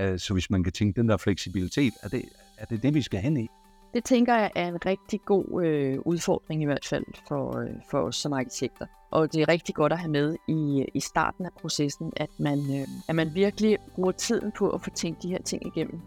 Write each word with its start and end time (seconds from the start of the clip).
Uh, 0.00 0.18
så 0.18 0.32
hvis 0.32 0.50
man 0.50 0.64
kan 0.64 0.72
tænke 0.72 1.00
den 1.00 1.08
der 1.08 1.16
fleksibilitet, 1.16 1.92
er 2.02 2.08
det 2.08 2.22
er 2.60 2.64
det, 2.64 2.82
det 2.82 2.94
vi 2.94 3.02
skal 3.02 3.20
hen 3.20 3.36
i? 3.36 3.48
Det 3.94 4.04
tænker 4.04 4.34
jeg 4.34 4.50
er 4.54 4.68
en 4.68 4.86
rigtig 4.86 5.20
god 5.26 5.64
øh, 5.64 5.98
udfordring 6.04 6.62
i 6.62 6.64
hvert 6.64 6.86
fald 6.86 7.04
for, 7.28 7.58
øh, 7.58 7.70
for 7.90 7.98
os 7.98 8.16
som 8.16 8.32
arkitekter. 8.32 8.86
Og 9.10 9.32
det 9.32 9.42
er 9.42 9.48
rigtig 9.48 9.74
godt 9.74 9.92
at 9.92 9.98
have 9.98 10.10
med 10.10 10.36
i, 10.48 10.86
i 10.94 11.00
starten 11.00 11.46
af 11.46 11.50
processen, 11.60 12.12
at 12.16 12.28
man, 12.38 12.58
øh, 12.58 12.88
at 13.08 13.14
man 13.14 13.34
virkelig 13.34 13.78
bruger 13.94 14.12
tiden 14.12 14.52
på 14.58 14.70
at 14.70 14.82
få 14.82 14.90
tænkt 14.90 15.22
de 15.22 15.28
her 15.28 15.42
ting 15.42 15.66
igennem. 15.66 16.00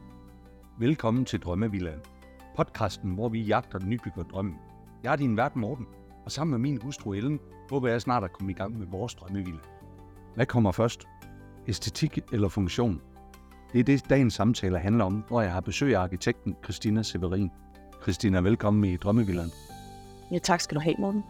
Velkommen 0.80 1.25
til 1.25 1.39
Drømmevillaen. 1.39 2.00
Podcasten, 2.55 3.14
hvor 3.14 3.30
vi 3.30 3.41
jagter 3.41 3.80
nybygger 3.80 4.23
drømmen. 4.23 4.55
Jeg 5.04 5.12
er 5.12 5.16
din 5.16 5.38
vært 5.38 5.55
Morten, 5.55 5.86
og 6.25 6.32
sammen 6.32 6.52
med 6.52 6.60
min 6.60 6.82
hustru 6.82 7.14
Ellen, 7.14 7.39
håber 7.70 7.89
jeg 7.89 8.02
snart 8.02 8.23
at 8.23 8.34
komme 8.34 8.52
i 8.52 8.55
gang 8.55 8.80
med 8.80 8.88
vores 8.88 9.16
drømmevilla. 9.16 9.60
Hvad 10.36 10.46
kommer 10.46 10.71
først? 10.71 11.04
Æstetik 11.68 12.20
eller 12.32 12.50
funktion? 12.50 13.02
Det 13.74 13.80
er 13.80 13.84
det, 13.84 14.10
dagens 14.10 14.34
samtale 14.34 14.80
handler 14.80 15.05
om, 15.05 15.24
hvor 15.28 15.42
jeg 15.42 15.52
har 15.52 15.62
besøg 15.62 15.95
af 15.95 16.00
arkitekten 16.00 16.55
Christina 16.64 17.04
Severin. 17.04 17.52
Christina, 18.02 18.40
velkommen 18.40 18.84
i 18.84 18.98
Drømmevillaen. 18.98 19.52
Ja, 20.31 20.38
tak 20.38 20.62
skal 20.62 20.76
du 20.76 20.81
have, 20.81 20.95
Morten. 21.00 21.23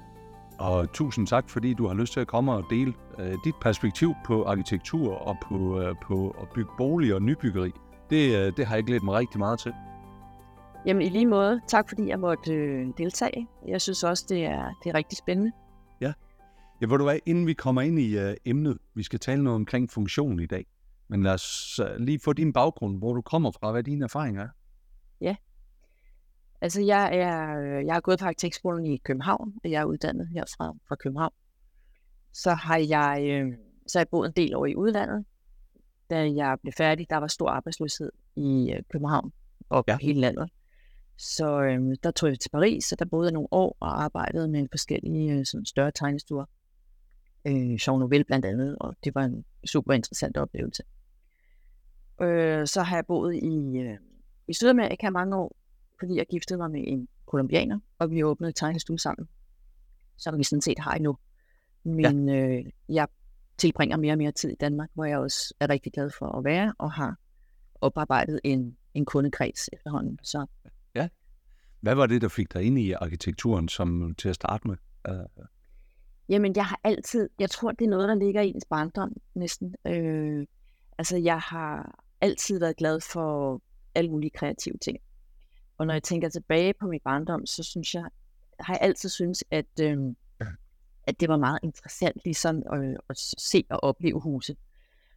Og 0.60 0.92
tusind 0.94 1.28
tak, 1.28 1.50
fordi 1.50 1.74
du 1.74 1.88
har 1.88 1.94
lyst 1.94 2.14
til 2.14 2.20
at 2.20 2.28
komme 2.28 2.54
og 2.54 2.66
dele 2.70 2.94
uh, 3.20 3.26
dit 3.46 3.56
perspektiv 3.62 4.14
på 4.26 4.44
arkitektur 4.44 5.14
og 5.14 5.38
på, 5.44 5.56
uh, 5.56 5.96
på 6.04 6.36
at 6.42 6.48
bygge 6.56 6.70
bolig 6.78 7.16
og 7.16 7.22
nybyggeri. 7.22 7.72
Det, 8.10 8.48
uh, 8.48 8.58
det 8.58 8.66
har 8.66 8.76
jeg 8.76 8.84
glædet 8.84 9.04
mig 9.04 9.14
rigtig 9.16 9.40
meget 9.40 9.60
til. 9.60 9.74
Jamen 10.86 11.02
i 11.02 11.10
lige 11.10 11.26
måde, 11.26 11.62
tak 11.68 11.90
fordi 11.90 12.08
jeg 12.08 12.20
måtte 12.20 12.54
øh, 12.54 12.88
deltage. 12.98 13.48
Jeg 13.68 13.82
synes 13.82 14.04
også, 14.04 14.26
det 14.30 14.46
er, 14.46 14.66
det 14.84 14.90
er 14.90 14.94
rigtig 14.94 15.18
spændende. 15.18 15.52
Ja. 16.02 16.14
Ja, 16.82 16.88
hvor 16.88 16.98
du 16.98 17.06
er, 17.06 17.18
inden 17.26 17.48
vi 17.48 17.54
kommer 17.54 17.82
ind 17.82 18.00
i 18.00 18.18
uh, 18.18 18.34
emnet, 18.46 18.78
vi 18.96 19.04
skal 19.04 19.20
tale 19.20 19.44
noget 19.44 19.56
omkring 19.56 19.92
funktion 19.92 20.40
i 20.40 20.46
dag. 20.46 20.66
Men 21.14 21.24
lad 21.24 21.34
os 21.34 21.80
uh, 21.80 21.96
lige 22.06 22.20
få 22.20 22.34
din 22.34 22.54
baggrund, 22.54 22.98
hvor 22.98 23.14
du 23.14 23.22
kommer 23.22 23.52
fra, 23.52 23.72
hvad 23.72 23.84
dine 23.84 24.04
erfaringer 24.04 24.42
er. 24.42 24.50
Ja. 25.22 25.36
Altså, 26.62 26.82
jeg 26.82 27.18
er, 27.18 27.58
jeg 27.86 27.94
har 27.94 28.02
gået 28.02 28.20
på 28.20 28.26
arkitektskolen 28.26 28.86
i 28.86 28.98
København, 28.98 29.54
og 29.64 29.72
jeg 29.72 29.82
er 29.82 29.86
uddannet 29.86 30.28
herfra 30.28 30.74
fra 30.88 30.96
København. 30.96 31.34
Så 32.34 32.54
har 32.54 32.78
jeg, 32.78 33.26
øh, 33.30 33.58
så 33.88 34.00
har 34.00 34.02
jeg 34.02 34.10
boet 34.10 34.28
en 34.28 34.34
del 34.36 34.56
år 34.56 34.66
i 34.66 34.76
udlandet. 34.76 35.26
Da 36.10 36.34
jeg 36.36 36.58
blev 36.62 36.74
færdig, 36.78 37.10
der 37.10 37.18
var 37.18 37.28
stor 37.28 37.50
arbejdsløshed 37.50 38.12
i 38.36 38.74
øh, 38.78 38.84
København 38.92 39.34
og 39.70 39.84
ja. 39.88 39.98
hele 40.02 40.20
landet. 40.20 40.50
Så 41.18 41.62
øh, 41.62 41.96
der 42.04 42.12
tog 42.12 42.30
jeg 42.30 42.40
til 42.40 42.50
Paris, 42.50 42.92
og 42.92 43.00
der 43.00 43.06
boede 43.06 43.26
jeg 43.26 43.34
nogle 43.34 43.48
år 43.52 43.78
og 43.80 44.04
arbejdede 44.04 44.48
med 44.48 44.68
forskellige 44.72 45.34
øh, 45.34 45.46
sådan 45.46 45.66
større 45.66 45.92
tegnestuer. 45.92 46.46
Øh, 47.46 47.88
Jean 47.88 48.00
Nouvel 48.00 48.24
blandt 48.24 48.46
andet, 48.46 48.78
og 48.80 48.96
det 49.04 49.16
var 49.16 49.24
en 49.24 49.46
super 49.66 49.94
interessant 49.94 50.38
oplevelse. 50.38 50.84
Øh, 52.22 52.68
så 52.68 52.82
har 52.82 52.98
jeg 52.98 53.06
boet 53.06 53.36
i, 53.36 53.78
øh, 53.78 53.98
i 54.48 54.54
Sydamerika 54.54 55.10
mange 55.10 55.36
år, 55.36 55.56
fordi 56.00 56.18
jeg 56.18 56.26
giftede 56.30 56.58
mig 56.58 56.72
med 56.72 56.84
en 56.88 57.08
kolumbianer, 57.26 57.80
og 58.00 58.12
vi 58.12 58.24
åbnede 58.24 58.50
et 58.50 58.56
tegnestue 58.56 59.00
sammen, 59.00 59.28
som 60.18 60.38
vi 60.38 60.44
sådan 60.44 60.62
set 60.62 60.80
har 60.80 60.94
endnu. 60.94 61.18
Men 61.84 62.30
ja. 62.30 62.36
øh, 62.36 62.66
jeg 62.90 63.08
tilbringer 63.58 63.98
mere 63.98 64.14
og 64.14 64.18
mere 64.18 64.32
tid 64.32 64.50
i 64.50 64.56
Danmark, 64.56 64.90
hvor 64.94 65.06
jeg 65.06 65.18
også 65.18 65.54
er 65.60 65.70
rigtig 65.70 65.94
glad 65.94 66.10
for 66.20 66.38
at 66.38 66.44
være, 66.44 66.74
og 66.78 66.92
har 66.92 67.18
oparbejdet 67.82 68.40
en, 68.44 68.78
en 68.94 69.06
kundekreds 69.06 69.70
efterhånden. 69.74 70.20
Så. 70.24 70.46
Ja. 70.96 71.08
Hvad 71.82 71.96
var 71.96 72.06
det, 72.06 72.22
der 72.22 72.28
fik 72.28 72.54
dig 72.54 72.64
ind 72.64 72.80
i 72.80 72.92
arkitekturen 72.92 73.70
som 73.70 74.16
til 74.16 74.30
at 74.30 74.36
starte 74.36 74.68
med? 74.68 74.76
Uh... 75.10 75.46
Jamen, 76.30 76.56
jeg 76.56 76.66
har 76.66 76.80
altid, 76.84 77.30
jeg 77.40 77.50
tror, 77.50 77.72
det 77.72 77.86
er 77.86 77.90
noget, 77.90 78.10
der 78.10 78.16
ligger 78.16 78.42
i 78.42 78.48
ens 78.48 78.66
barndom 78.70 79.14
næsten. 79.36 79.76
Øh, 79.88 80.46
altså, 80.98 81.18
jeg 81.18 81.40
har 81.40 82.03
altid 82.24 82.60
været 82.60 82.78
glad 82.78 83.00
for 83.02 83.62
alle 83.96 84.12
mulige 84.12 84.30
kreative 84.30 84.78
ting. 84.78 84.98
Og 85.78 85.88
når 85.88 85.94
jeg 85.94 86.04
tænker 86.04 86.30
tilbage 86.30 86.74
på 86.74 86.88
min 86.88 87.00
barndom, 87.04 87.46
så 87.46 87.64
synes 87.64 87.94
jeg, 87.94 88.06
har 88.60 88.74
jeg 88.74 88.82
altid 88.82 89.10
synes, 89.10 89.44
at, 89.52 89.80
øh, 89.82 89.98
at 91.08 91.20
det 91.20 91.30
var 91.30 91.38
meget 91.38 91.60
interessant 91.64 92.18
ligesom 92.26 92.64
at, 92.74 92.98
at 93.10 93.18
se 93.38 93.64
og 93.70 93.84
opleve 93.84 94.20
huse. 94.20 94.56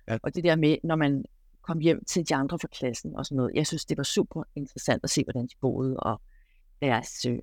Ja. 0.09 0.19
Og 0.22 0.34
det 0.34 0.45
der 0.45 0.56
med, 0.56 0.77
når 0.84 0.97
man 0.97 1.25
kom 1.62 1.78
hjem 1.78 2.05
til 2.05 2.28
de 2.28 2.34
andre 2.34 2.59
fra 2.59 2.69
klassen 2.69 3.16
og 3.16 3.27
sådan 3.27 3.37
noget, 3.37 3.53
jeg 3.55 3.66
synes, 3.66 3.84
det 3.84 3.97
var 3.97 4.03
super 4.03 4.43
interessant 4.55 5.05
at 5.05 5.11
se, 5.11 5.25
hvordan 5.25 5.47
de 5.47 5.55
boede, 5.61 5.97
og 5.97 6.21
deres, 6.83 7.27
øh, 7.27 7.39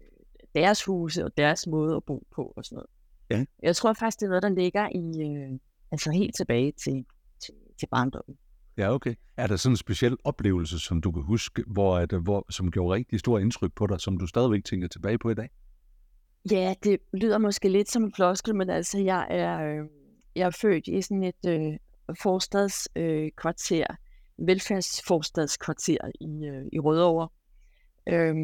deres 0.56 0.84
huse 0.86 1.26
og 1.26 1.38
deres 1.38 1.68
måde 1.68 1.96
at 1.96 2.04
bo 2.04 2.28
på 2.36 2.54
og 2.56 2.66
sådan 2.66 2.76
noget. 2.76 2.90
Ja. 3.30 3.46
Jeg 3.64 3.76
tror 3.76 3.94
faktisk, 3.94 4.20
det 4.20 4.26
er 4.26 4.30
noget, 4.30 4.44
der 4.44 4.50
ligger 4.50 4.90
i, 4.96 5.22
øh, 5.22 5.60
altså 5.92 6.12
helt 6.12 6.36
tilbage 6.36 6.72
til, 6.72 7.06
til, 7.40 7.54
til 7.80 7.88
barndommen. 7.88 8.38
Ja, 8.78 8.94
okay. 8.94 9.16
Er 9.38 9.48
der 9.48 9.56
sådan 9.56 9.74
en 9.74 9.78
speciel 9.78 10.18
oplevelse, 10.24 10.80
som 10.80 11.02
du 11.02 11.12
kan 11.12 11.24
huske, 11.24 11.64
hvor, 11.68 11.98
at, 11.98 12.14
øh, 12.14 12.22
hvor, 12.22 12.46
som 12.50 12.72
gjorde 12.72 12.96
rigtig 12.96 13.20
stor 13.20 13.40
indtryk 13.40 13.72
på 13.76 13.88
dig, 13.88 14.02
som 14.02 14.18
du 14.18 14.28
stadigvæk 14.28 14.64
tænker 14.66 14.88
tilbage 14.88 15.18
på 15.18 15.30
i 15.30 15.34
dag? 15.34 15.50
Ja, 16.52 16.74
det 16.84 17.00
lyder 17.14 17.38
måske 17.38 17.70
lidt 17.70 17.92
som 17.92 18.04
en 18.04 18.14
floskel, 18.16 18.56
men 18.56 18.70
altså, 18.70 19.00
jeg 19.00 19.28
er, 19.30 19.62
øh, 19.62 19.90
jeg 20.36 20.46
er 20.46 20.58
født 20.62 20.88
i 20.88 21.02
sådan 21.02 21.24
et 21.24 21.46
øh, 21.48 21.78
forstadskvarter, 22.22 23.86
øh, 23.90 24.48
velfærdsforstadskvarter 24.48 26.12
i, 26.22 26.46
øh, 26.46 26.66
i 26.74 26.80
Rødovre, 26.80 27.30
øh, 28.10 28.36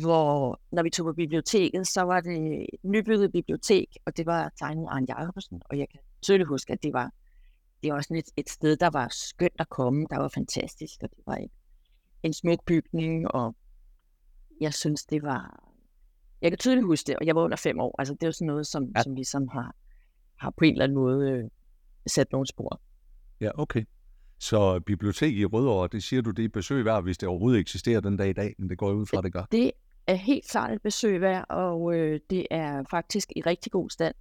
hvor 0.00 0.60
når 0.72 0.82
vi 0.82 0.90
tog 0.90 1.04
på 1.06 1.12
biblioteket, 1.12 1.86
så 1.86 2.02
var 2.02 2.20
det 2.20 2.66
nybygget 2.82 3.32
bibliotek, 3.32 3.96
og 4.06 4.16
det 4.16 4.26
var 4.26 4.52
tegnet 4.58 4.82
af 4.82 4.94
Arne 4.94 5.06
Jacobsen, 5.08 5.62
og 5.64 5.78
jeg 5.78 5.86
kan 5.90 6.00
tydeligt 6.22 6.48
huske, 6.48 6.72
at 6.72 6.82
det 6.82 6.92
var 6.92 7.10
det 7.82 7.90
er 7.90 7.94
også 7.94 8.14
et, 8.14 8.24
et 8.36 8.50
sted, 8.50 8.76
der 8.76 8.90
var 8.90 9.08
skønt 9.10 9.52
at 9.58 9.68
komme, 9.68 10.06
der 10.10 10.18
var 10.18 10.28
fantastisk, 10.28 11.02
og 11.02 11.10
det 11.10 11.18
var 11.26 11.34
en, 11.34 11.50
en 12.22 12.32
smuk 12.32 12.64
bygning, 12.66 13.30
og 13.30 13.56
jeg 14.60 14.74
synes, 14.74 15.04
det 15.04 15.22
var... 15.22 15.64
Jeg 16.42 16.50
kan 16.50 16.58
tydeligt 16.58 16.86
huske 16.86 17.06
det, 17.06 17.16
og 17.16 17.26
jeg 17.26 17.34
var 17.34 17.42
under 17.42 17.56
fem 17.56 17.80
år. 17.80 17.94
Altså, 17.98 18.14
det 18.14 18.22
er 18.22 18.26
jo 18.26 18.32
sådan 18.32 18.46
noget, 18.46 18.66
som, 18.66 18.84
ja. 18.96 19.02
som 19.02 19.14
ligesom 19.14 19.48
har, 19.48 19.74
har 20.40 20.50
på 20.50 20.64
en 20.64 20.72
eller 20.72 20.84
anden 20.84 20.98
måde 20.98 21.30
øh, 21.30 21.44
sat 22.06 22.32
nogle 22.32 22.46
spor. 22.46 22.80
Ja, 23.40 23.50
okay. 23.54 23.84
Så 24.38 24.80
bibliotek 24.80 25.34
i 25.34 25.44
Rødovre, 25.44 25.88
det 25.92 26.02
siger 26.02 26.22
du, 26.22 26.30
det 26.30 26.44
er 26.44 26.48
besøg 26.48 26.84
værd, 26.84 27.02
hvis 27.02 27.18
det 27.18 27.28
overhovedet 27.28 27.60
eksisterer 27.60 28.00
den 28.00 28.16
dag 28.16 28.28
i 28.28 28.32
dag, 28.32 28.54
men 28.58 28.70
det 28.70 28.78
går 28.78 28.92
ud 28.92 29.06
fra, 29.06 29.22
det 29.22 29.32
gør. 29.32 29.44
Det 29.52 29.72
er 30.06 30.14
helt 30.14 30.48
klart 30.50 30.72
et 30.72 30.82
besøg 30.82 31.20
værd, 31.20 31.46
og 31.48 31.94
øh, 31.94 32.20
det 32.30 32.46
er 32.50 32.82
faktisk 32.90 33.32
i 33.36 33.40
rigtig 33.40 33.72
god 33.72 33.90
stand. 33.90 34.14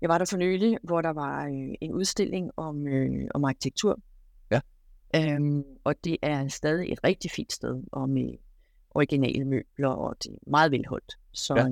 Jeg 0.00 0.08
var 0.08 0.18
der 0.18 0.24
for 0.24 0.36
nylig, 0.36 0.78
hvor 0.82 1.02
der 1.02 1.10
var 1.10 1.46
øh, 1.46 1.74
en 1.80 1.92
udstilling 1.92 2.50
om, 2.56 2.86
øh, 2.86 3.28
om 3.34 3.44
arkitektur. 3.44 4.00
Ja. 4.50 4.60
Øhm, 5.16 5.64
og 5.84 5.94
det 6.04 6.16
er 6.22 6.48
stadig 6.48 6.92
et 6.92 7.04
rigtig 7.04 7.30
fint 7.30 7.52
sted, 7.52 7.82
og 7.92 8.08
med 8.08 8.34
originale 8.90 9.44
møbler, 9.44 9.88
og 9.88 10.16
det 10.22 10.32
er 10.32 10.50
meget 10.50 10.70
velholdt. 10.70 11.12
Så, 11.32 11.54
ja. 11.56 11.68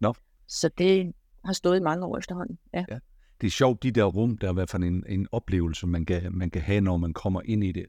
no. 0.00 0.12
så 0.46 0.70
det 0.78 1.12
har 1.44 1.52
stået 1.52 1.76
i 1.76 1.82
mange 1.82 2.06
år 2.06 2.18
efterhånden. 2.18 2.58
Ja. 2.74 2.84
ja. 2.90 2.98
Det 3.40 3.46
er 3.46 3.50
sjovt, 3.50 3.82
de 3.82 3.90
der 3.90 4.04
rum, 4.04 4.38
der 4.38 4.46
er 4.46 4.52
i 4.52 4.54
hvert 4.54 4.70
fald 4.70 4.84
en, 4.84 5.04
en 5.08 5.28
oplevelse, 5.32 5.86
man 5.86 6.04
kan, 6.04 6.36
man 6.36 6.50
kan 6.50 6.62
have, 6.62 6.80
når 6.80 6.96
man 6.96 7.12
kommer 7.12 7.42
ind 7.44 7.64
i 7.64 7.72
det. 7.72 7.86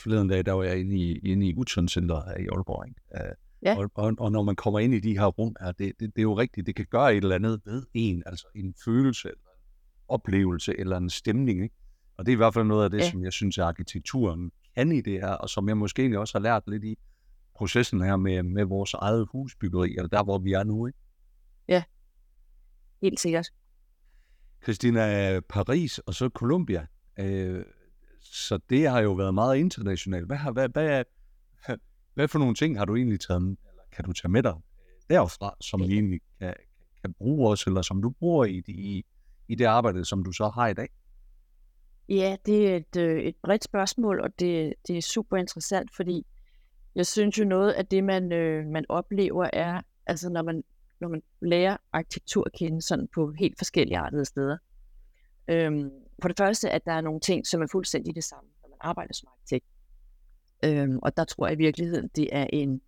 Forleden 0.00 0.28
dag, 0.28 0.46
der 0.46 0.52
var 0.52 0.62
jeg 0.62 0.80
inde 0.80 0.96
i, 0.96 1.18
inde 1.18 1.48
i 1.48 1.54
Utzon 1.56 1.88
Center 1.88 2.22
her 2.26 2.36
i 2.36 2.46
Aalborg. 2.52 2.88
Ikke? 2.88 3.34
Ja. 3.64 3.78
Og, 3.78 3.90
og, 3.94 4.14
og 4.18 4.32
når 4.32 4.42
man 4.42 4.56
kommer 4.56 4.78
ind 4.78 4.94
i 4.94 5.00
de 5.00 5.18
her 5.18 5.26
rum 5.26 5.56
her, 5.60 5.72
det, 5.72 5.92
det, 6.00 6.00
det 6.00 6.18
er 6.18 6.22
jo 6.22 6.38
rigtigt, 6.38 6.66
det 6.66 6.76
kan 6.76 6.86
gøre 6.90 7.16
et 7.16 7.22
eller 7.22 7.34
andet 7.34 7.60
ved 7.64 7.86
en, 7.94 8.22
altså 8.26 8.46
en 8.54 8.74
følelse, 8.84 9.28
eller 9.28 9.50
en 9.54 10.04
oplevelse, 10.08 10.78
eller 10.78 10.96
en 10.96 11.10
stemning. 11.10 11.62
Ikke? 11.62 11.74
Og 12.16 12.26
det 12.26 12.32
er 12.32 12.36
i 12.36 12.36
hvert 12.36 12.54
fald 12.54 12.64
noget 12.64 12.84
af 12.84 12.90
det, 12.90 12.98
ja. 12.98 13.10
som 13.10 13.24
jeg 13.24 13.32
synes, 13.32 13.58
at 13.58 13.64
arkitekturen 13.64 14.52
kan 14.76 14.92
i 14.92 15.00
det 15.00 15.12
her, 15.12 15.28
og 15.28 15.48
som 15.48 15.68
jeg 15.68 15.76
måske 15.76 16.02
egentlig 16.02 16.18
også 16.18 16.38
har 16.38 16.42
lært 16.42 16.62
lidt 16.66 16.84
i 16.84 16.96
processen 17.54 18.00
her 18.00 18.16
med, 18.16 18.42
med 18.42 18.64
vores 18.64 18.94
eget 18.94 19.26
husbyggeri, 19.32 19.90
eller 19.96 20.08
der, 20.08 20.24
hvor 20.24 20.38
vi 20.38 20.52
er 20.52 20.64
nu. 20.64 20.86
Ikke? 20.86 20.98
Ja, 21.68 21.82
helt 23.02 23.20
sikkert. 23.20 23.46
Christina, 24.62 25.40
Paris 25.40 25.98
og 25.98 26.14
så 26.14 26.28
Colombia. 26.28 26.86
Øh, 27.18 27.64
så 28.20 28.58
det 28.70 28.88
har 28.88 29.00
jo 29.00 29.12
været 29.12 29.34
meget 29.34 29.56
internationalt. 29.56 30.26
Hvad, 30.26 30.36
har, 30.36 30.52
hvad, 30.52 30.68
hvad, 30.68 31.04
hvad 32.14 32.28
for 32.28 32.38
nogle 32.38 32.54
ting 32.54 32.78
har 32.78 32.84
du 32.84 32.96
egentlig 32.96 33.20
taget, 33.20 33.42
eller 33.42 33.82
kan 33.92 34.04
du 34.04 34.12
tage 34.12 34.30
med 34.30 34.42
dig 34.42 34.54
derfra, 35.10 35.56
som 35.60 35.80
vi 35.80 35.94
egentlig 35.94 36.20
kan, 36.40 36.54
kan 37.00 37.14
bruge 37.14 37.50
også, 37.50 37.64
eller 37.70 37.82
som 37.82 38.02
du 38.02 38.10
bruger 38.10 38.44
i, 38.44 38.62
i, 38.68 39.04
i 39.48 39.54
det 39.54 39.64
arbejde, 39.64 40.04
som 40.04 40.24
du 40.24 40.32
så 40.32 40.48
har 40.48 40.68
i 40.68 40.74
dag? 40.74 40.88
Ja, 42.08 42.36
det 42.46 42.68
er 42.68 42.76
et, 42.76 42.96
øh, 42.96 43.22
et 43.22 43.36
bredt 43.42 43.64
spørgsmål, 43.64 44.20
og 44.20 44.40
det, 44.40 44.74
det 44.88 44.98
er 44.98 45.02
super 45.02 45.36
interessant, 45.36 45.94
fordi 45.96 46.26
jeg 46.94 47.06
synes 47.06 47.38
jo 47.38 47.44
noget 47.44 47.72
af 47.72 47.86
det, 47.86 48.04
man, 48.04 48.32
øh, 48.32 48.66
man 48.66 48.84
oplever, 48.88 49.50
er, 49.52 49.80
altså 50.06 50.30
når 50.30 50.42
man, 50.42 50.64
når 51.00 51.08
man 51.08 51.22
lærer 51.42 51.76
arkitektur 51.92 52.44
at 52.46 52.52
kende 52.52 52.82
sådan 52.82 53.08
på 53.14 53.32
helt 53.38 53.58
forskellige 53.58 53.98
artede 53.98 54.24
steder. 54.24 54.56
Øhm, 55.48 55.90
for 56.22 56.28
det 56.28 56.38
første, 56.38 56.70
at 56.70 56.84
der 56.84 56.92
er 56.92 57.00
nogle 57.00 57.20
ting, 57.20 57.46
som 57.46 57.62
er 57.62 57.66
fuldstændig 57.72 58.14
det 58.14 58.24
samme, 58.24 58.50
når 58.62 58.68
man 58.68 58.78
arbejder 58.80 59.14
som 59.14 59.28
arkitekt. 59.32 59.66
Øhm, 60.64 60.98
og 61.02 61.16
der 61.16 61.24
tror 61.24 61.46
jeg 61.46 61.54
i 61.54 61.58
virkeligheden, 61.58 62.10
det 62.16 62.28
er 62.32 62.46
en, 62.52 62.80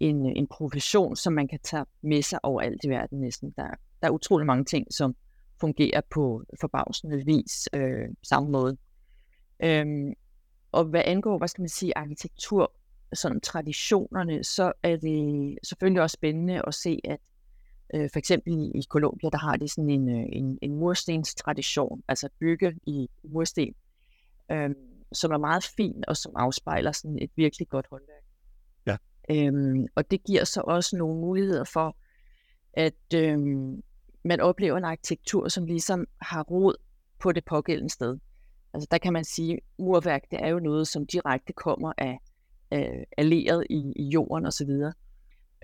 en, 0.00 0.26
øh, 0.26 0.32
en 0.36 0.46
profession, 0.46 1.16
som 1.16 1.32
man 1.32 1.48
kan 1.48 1.58
tage 1.62 1.84
med 2.02 2.22
sig 2.22 2.38
over 2.42 2.60
alt 2.60 2.84
i 2.84 2.88
verden 2.88 3.20
næsten. 3.20 3.54
Der, 3.56 3.68
der 4.02 4.08
er 4.08 4.10
utrolig 4.10 4.46
mange 4.46 4.64
ting, 4.64 4.94
som 4.94 5.16
fungerer 5.60 6.00
på 6.10 6.42
forbavsende 6.60 7.24
vis 7.24 7.68
øh, 7.72 8.08
samme 8.22 8.50
måde. 8.50 8.76
Øhm, 9.62 10.12
og 10.72 10.84
hvad 10.84 11.02
angår, 11.04 11.38
hvad 11.38 11.48
skal 11.48 11.62
man 11.62 11.68
sige, 11.68 11.98
arkitektur, 11.98 12.72
sådan 13.14 13.40
traditionerne, 13.40 14.44
så 14.44 14.72
er 14.82 14.96
det 14.96 15.58
selvfølgelig 15.62 16.02
også 16.02 16.14
spændende 16.14 16.62
at 16.66 16.74
se, 16.74 17.00
at 17.04 17.20
øh, 17.94 18.10
for 18.12 18.18
eksempel 18.18 18.52
i, 18.52 18.78
i 18.78 18.82
Colombia, 18.88 19.30
der 19.30 19.38
har 19.38 19.56
de 19.56 19.68
sådan 19.68 19.90
en, 19.90 20.08
øh, 20.08 20.26
en, 20.32 20.58
en 20.62 20.74
murstens 20.74 21.34
tradition, 21.34 22.02
altså 22.08 22.28
bygge 22.40 22.74
i 22.86 23.08
mursten, 23.24 23.74
Øhm, 24.52 24.95
som 25.12 25.32
er 25.32 25.38
meget 25.38 25.64
fin 25.76 26.04
og 26.08 26.16
som 26.16 26.32
afspejler 26.36 26.92
sådan 26.92 27.18
et 27.22 27.30
virkelig 27.36 27.68
godt 27.68 27.86
håndværk. 27.90 28.22
Ja. 28.86 28.96
Øhm, 29.30 29.86
og 29.94 30.10
det 30.10 30.24
giver 30.24 30.44
så 30.44 30.60
også 30.60 30.96
nogle 30.96 31.20
muligheder 31.20 31.64
for, 31.64 31.96
at 32.72 33.14
øhm, 33.14 33.82
man 34.24 34.40
oplever 34.40 34.76
en 34.76 34.84
arkitektur, 34.84 35.48
som 35.48 35.66
ligesom 35.66 36.06
har 36.20 36.42
rod 36.42 36.74
på 37.18 37.32
det 37.32 37.44
pågældende 37.44 37.92
sted. 37.92 38.18
Altså 38.74 38.88
der 38.90 38.98
kan 38.98 39.12
man 39.12 39.24
sige, 39.24 39.52
at 39.52 39.60
murværk 39.78 40.22
det 40.30 40.38
er 40.42 40.48
jo 40.48 40.58
noget, 40.58 40.88
som 40.88 41.06
direkte 41.06 41.52
kommer 41.52 41.92
af, 41.98 42.18
af 42.70 43.06
alleret 43.16 43.66
i, 43.70 43.92
i 43.96 44.08
jorden 44.08 44.46
osv. 44.46 44.70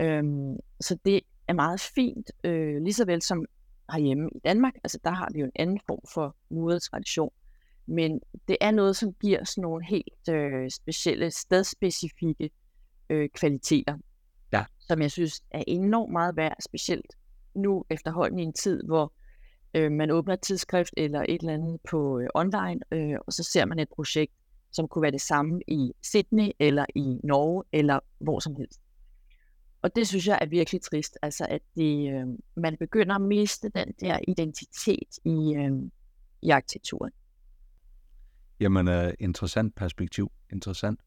Øhm, 0.01 0.57
så 0.81 0.99
det 1.05 1.21
er 1.49 1.53
meget 1.53 1.81
fint, 1.81 2.31
øh, 2.45 2.83
lige 2.83 2.93
så 2.93 3.05
vel 3.05 3.23
som 3.23 3.45
herhjemme 3.93 4.31
i 4.35 4.39
Danmark. 4.45 4.75
Altså 4.85 4.99
der 5.05 5.11
har 5.11 5.29
vi 5.33 5.41
jo 5.41 5.45
en 5.45 5.53
anden 5.55 5.81
form 5.87 6.01
for 6.15 6.37
muret 6.51 6.83
tradition. 6.83 7.33
Men 7.87 8.21
det 8.49 8.57
er 8.61 8.71
noget, 8.71 8.97
som 8.97 9.13
giver 9.13 9.45
sådan 9.45 9.63
nogle 9.63 9.87
helt 9.87 10.29
øh, 10.31 10.71
specielle, 10.71 11.31
stedspecifikke 11.31 12.51
øh, 13.11 13.29
kvaliteter, 13.35 13.99
ja. 14.53 14.65
som 14.81 15.03
jeg 15.03 15.11
synes 15.11 15.43
er 15.51 15.65
enormt 15.67 16.13
meget 16.13 16.37
værd, 16.37 16.57
specielt 16.61 17.13
nu 17.55 17.85
efterhånden 17.91 18.39
i 18.39 18.43
en 18.43 18.53
tid, 18.53 18.83
hvor 18.83 19.13
øh, 19.75 19.93
man 19.93 20.11
åbner 20.11 20.35
et 20.35 20.41
tidsskrift 20.41 20.95
eller 20.97 21.21
et 21.29 21.41
eller 21.41 21.55
andet 21.55 21.81
på 21.91 22.19
øh, 22.19 22.29
online, 22.35 22.81
øh, 22.91 23.19
og 23.27 23.33
så 23.33 23.43
ser 23.43 23.65
man 23.65 23.79
et 23.79 23.89
projekt, 23.89 24.33
som 24.73 24.89
kunne 24.89 25.03
være 25.03 25.11
det 25.11 25.21
samme 25.21 25.61
i 25.69 25.93
Sydney 26.03 26.51
eller 26.59 26.87
i 26.95 27.21
Norge 27.25 27.65
eller 27.73 28.01
hvor 28.19 28.39
som 28.39 28.57
helst. 28.57 28.81
Og 29.83 29.97
det 29.97 30.09
synes 30.09 30.27
jeg 30.27 30.39
er 30.41 30.47
virkelig 30.47 30.83
trist, 30.83 31.19
altså 31.23 31.47
at 31.49 31.63
det, 31.77 32.13
øh, 32.13 32.27
man 32.57 32.77
begynder 32.77 33.15
at 33.15 33.21
miste 33.21 33.69
den 33.69 33.93
der 34.01 34.19
identitet 34.29 35.19
i, 35.25 35.55
øh, 35.57 35.73
i 36.43 36.51
arkitekturen. 36.51 37.13
Jamen, 38.63 38.89
uh, 38.89 39.13
interessant 39.21 39.75
perspektiv. 39.75 40.33
Interessant. 40.53 41.01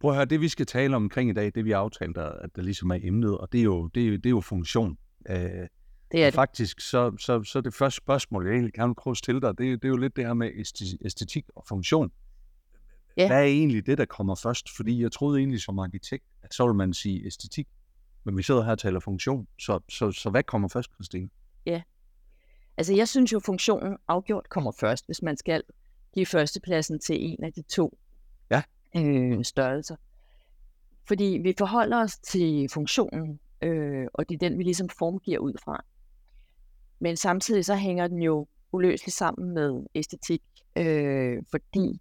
Prøv 0.00 0.10
at 0.10 0.16
høre, 0.16 0.24
det 0.24 0.40
vi 0.40 0.48
skal 0.48 0.66
tale 0.66 0.96
omkring 0.96 1.30
i 1.30 1.32
dag, 1.32 1.52
det 1.54 1.64
vi 1.64 1.70
har 1.70 1.78
aftalt, 1.78 2.18
at 2.18 2.50
der 2.56 2.62
ligesom 2.62 2.90
er 2.90 2.98
emnet, 3.02 3.38
og 3.38 3.52
det 3.52 3.60
er 3.60 3.64
jo, 3.64 3.86
det 3.86 4.06
er, 4.06 4.10
det 4.10 4.26
er 4.26 4.30
jo 4.30 4.40
funktion. 4.40 4.98
Uh, 5.30 5.34
det 5.36 5.68
er 6.12 6.24
det. 6.24 6.34
Faktisk, 6.34 6.80
så, 6.80 7.16
så, 7.18 7.42
så 7.44 7.60
det 7.60 7.74
første 7.74 7.96
spørgsmål, 7.96 8.46
jeg 8.46 8.52
egentlig 8.52 8.74
kan 8.74 8.94
prøve 8.94 9.12
at 9.12 9.16
stille 9.16 9.40
dig, 9.40 9.58
det, 9.58 9.82
det 9.82 9.84
er 9.84 9.88
jo 9.88 9.96
lidt 9.96 10.16
det 10.16 10.26
her 10.26 10.34
med 10.34 10.50
æstetik 11.04 11.44
og 11.56 11.64
funktion. 11.68 12.12
Ja. 13.16 13.26
Hvad 13.26 13.38
er 13.38 13.44
egentlig 13.44 13.86
det, 13.86 13.98
der 13.98 14.04
kommer 14.04 14.34
først? 14.34 14.76
Fordi 14.76 15.02
jeg 15.02 15.12
troede 15.12 15.38
egentlig 15.38 15.60
som 15.60 15.78
arkitekt, 15.78 16.24
at 16.42 16.54
så 16.54 16.66
vil 16.66 16.74
man 16.74 16.94
sige 16.94 17.26
æstetik, 17.26 17.66
men 18.24 18.36
vi 18.36 18.42
sidder 18.42 18.62
her 18.62 18.70
og 18.70 18.78
taler 18.78 19.00
funktion. 19.00 19.46
Så, 19.58 19.80
så, 19.88 20.12
så 20.12 20.30
hvad 20.30 20.42
kommer 20.42 20.68
først, 20.68 20.90
Christine? 20.94 21.28
Ja, 21.66 21.82
altså 22.76 22.94
jeg 22.94 23.08
synes 23.08 23.32
jo, 23.32 23.40
funktionen 23.40 23.96
afgjort 24.08 24.48
kommer 24.48 24.72
først, 24.72 25.06
hvis 25.06 25.22
man 25.22 25.36
skal 25.36 25.62
give 26.16 26.26
førstepladsen 26.26 26.98
til 26.98 27.24
en 27.24 27.44
af 27.44 27.52
de 27.52 27.62
to 27.62 27.98
ja. 28.50 28.62
øh, 28.96 29.44
størrelser. 29.44 29.96
Fordi 31.08 31.24
vi 31.42 31.54
forholder 31.58 32.02
os 32.02 32.18
til 32.18 32.68
funktionen, 32.72 33.40
øh, 33.62 34.06
og 34.14 34.28
det 34.28 34.34
er 34.34 34.48
den, 34.48 34.58
vi 34.58 34.62
ligesom 34.62 34.88
formgiver 34.88 35.38
ud 35.38 35.52
fra. 35.64 35.84
Men 36.98 37.16
samtidig 37.16 37.64
så 37.64 37.74
hænger 37.74 38.06
den 38.06 38.22
jo 38.22 38.46
uløseligt 38.72 39.16
sammen 39.16 39.54
med 39.54 39.86
æstetik, 39.94 40.42
øh, 40.76 41.42
fordi 41.50 42.00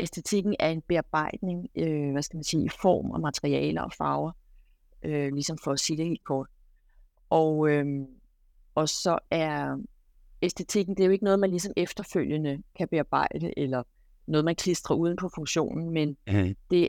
æstetikken 0.00 0.56
er 0.60 0.68
en 0.68 0.82
bearbejdning, 0.82 1.68
øh, 1.76 2.12
hvad 2.12 2.22
skal 2.22 2.36
man 2.36 2.44
sige, 2.44 2.64
i 2.64 2.70
form 2.82 3.10
og 3.10 3.20
materialer 3.20 3.82
og 3.82 3.92
farver, 3.92 4.32
øh, 5.02 5.32
ligesom 5.32 5.58
for 5.64 5.72
at 5.72 5.80
sige 5.80 5.96
det 5.96 6.06
helt 6.06 6.24
kort. 6.24 6.48
Og, 7.30 7.68
øh, 7.70 7.86
og 8.74 8.88
så 8.88 9.18
er 9.30 9.78
æstetikken, 10.42 10.96
det 10.96 11.02
er 11.02 11.06
jo 11.06 11.12
ikke 11.12 11.24
noget, 11.24 11.38
man 11.38 11.50
ligesom 11.50 11.72
efterfølgende 11.76 12.62
kan 12.74 12.88
bearbejde, 12.88 13.58
eller 13.58 13.82
noget, 14.26 14.44
man 14.44 14.56
klistrer 14.56 14.96
uden 14.96 15.16
på 15.16 15.28
funktionen, 15.34 15.90
men 15.90 16.16
mm. 16.26 16.56
det 16.70 16.88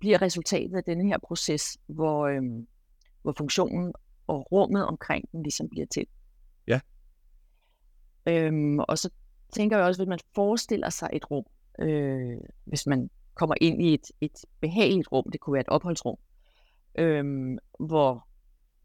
bliver 0.00 0.22
resultatet 0.22 0.76
af 0.76 0.84
denne 0.84 1.08
her 1.08 1.18
proces, 1.18 1.78
hvor, 1.86 2.26
øhm, 2.26 2.66
hvor 3.22 3.34
funktionen 3.38 3.92
og 4.26 4.52
rummet 4.52 4.86
omkring 4.86 5.32
den 5.32 5.42
ligesom 5.42 5.68
bliver 5.68 5.86
til. 5.86 6.06
Ja. 6.68 6.80
Øhm, 8.28 8.78
og 8.78 8.98
så 8.98 9.10
tænker 9.52 9.76
jeg 9.76 9.86
også, 9.86 10.00
hvis 10.00 10.08
man 10.08 10.18
forestiller 10.34 10.90
sig 10.90 11.08
et 11.12 11.30
rum, 11.30 11.44
øh, 11.78 12.36
hvis 12.64 12.86
man 12.86 13.10
kommer 13.34 13.54
ind 13.60 13.82
i 13.82 13.94
et, 13.94 14.06
et 14.20 14.44
behageligt 14.60 15.12
rum, 15.12 15.24
det 15.32 15.40
kunne 15.40 15.54
være 15.54 15.60
et 15.60 15.68
opholdsrum, 15.68 16.16
øh, 16.98 17.24
hvor 17.80 18.26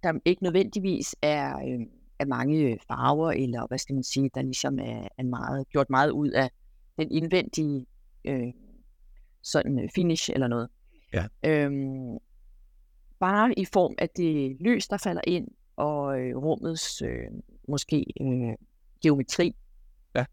der 0.04 0.20
ikke 0.26 0.44
nødvendigvis 0.44 1.16
er 1.22 1.58
øh, 1.58 1.80
af 2.20 2.28
mange 2.28 2.60
øh, 2.60 2.78
farver, 2.88 3.32
eller 3.32 3.68
hvad 3.68 3.78
skal 3.78 3.94
man 3.94 4.04
sige, 4.04 4.30
der 4.36 4.42
ligesom 4.42 4.80
er, 4.80 5.08
er 5.18 5.24
meget, 5.24 5.70
gjort 5.70 5.90
meget 5.90 6.12
ud 6.12 6.30
af 6.30 6.50
den 6.98 7.12
indvendige 7.12 7.86
øh, 8.26 8.54
sådan 9.42 9.80
øh, 9.80 9.90
finish 9.96 10.30
eller 10.34 10.48
noget. 10.48 10.70
Ja. 11.14 11.28
Øhm, 11.46 12.18
bare 13.20 13.60
i 13.60 13.66
form 13.66 13.96
af 13.98 14.10
det 14.10 14.58
lys, 14.60 14.88
der 14.88 14.98
falder 14.98 15.22
ind, 15.28 15.48
og 15.76 16.20
øh, 16.20 16.38
rummets 16.38 17.02
øh, 17.02 17.32
måske 17.68 18.06
øh, 18.22 18.56
geometri 19.02 19.56
ja. 20.16 20.26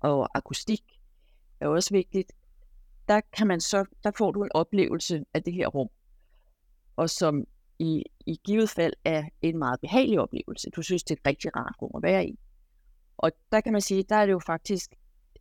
og 0.00 0.38
akustik 0.38 0.82
er 1.60 1.68
også 1.68 1.90
vigtigt. 1.94 2.32
Der 3.08 3.20
kan 3.32 3.46
man 3.46 3.60
så, 3.60 3.84
der 4.04 4.10
får 4.18 4.30
du 4.30 4.42
en 4.42 4.50
oplevelse 4.54 5.24
af 5.34 5.42
det 5.42 5.52
her 5.52 5.66
rum, 5.66 5.88
og 6.96 7.10
som 7.10 7.44
i, 7.84 8.02
i 8.26 8.40
givet 8.44 8.70
fald 8.70 8.92
er 9.04 9.24
en 9.42 9.58
meget 9.58 9.80
behagelig 9.80 10.20
oplevelse. 10.20 10.70
Du 10.70 10.82
synes, 10.82 11.04
det 11.04 11.10
er 11.10 11.20
et 11.20 11.26
rigtig 11.26 11.56
rart 11.56 11.74
rum 11.82 11.90
at 11.96 12.02
være 12.02 12.26
i. 12.26 12.38
Og 13.16 13.32
der 13.52 13.60
kan 13.60 13.72
man 13.72 13.80
sige, 13.80 14.04
der 14.08 14.16
er 14.16 14.26
det 14.26 14.32
jo 14.32 14.40
faktisk, 14.46 14.94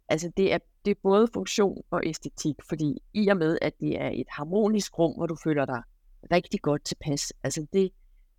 altså 0.09 0.31
det 0.37 0.53
er, 0.53 0.57
det 0.85 0.91
er 0.91 0.99
både 1.03 1.27
funktion 1.33 1.83
og 1.89 2.01
æstetik, 2.05 2.55
fordi 2.69 3.01
i 3.13 3.27
og 3.27 3.37
med, 3.37 3.57
at 3.61 3.73
det 3.79 4.01
er 4.01 4.09
et 4.09 4.27
harmonisk 4.29 4.99
rum, 4.99 5.15
hvor 5.15 5.27
du 5.27 5.35
føler 5.43 5.65
dig 5.65 5.81
rigtig 6.31 6.61
godt 6.61 6.85
tilpas, 6.85 7.33
altså 7.43 7.65
det 7.73 7.91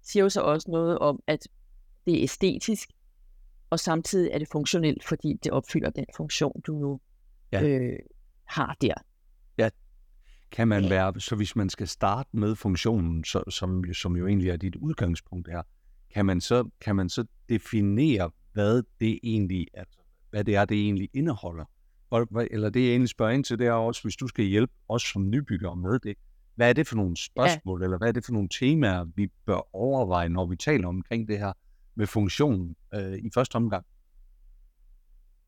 siger 0.03 0.23
jo 0.23 0.29
så 0.29 0.41
også 0.41 0.71
noget 0.71 0.99
om, 0.99 1.23
at 1.27 1.49
det 2.07 2.19
er 2.19 2.23
æstetisk, 2.23 2.89
og 3.71 3.81
samtidig 3.81 4.31
er 4.31 4.39
det 4.39 4.49
funktionelt, 4.53 5.05
fordi 5.05 5.39
det 5.45 5.53
opfylder 5.53 5.91
den 5.91 6.05
funktion, 6.17 6.61
du 6.67 6.73
nu 6.73 7.01
ja. 7.53 7.63
øh, 7.63 7.99
har 8.45 8.77
der 8.81 8.95
kan 10.55 10.69
man 10.69 10.91
være, 10.91 11.21
så 11.21 11.37
hvis 11.37 11.57
man 11.57 11.71
skal 11.71 11.89
starte 11.89 12.29
med 12.33 12.57
funktionen, 12.57 13.25
så, 13.25 13.43
som, 13.49 13.85
som 13.93 14.17
jo 14.17 14.27
egentlig 14.27 14.51
er 14.51 14.57
dit 14.57 14.77
udgangspunkt 14.77 15.49
her, 15.49 15.63
kan 16.15 16.27
man 16.27 16.41
så, 16.41 16.69
kan 16.81 16.97
man 16.97 17.09
så 17.09 17.25
definere, 17.49 18.31
hvad 18.53 18.83
det 19.01 19.19
egentlig 19.23 19.67
er, 19.75 19.85
hvad 20.31 20.45
det 20.45 20.57
er, 20.57 20.65
det 20.65 20.85
egentlig 20.85 21.09
indeholder? 21.15 21.65
Eller 22.51 22.71
det, 22.71 22.81
jeg 22.81 22.91
egentlig 22.91 23.09
spørger 23.09 23.33
ind 23.33 23.45
til, 23.45 23.59
det 23.59 23.67
er 23.67 23.73
også, 23.73 24.03
hvis 24.03 24.17
du 24.17 24.27
skal 24.27 24.45
hjælpe 24.45 24.73
os 24.89 25.03
som 25.03 25.31
nybygger 25.31 25.75
med 25.75 25.99
det, 25.99 26.15
hvad 26.55 26.69
er 26.69 26.73
det 26.73 26.87
for 26.89 26.97
nogle 26.97 27.17
spørgsmål, 27.17 27.81
ja. 27.81 27.85
eller 27.85 27.99
hvad 27.99 28.09
er 28.09 28.13
det 28.13 28.25
for 28.25 28.33
nogle 28.33 28.49
temaer, 28.49 29.05
vi 29.17 29.29
bør 29.47 29.77
overveje, 29.77 30.29
når 30.29 30.47
vi 30.47 30.57
taler 30.57 30.89
omkring 30.89 31.29
det 31.29 31.39
her 31.39 31.53
med 31.95 32.07
funktionen 32.07 32.77
øh, 32.95 33.13
i 33.13 33.31
første 33.35 33.57
omgang? 33.57 33.87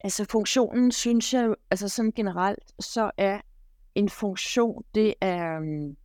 Altså 0.00 0.26
funktionen, 0.30 0.92
synes 0.92 1.34
jeg, 1.34 1.54
altså 1.70 1.88
sådan 1.88 2.12
generelt, 2.12 2.72
så 2.80 3.10
er 3.16 3.40
en 3.96 4.08
funktion, 4.08 4.84
det 4.94 5.14
er, 5.20 5.56
øhm, 5.56 5.96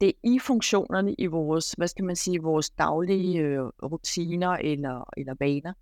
det 0.00 0.08
er 0.08 0.12
i 0.24 0.38
funktionerne 0.38 1.14
i 1.14 1.26
vores, 1.26 1.72
hvad 1.72 1.88
skal 1.88 2.04
man 2.04 2.16
sige, 2.16 2.42
vores 2.42 2.70
daglige 2.70 3.38
øh, 3.38 3.60
rutiner 3.60 4.48
eller, 4.48 5.10
eller 5.16 5.34
vaner. 5.40 5.72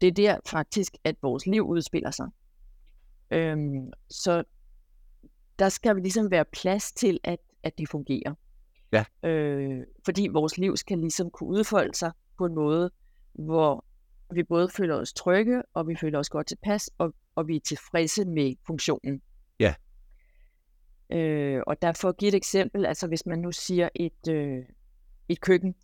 Det 0.00 0.06
er 0.06 0.12
der 0.12 0.38
faktisk, 0.46 0.96
at 1.04 1.16
vores 1.22 1.46
liv 1.46 1.62
udspiller 1.62 2.10
sig. 2.10 2.26
Øhm, 3.30 3.92
så 4.10 4.44
der 5.58 5.68
skal 5.68 5.96
ligesom 5.96 6.30
være 6.30 6.44
plads 6.44 6.92
til, 6.92 7.20
at, 7.24 7.38
at 7.62 7.78
det 7.78 7.88
fungerer. 7.88 8.34
Ja. 8.92 9.28
Øh, 9.28 9.86
fordi 10.04 10.28
vores 10.28 10.58
liv 10.58 10.76
skal 10.76 10.98
ligesom 10.98 11.30
kunne 11.30 11.48
udfolde 11.48 11.94
sig 11.94 12.12
på 12.38 12.46
en 12.46 12.54
måde, 12.54 12.90
hvor 13.32 13.84
vi 14.34 14.42
både 14.42 14.68
føler 14.68 14.94
os 14.94 15.12
trygge, 15.12 15.62
og 15.74 15.88
vi 15.88 15.96
føler 15.96 16.18
os 16.18 16.28
godt 16.28 16.46
tilpas, 16.46 16.90
og, 16.98 17.14
og 17.34 17.48
vi 17.48 17.56
er 17.56 17.60
tilfredse 17.60 18.24
med 18.24 18.54
funktionen. 18.66 19.22
Ja. 19.60 19.74
Øh, 21.10 21.62
og 21.66 21.82
der 21.82 21.92
for 21.92 22.08
at 22.08 22.16
give 22.16 22.28
et 22.28 22.34
eksempel, 22.34 22.86
altså 22.86 23.06
hvis 23.06 23.26
man 23.26 23.38
nu 23.38 23.52
siger 23.52 23.88
et, 23.94 24.28
øh, 24.28 24.64
et 25.28 25.40
køkken, 25.40 25.74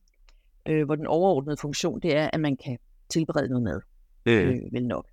øh, 0.68 0.84
hvor 0.84 0.94
den 0.94 1.06
overordnede 1.06 1.56
funktion, 1.56 2.00
det 2.00 2.16
er, 2.16 2.30
at 2.32 2.40
man 2.40 2.56
kan 2.56 2.78
tilberede 3.08 3.48
noget 3.48 3.62
mad. 3.62 3.80
Øh. 4.26 4.48
Øh, 4.48 4.72
vel 4.72 4.86
nok. 4.86 5.06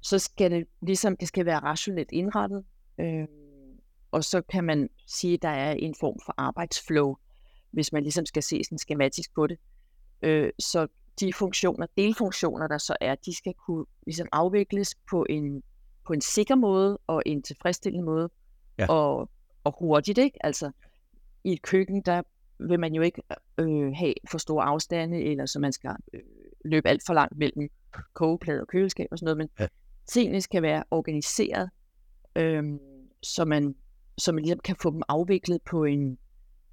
Så 0.00 0.18
skal 0.18 0.50
det 0.50 0.66
ligesom, 0.82 1.16
det 1.16 1.28
skal 1.28 1.46
være 1.46 1.58
rationelt 1.58 2.12
indrettet, 2.12 2.64
øh, 2.98 3.26
og 4.10 4.24
så 4.24 4.42
kan 4.42 4.64
man 4.64 4.88
sige, 5.06 5.34
at 5.34 5.42
der 5.42 5.48
er 5.48 5.72
en 5.72 5.94
form 6.00 6.16
for 6.24 6.34
arbejdsflow, 6.36 7.16
hvis 7.70 7.92
man 7.92 8.02
ligesom 8.02 8.26
skal 8.26 8.42
se 8.42 8.64
sådan 8.64 8.78
skematisk 8.78 9.34
på 9.34 9.46
det. 9.46 9.58
Øh, 10.22 10.50
så 10.58 10.86
de 11.20 11.32
funktioner, 11.32 11.86
delfunktioner, 11.96 12.68
der 12.68 12.78
så 12.78 12.96
er, 13.00 13.14
de 13.14 13.36
skal 13.36 13.54
kunne 13.66 13.84
ligesom 14.06 14.28
afvikles 14.32 14.94
på 15.10 15.26
en 15.30 15.62
på 16.06 16.12
en 16.12 16.20
sikker 16.20 16.54
måde 16.54 16.98
og 17.06 17.22
en 17.26 17.42
tilfredsstillende 17.42 18.04
måde, 18.04 18.30
ja. 18.78 18.86
og, 18.88 19.30
og 19.64 19.74
hurtigt, 19.78 20.18
ikke? 20.18 20.46
Altså, 20.46 20.70
i 21.44 21.52
et 21.52 21.62
køkken, 21.62 22.02
der 22.02 22.22
vil 22.58 22.80
man 22.80 22.94
jo 22.94 23.02
ikke 23.02 23.22
øh, 23.58 23.92
have 23.94 24.14
for 24.30 24.38
store 24.38 24.64
afstande, 24.64 25.22
eller 25.22 25.46
så 25.46 25.58
man 25.58 25.72
skal 25.72 25.96
øh, 26.14 26.20
løbe 26.64 26.88
alt 26.88 27.02
for 27.06 27.14
langt 27.14 27.38
mellem 27.38 27.68
kogeplade 28.12 28.60
og 28.60 28.68
køleskab 28.68 29.08
og 29.10 29.18
sådan 29.18 29.24
noget, 29.24 29.38
men 29.38 29.48
ja. 29.58 29.66
tingene 30.06 30.40
skal 30.40 30.62
være 30.62 30.84
organiseret, 30.90 31.70
øh, 32.36 32.64
så, 33.22 33.44
man, 33.44 33.74
så 34.18 34.32
man 34.32 34.42
ligesom 34.42 34.60
kan 34.64 34.76
få 34.82 34.90
dem 34.90 35.02
afviklet 35.08 35.62
på 35.62 35.84
en, 35.84 36.18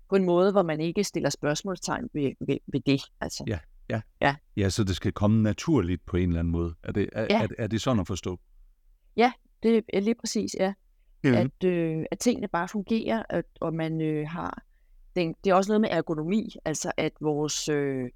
på 0.10 0.15
en 0.15 0.25
måde, 0.25 0.51
hvor 0.51 0.63
man 0.63 0.82
ikke 0.82 1.03
stiller 1.03 1.29
spørgsmålstegn 1.29 2.10
ved, 2.13 2.32
ved, 2.48 2.58
ved 2.68 2.79
det. 2.79 3.01
Altså. 3.22 3.44
Ja, 3.48 3.60
ja. 3.89 4.01
Ja. 4.22 4.36
ja, 4.58 4.70
så 4.70 4.84
det 4.84 4.96
skal 4.96 5.12
komme 5.12 5.44
naturligt 5.44 6.06
på 6.06 6.18
en 6.18 6.29
eller 6.29 6.39
anden 6.39 6.51
måde. 6.51 6.75
Er 6.84 6.91
det, 6.91 7.10
er, 7.13 7.27
ja. 7.29 7.44
er, 7.44 7.48
er 7.58 7.68
det 7.68 7.82
sådan 7.82 8.00
at 8.00 8.08
forstå? 8.08 8.39
Ja, 9.18 9.32
det 9.63 9.84
er 9.94 10.00
lige 10.00 10.15
præcis, 10.15 10.56
ja. 10.60 10.74
Mm. 11.24 11.34
At, 11.34 11.64
øh, 11.64 12.06
at 12.12 12.20
tingene 12.20 12.48
bare 12.48 12.68
fungerer, 12.68 13.24
at, 13.30 13.46
og 13.62 13.74
man 13.74 14.02
øh, 14.02 14.28
har... 14.28 14.64
Det, 15.16 15.36
det 15.44 15.50
er 15.50 15.56
også 15.56 15.72
noget 15.72 15.82
med 15.82 15.90
ergonomi, 15.92 16.56
altså 16.66 16.92
at 16.98 17.14
vores... 17.22 17.70
Øh, 17.70 18.10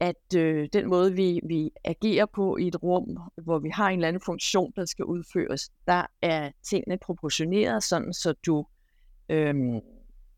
at 0.00 0.36
øh, 0.36 0.68
den 0.72 0.88
måde, 0.88 1.14
vi, 1.14 1.40
vi 1.44 1.70
agerer 1.84 2.26
på 2.26 2.56
i 2.56 2.66
et 2.68 2.82
rum, 2.82 3.18
hvor 3.42 3.58
vi 3.58 3.68
har 3.68 3.88
en 3.88 3.98
eller 3.98 4.08
anden 4.08 4.22
funktion, 4.26 4.72
der 4.76 4.84
skal 4.84 5.04
udføres, 5.04 5.70
der 5.86 6.06
er 6.22 6.50
tingene 6.62 6.98
proportioneret, 6.98 7.82
sådan 7.82 8.12
så 8.12 8.34
du, 8.46 8.66
øh, 9.28 9.54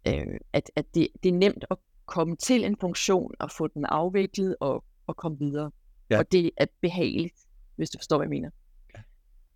øh, 0.09 0.41
at, 0.53 0.71
at 0.77 0.95
det, 0.95 1.09
det 1.23 1.29
er 1.29 1.33
nemt 1.33 1.65
at 1.71 1.77
komme 2.07 2.37
til 2.37 2.65
en 2.65 2.77
funktion 2.81 3.35
og 3.41 3.51
få 3.51 3.67
den 3.67 3.85
afviklet 3.85 4.57
og, 4.61 4.85
og 5.07 5.17
komme 5.17 5.39
videre. 5.39 5.71
Ja. 6.11 6.19
Og 6.19 6.33
det 6.33 6.51
er 6.57 6.67
behageligt, 6.81 7.35
hvis 7.77 7.91
du 7.91 7.99
forstår, 7.99 8.17
hvad 8.17 8.25
jeg 8.25 8.31
mener. 8.31 8.51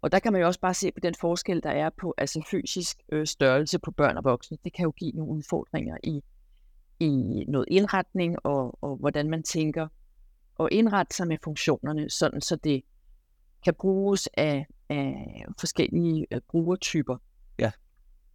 Og 0.02 0.12
der 0.12 0.18
kan 0.18 0.32
man 0.32 0.40
jo 0.40 0.46
også 0.46 0.60
bare 0.60 0.74
se 0.74 0.92
på 0.92 1.00
den 1.02 1.14
forskel, 1.20 1.62
der 1.62 1.70
er 1.70 1.90
på 2.00 2.14
altså 2.18 2.46
fysisk 2.50 2.96
øh, 3.12 3.26
størrelse 3.26 3.78
på 3.78 3.90
børn 3.90 4.16
og 4.16 4.24
voksne. 4.24 4.58
Det 4.64 4.72
kan 4.72 4.82
jo 4.82 4.90
give 4.90 5.12
nogle 5.12 5.32
udfordringer 5.32 5.96
i, 6.04 6.22
i 7.00 7.08
noget 7.48 7.66
indretning 7.70 8.36
og, 8.46 8.78
og 8.80 8.96
hvordan 8.96 9.30
man 9.30 9.42
tænker 9.42 9.88
og 10.54 10.68
indrette 10.72 11.16
sig 11.16 11.28
med 11.28 11.38
funktionerne, 11.44 12.10
sådan 12.10 12.40
så 12.40 12.56
det 12.56 12.82
kan 13.64 13.74
bruges 13.74 14.28
af, 14.34 14.66
af 14.88 15.44
forskellige 15.60 16.26
øh, 16.30 16.40
brugertyper. 16.50 17.16
Ja. 17.58 17.72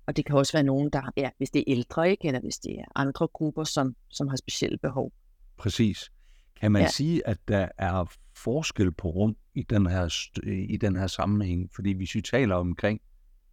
Og 0.06 0.18
det 0.18 0.26
kan 0.26 0.36
også 0.36 0.54
være 0.54 0.64
nogen, 0.64 0.90
der, 0.90 1.12
ja, 1.18 1.30
hvis 1.38 1.50
det 1.50 1.60
er 1.60 1.64
ældre, 1.68 2.12
ikke? 2.12 2.28
eller 2.28 2.42
hvis 2.42 2.58
det 2.58 2.80
er 2.80 2.86
andre 2.96 3.28
grupper, 3.28 3.64
som, 3.64 3.96
som 4.10 4.28
har 4.28 4.36
specielle 4.36 4.78
behov. 4.78 5.12
Præcis. 5.58 6.12
Kan 6.60 6.72
man 6.72 6.82
ja. 6.82 6.88
sige, 6.88 7.28
at 7.28 7.38
der 7.48 7.68
er 7.78 8.06
forskel 8.38 8.92
på 8.92 9.08
rum 9.08 9.36
i 9.56 9.64
den 9.64 9.86
her, 9.86 10.30
i 10.70 10.78
den 10.78 10.96
her 10.96 11.08
sammenhæng? 11.08 11.70
Fordi 11.76 11.92
hvis 11.92 12.16
vi 12.16 12.22
taler 12.22 12.56
omkring, 12.56 13.02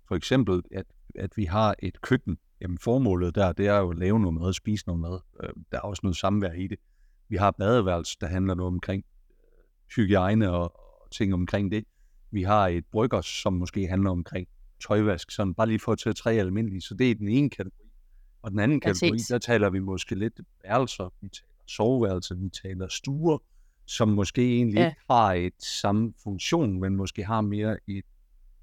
for 0.08 0.14
eksempel, 0.14 0.62
at, 0.72 0.86
at 1.14 1.36
vi 1.36 1.44
har 1.44 1.74
et 1.78 2.00
køkken, 2.00 2.38
jamen 2.60 2.78
formålet 2.78 3.34
der, 3.34 3.52
det 3.52 3.66
er 3.66 3.78
jo 3.78 3.90
at 3.90 3.98
lave 3.98 4.20
noget 4.20 4.34
mad, 4.34 4.52
spise 4.52 4.86
noget 4.86 5.00
mad. 5.00 5.18
Øh, 5.42 5.50
der 5.72 5.78
er 5.78 5.82
også 5.82 6.00
noget 6.02 6.16
samvær 6.16 6.52
i 6.52 6.66
det. 6.66 6.78
Vi 7.28 7.36
har 7.36 7.50
badeværelse, 7.50 8.16
der 8.20 8.26
handler 8.26 8.54
noget 8.54 8.72
omkring 8.72 9.04
øh, 9.30 9.36
hygiejne 9.96 10.50
og, 10.50 10.82
ting 11.12 11.34
omkring 11.34 11.70
det. 11.70 11.84
Vi 12.30 12.42
har 12.42 12.68
et 12.68 12.84
brygger, 12.92 13.20
som 13.20 13.52
måske 13.52 13.86
handler 13.86 14.10
omkring 14.10 14.48
tøjvask, 14.86 15.30
sådan 15.30 15.54
bare 15.54 15.66
lige 15.66 15.78
for 15.78 15.92
at 15.92 15.98
tage 15.98 16.12
tre 16.14 16.32
almindelige. 16.32 16.80
Så 16.80 16.94
det 16.94 17.10
er 17.10 17.14
den 17.14 17.28
ene 17.28 17.50
kategori. 17.50 17.88
Og 18.42 18.50
den 18.50 18.58
anden 18.58 18.80
Præcis. 18.80 19.00
kategori, 19.00 19.18
der 19.28 19.38
taler 19.38 19.70
vi 19.70 19.78
måske 19.78 20.14
lidt 20.14 20.40
værelser, 20.64 21.14
vi 21.20 21.28
taler 21.28 21.62
soveværelser, 21.66 22.34
vi 22.34 22.48
taler 22.48 22.88
stuer, 22.88 23.38
som 23.86 24.08
måske 24.08 24.56
egentlig 24.56 24.78
ja. 24.78 24.86
ikke 24.86 25.00
har 25.10 25.32
et 25.32 25.62
samme 25.62 26.12
funktion, 26.22 26.80
men 26.80 26.96
måske 26.96 27.24
har 27.24 27.40
mere 27.40 27.76
et, 27.88 28.04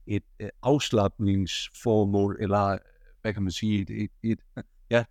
et, 0.07 0.23
et 0.39 0.51
afslappningsformål, 0.61 2.37
eller 2.41 2.77
hvad 3.21 3.33
kan 3.33 3.43
man 3.43 3.51
sige, 3.51 3.81
et, 3.81 3.89
et, 3.89 4.11
et, 4.23 4.39
ja, 4.89 5.05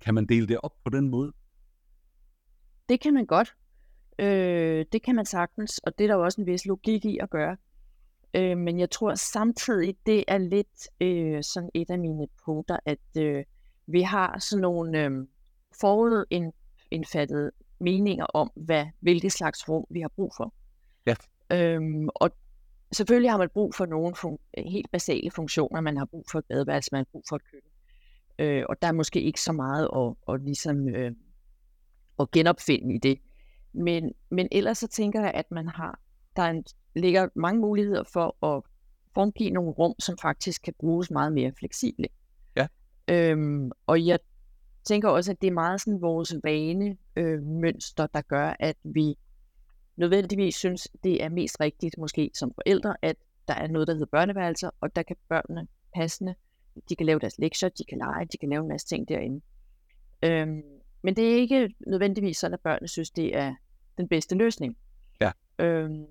kan 0.00 0.14
man 0.14 0.26
dele 0.26 0.46
det 0.46 0.58
op 0.62 0.74
på 0.84 0.90
den 0.90 1.08
måde? 1.08 1.32
Det 2.88 3.00
kan 3.00 3.14
man 3.14 3.26
godt. 3.26 3.54
Øh, 4.18 4.84
det 4.92 5.02
kan 5.02 5.14
man 5.14 5.26
sagtens, 5.26 5.78
og 5.78 5.98
det 5.98 6.04
er 6.04 6.08
der 6.08 6.14
jo 6.14 6.24
også 6.24 6.40
en 6.40 6.46
vis 6.46 6.66
logik 6.66 7.04
i 7.04 7.18
at 7.18 7.30
gøre. 7.30 7.56
Øh, 8.34 8.58
men 8.58 8.78
jeg 8.78 8.90
tror 8.90 9.14
samtidig, 9.14 9.96
det 10.06 10.24
er 10.28 10.38
lidt 10.38 10.88
øh, 11.00 11.42
sådan 11.42 11.70
et 11.74 11.90
af 11.90 11.98
mine 11.98 12.26
punkter, 12.44 12.76
at 12.86 12.98
øh, 13.18 13.44
vi 13.86 14.02
har 14.02 14.38
sådan 14.38 14.60
nogle 14.60 15.04
øh, 15.04 15.10
forudindfattede 15.80 17.50
meninger 17.80 18.24
om, 18.24 18.50
hvad, 18.54 18.86
hvilket 19.00 19.32
slags 19.32 19.68
rum 19.68 19.84
vi 19.90 20.00
har 20.00 20.10
brug 20.16 20.32
for. 20.36 20.54
Ja. 21.06 21.14
Øhm, 21.52 22.08
og 22.14 22.30
selvfølgelig 22.92 23.30
har 23.30 23.38
man 23.38 23.48
brug 23.54 23.74
for 23.74 23.86
nogle 23.86 24.14
fun- 24.16 24.70
helt 24.70 24.90
basale 24.90 25.30
funktioner. 25.30 25.80
Man 25.80 25.96
har 25.96 26.04
brug 26.04 26.24
for 26.30 26.38
et 26.38 26.44
badeværelse, 26.48 26.88
man 26.92 26.98
har 26.98 27.08
brug 27.12 27.24
for 27.28 27.36
et 27.36 27.42
køkken. 27.50 27.70
Øh, 28.38 28.64
og 28.68 28.82
der 28.82 28.88
er 28.88 28.92
måske 28.92 29.22
ikke 29.22 29.40
så 29.40 29.52
meget 29.52 29.88
at, 29.96 30.34
at, 30.34 30.40
ligesom, 30.44 30.88
øh, 30.88 31.12
at 32.20 32.30
genopfinde 32.30 32.94
i 32.94 32.98
det. 32.98 33.18
Men, 33.72 34.12
men 34.30 34.48
ellers 34.52 34.78
så 34.78 34.88
tænker 34.88 35.20
jeg, 35.20 35.30
at 35.34 35.50
man 35.50 35.68
har, 35.68 36.00
der 36.36 36.42
er 36.42 36.50
en, 36.50 36.64
ligger 36.94 37.28
mange 37.34 37.60
muligheder 37.60 38.04
for 38.12 38.46
at 38.46 38.62
formgive 39.14 39.50
nogle 39.50 39.70
rum, 39.70 39.94
som 39.98 40.18
faktisk 40.22 40.62
kan 40.62 40.74
bruges 40.78 41.10
meget 41.10 41.32
mere 41.32 41.52
fleksible. 41.58 42.08
Ja. 42.56 42.66
Øhm, 43.08 43.70
og 43.86 44.06
jeg 44.06 44.18
tænker 44.84 45.08
også, 45.08 45.30
at 45.30 45.40
det 45.40 45.46
er 45.46 45.52
meget 45.52 45.80
sådan 45.80 46.00
vores 46.00 46.34
vane 46.44 46.96
øh, 47.16 47.42
der 47.96 48.20
gør, 48.20 48.54
at 48.60 48.76
vi 48.84 49.16
nødvendigvis 49.96 50.56
synes, 50.56 50.88
det 51.04 51.22
er 51.22 51.28
mest 51.28 51.60
rigtigt, 51.60 51.98
måske 51.98 52.30
som 52.34 52.52
forældre, 52.54 52.96
at 53.02 53.16
der 53.48 53.54
er 53.54 53.66
noget, 53.66 53.88
der 53.88 53.94
hedder 53.94 54.06
børneværelser, 54.06 54.70
og 54.80 54.96
der 54.96 55.02
kan 55.02 55.16
børnene 55.28 55.68
passende, 55.94 56.34
de 56.88 56.96
kan 56.96 57.06
lave 57.06 57.18
deres 57.18 57.38
lektier, 57.38 57.68
de 57.68 57.84
kan 57.84 57.98
lege, 57.98 58.24
de 58.24 58.38
kan 58.38 58.48
lave 58.48 58.62
en 58.62 58.68
masse 58.68 58.86
ting 58.86 59.08
derinde. 59.08 59.40
Øhm, 60.22 60.62
men 61.02 61.16
det 61.16 61.32
er 61.32 61.36
ikke 61.36 61.74
nødvendigvis 61.86 62.36
sådan, 62.36 62.54
at 62.54 62.60
børnene 62.60 62.88
synes, 62.88 63.10
det 63.10 63.36
er 63.36 63.54
den 63.98 64.08
bedste 64.08 64.34
løsning. 64.34 64.76
Ja. 65.20 65.30
Øhm, 65.58 66.06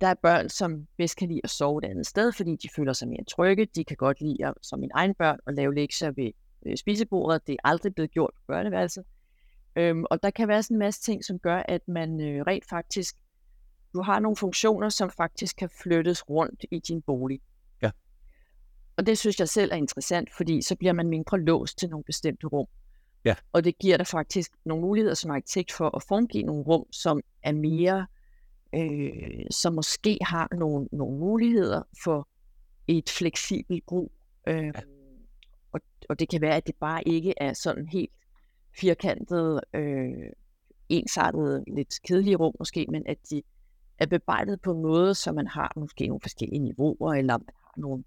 der 0.00 0.06
er 0.06 0.14
børn, 0.14 0.48
som 0.48 0.86
bedst 0.96 1.16
kan 1.16 1.28
lide 1.28 1.40
at 1.44 1.50
sove 1.50 1.78
et 1.84 1.90
andet 1.90 2.06
sted, 2.06 2.32
fordi 2.32 2.56
de 2.56 2.68
føler 2.76 2.92
sig 2.92 3.08
mere 3.08 3.24
trygge. 3.24 3.66
De 3.66 3.84
kan 3.84 3.96
godt 3.96 4.20
lide, 4.20 4.46
at, 4.46 4.54
som 4.62 4.80
mine 4.80 4.92
egne 4.94 5.14
børn, 5.14 5.38
at 5.46 5.54
lave 5.54 5.74
lektier 5.74 6.10
ved 6.10 6.30
spisebordet. 6.76 7.46
Det 7.46 7.52
er 7.52 7.68
aldrig 7.68 7.94
blevet 7.94 8.10
gjort 8.10 8.30
på 8.34 8.42
børneværelset. 8.46 9.04
Øhm, 9.76 10.04
og 10.10 10.22
der 10.22 10.30
kan 10.30 10.48
være 10.48 10.62
sådan 10.62 10.74
en 10.74 10.78
masse 10.78 11.02
ting, 11.02 11.24
som 11.24 11.38
gør, 11.38 11.62
at 11.68 11.88
man 11.88 12.20
øh, 12.20 12.42
rent 12.46 12.64
faktisk, 12.68 13.16
du 13.94 14.02
har 14.02 14.20
nogle 14.20 14.36
funktioner, 14.36 14.88
som 14.88 15.10
faktisk 15.10 15.56
kan 15.56 15.70
flyttes 15.82 16.30
rundt 16.30 16.64
i 16.70 16.78
din 16.78 17.02
bolig. 17.02 17.40
Ja. 17.82 17.90
Og 18.96 19.06
det 19.06 19.18
synes 19.18 19.40
jeg 19.40 19.48
selv 19.48 19.72
er 19.72 19.76
interessant, 19.76 20.34
fordi 20.36 20.62
så 20.62 20.76
bliver 20.76 20.92
man 20.92 21.08
mindre 21.08 21.40
låst 21.40 21.78
til 21.78 21.88
nogle 21.88 22.04
bestemte 22.04 22.46
rum. 22.46 22.66
Ja. 23.24 23.34
Og 23.52 23.64
det 23.64 23.78
giver 23.78 23.96
dig 23.96 24.06
faktisk 24.06 24.52
nogle 24.64 24.82
muligheder 24.82 25.14
som 25.14 25.30
arkitekt 25.30 25.72
for 25.72 25.96
at 25.96 26.02
formgive 26.02 26.42
nogle 26.42 26.62
rum, 26.62 26.92
som 26.92 27.20
er 27.42 27.52
mere, 27.52 28.06
øh, 28.74 29.46
som 29.50 29.74
måske 29.74 30.18
har 30.20 30.48
nogle, 30.54 30.88
nogle 30.92 31.18
muligheder 31.18 31.82
for 32.04 32.28
et 32.88 33.10
fleksibelt 33.10 33.86
brug. 33.86 34.12
Øh, 34.48 34.64
ja 34.64 34.72
og, 35.76 36.06
og 36.08 36.18
det 36.18 36.28
kan 36.28 36.40
være, 36.40 36.56
at 36.56 36.66
det 36.66 36.74
bare 36.80 37.08
ikke 37.08 37.34
er 37.36 37.52
sådan 37.52 37.86
helt 37.86 38.12
firkantet, 38.80 39.60
øh, 39.74 40.30
ensartet, 40.88 41.64
lidt 41.66 41.94
kedelige 42.08 42.36
rum 42.36 42.54
måske, 42.58 42.86
men 42.90 43.02
at 43.06 43.18
de 43.30 43.42
er 43.98 44.06
bebejdet 44.06 44.60
på 44.62 44.72
en 44.72 44.82
måde, 44.82 45.14
så 45.14 45.32
man 45.32 45.46
har 45.46 45.72
måske 45.76 46.06
nogle 46.06 46.20
forskellige 46.20 46.58
niveauer, 46.58 47.14
eller 47.14 47.38
man 47.38 47.54
har 47.64 47.74
nogle 47.76 48.04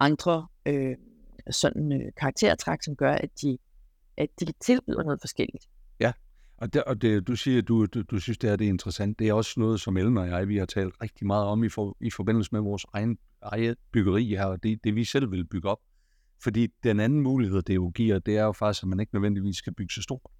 andre 0.00 0.46
øh, 0.66 0.96
sådan 1.50 1.92
øh, 1.92 2.12
karaktertræk, 2.16 2.82
som 2.82 2.96
gør, 2.96 3.12
at 3.12 3.30
de 3.42 3.58
at 4.16 4.40
de 4.40 4.46
tilbyder 4.60 5.02
noget 5.02 5.20
forskelligt. 5.20 5.68
Ja, 6.00 6.12
og, 6.56 6.74
der, 6.74 6.82
og 6.82 7.02
det, 7.02 7.26
du 7.26 7.36
siger, 7.36 7.62
du, 7.62 7.86
du, 7.86 8.02
du 8.02 8.18
synes, 8.18 8.38
det 8.38 8.50
er, 8.50 8.56
det 8.56 8.64
er 8.64 8.68
interessant. 8.68 9.18
Det 9.18 9.28
er 9.28 9.32
også 9.32 9.60
noget, 9.60 9.80
som 9.80 9.96
Ellen 9.96 10.18
og 10.18 10.28
jeg, 10.28 10.48
vi 10.48 10.56
har 10.56 10.66
talt 10.66 10.94
rigtig 11.02 11.26
meget 11.26 11.46
om 11.46 11.64
i, 11.64 11.68
for, 11.68 11.96
i 12.00 12.10
forbindelse 12.10 12.48
med 12.52 12.60
vores 12.60 12.86
egen, 12.92 13.18
eget 13.42 13.76
byggeri 13.92 14.24
her, 14.24 14.44
og 14.44 14.62
det, 14.62 14.84
det 14.84 14.94
vi 14.94 15.04
selv 15.04 15.30
vil 15.30 15.46
bygge 15.46 15.68
op. 15.68 15.78
Fordi 16.42 16.68
den 16.82 17.00
anden 17.00 17.20
mulighed, 17.20 17.62
det 17.62 17.74
jo 17.74 17.92
giver, 17.94 18.18
det 18.18 18.36
er 18.36 18.44
jo 18.44 18.52
faktisk, 18.52 18.82
at 18.82 18.88
man 18.88 19.00
ikke 19.00 19.14
nødvendigvis 19.14 19.56
skal 19.56 19.74
bygge 19.74 19.94
så 19.94 20.02
stort, 20.02 20.30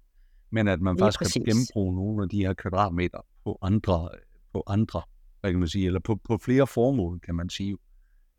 men 0.49 0.67
at 0.67 0.81
man 0.81 0.95
Lige 0.95 1.03
faktisk 1.03 1.19
præcis. 1.19 1.33
kan 1.33 1.43
genbruge 1.45 1.95
nogle 1.95 2.23
af 2.23 2.29
de 2.29 2.37
her 2.37 2.53
kvadratmeter 2.53 3.25
på 3.43 3.57
andre, 3.61 4.09
på 4.53 4.63
andre 4.67 5.01
hvad 5.41 5.51
kan 5.51 5.59
man 5.59 5.67
sige, 5.67 5.85
eller 5.85 5.99
på, 5.99 6.15
på 6.15 6.37
flere 6.37 6.67
formål, 6.67 7.19
kan 7.19 7.35
man 7.35 7.49
sige. 7.49 7.77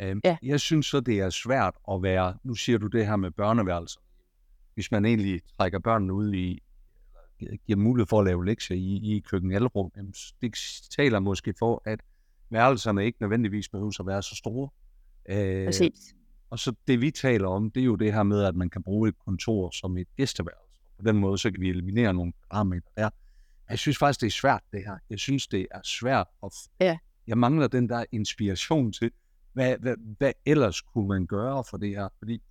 Øhm, 0.00 0.20
ja. 0.24 0.36
Jeg 0.42 0.60
synes 0.60 0.86
så, 0.86 1.00
det 1.00 1.20
er 1.20 1.30
svært 1.30 1.74
at 1.90 2.02
være, 2.02 2.34
nu 2.44 2.54
siger 2.54 2.78
du 2.78 2.86
det 2.86 3.06
her 3.06 3.16
med 3.16 3.30
børneværelser, 3.30 4.00
hvis 4.74 4.90
man 4.90 5.04
egentlig 5.04 5.40
trækker 5.56 5.78
børnene 5.78 6.12
ud 6.12 6.34
i, 6.34 6.58
giver 7.66 7.78
mulighed 7.78 8.06
for 8.06 8.20
at 8.20 8.26
lave 8.26 8.46
lektier 8.46 8.76
i, 8.76 9.16
i 9.16 9.20
køkkenalrum, 9.20 9.90
det 10.40 10.54
taler 10.96 11.20
måske 11.20 11.54
for, 11.58 11.82
at 11.84 12.00
værelserne 12.50 13.04
ikke 13.04 13.18
nødvendigvis 13.20 13.68
behøver 13.68 14.00
at 14.00 14.06
være 14.06 14.22
så 14.22 14.34
store. 14.34 14.68
Øh, 15.28 15.66
Præcis. 15.66 16.14
Og 16.52 16.58
så 16.58 16.72
det 16.86 17.00
vi 17.00 17.10
taler 17.10 17.48
om, 17.48 17.70
det 17.70 17.80
er 17.80 17.84
jo 17.84 17.96
det 17.96 18.12
her 18.12 18.22
med, 18.22 18.42
at 18.44 18.54
man 18.56 18.70
kan 18.70 18.82
bruge 18.82 19.08
et 19.08 19.18
kontor 19.18 19.70
som 19.70 19.96
et 19.96 20.06
gæsteværelse. 20.16 20.80
På 20.98 21.04
den 21.04 21.16
måde, 21.16 21.38
så 21.38 21.50
kan 21.50 21.60
vi 21.60 21.68
eliminere 21.68 22.14
nogle 22.14 22.32
parametre 22.50 22.90
der. 22.96 23.10
Jeg 23.70 23.78
synes 23.78 23.98
faktisk, 23.98 24.20
det 24.20 24.26
er 24.26 24.30
svært 24.30 24.60
det 24.72 24.80
her. 24.86 24.96
Jeg 25.10 25.18
synes, 25.18 25.46
det 25.46 25.66
er 25.70 25.80
svært. 25.84 26.26
At... 26.44 26.52
Ja. 26.80 26.98
Jeg 27.26 27.38
mangler 27.38 27.66
den 27.66 27.88
der 27.88 28.04
inspiration 28.12 28.92
til, 28.92 29.10
hvad, 29.52 29.76
hvad, 29.78 29.94
hvad 30.18 30.32
ellers 30.46 30.80
kunne 30.80 31.08
man 31.08 31.26
gøre 31.26 31.64
for 31.70 31.76
det 31.76 31.88
her? 31.88 32.08
Fordi 32.18 32.42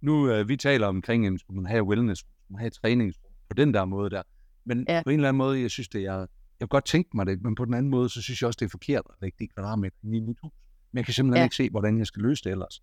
nu, 0.00 0.30
øh, 0.30 0.48
vi 0.48 0.56
taler 0.56 0.86
omkring, 0.86 1.26
at 1.26 1.32
man 1.50 1.66
have 1.66 1.84
wellness, 1.84 2.24
man 2.48 2.60
have 2.60 2.70
træning 2.70 3.14
på 3.48 3.54
den 3.54 3.74
der 3.74 3.84
måde 3.84 4.10
der. 4.10 4.22
Men 4.64 4.84
ja. 4.88 5.02
på 5.02 5.10
en 5.10 5.14
eller 5.14 5.28
anden 5.28 5.38
måde, 5.38 5.60
jeg 5.60 5.70
synes, 5.70 5.88
det 5.88 6.04
er, 6.04 6.18
jeg 6.18 6.28
kan 6.60 6.68
godt 6.68 6.84
tænke 6.84 7.10
mig 7.14 7.26
det, 7.26 7.42
men 7.42 7.54
på 7.54 7.64
den 7.64 7.74
anden 7.74 7.90
måde, 7.90 8.08
så 8.08 8.22
synes 8.22 8.42
jeg 8.42 8.46
også, 8.46 8.58
det 8.60 8.66
er 8.66 8.70
forkert 8.70 9.02
at 9.10 9.14
lægge 9.22 9.36
de 9.38 9.48
kvadratmeter 9.48 9.96
i 10.02 10.06
mit 10.06 10.38
hus. 10.42 10.52
Men 10.92 10.98
jeg 10.98 11.04
kan 11.04 11.14
simpelthen 11.14 11.40
ja. 11.40 11.44
ikke 11.44 11.56
se, 11.56 11.70
hvordan 11.70 11.98
jeg 11.98 12.06
skal 12.06 12.22
løse 12.22 12.44
det 12.44 12.50
ellers. 12.50 12.82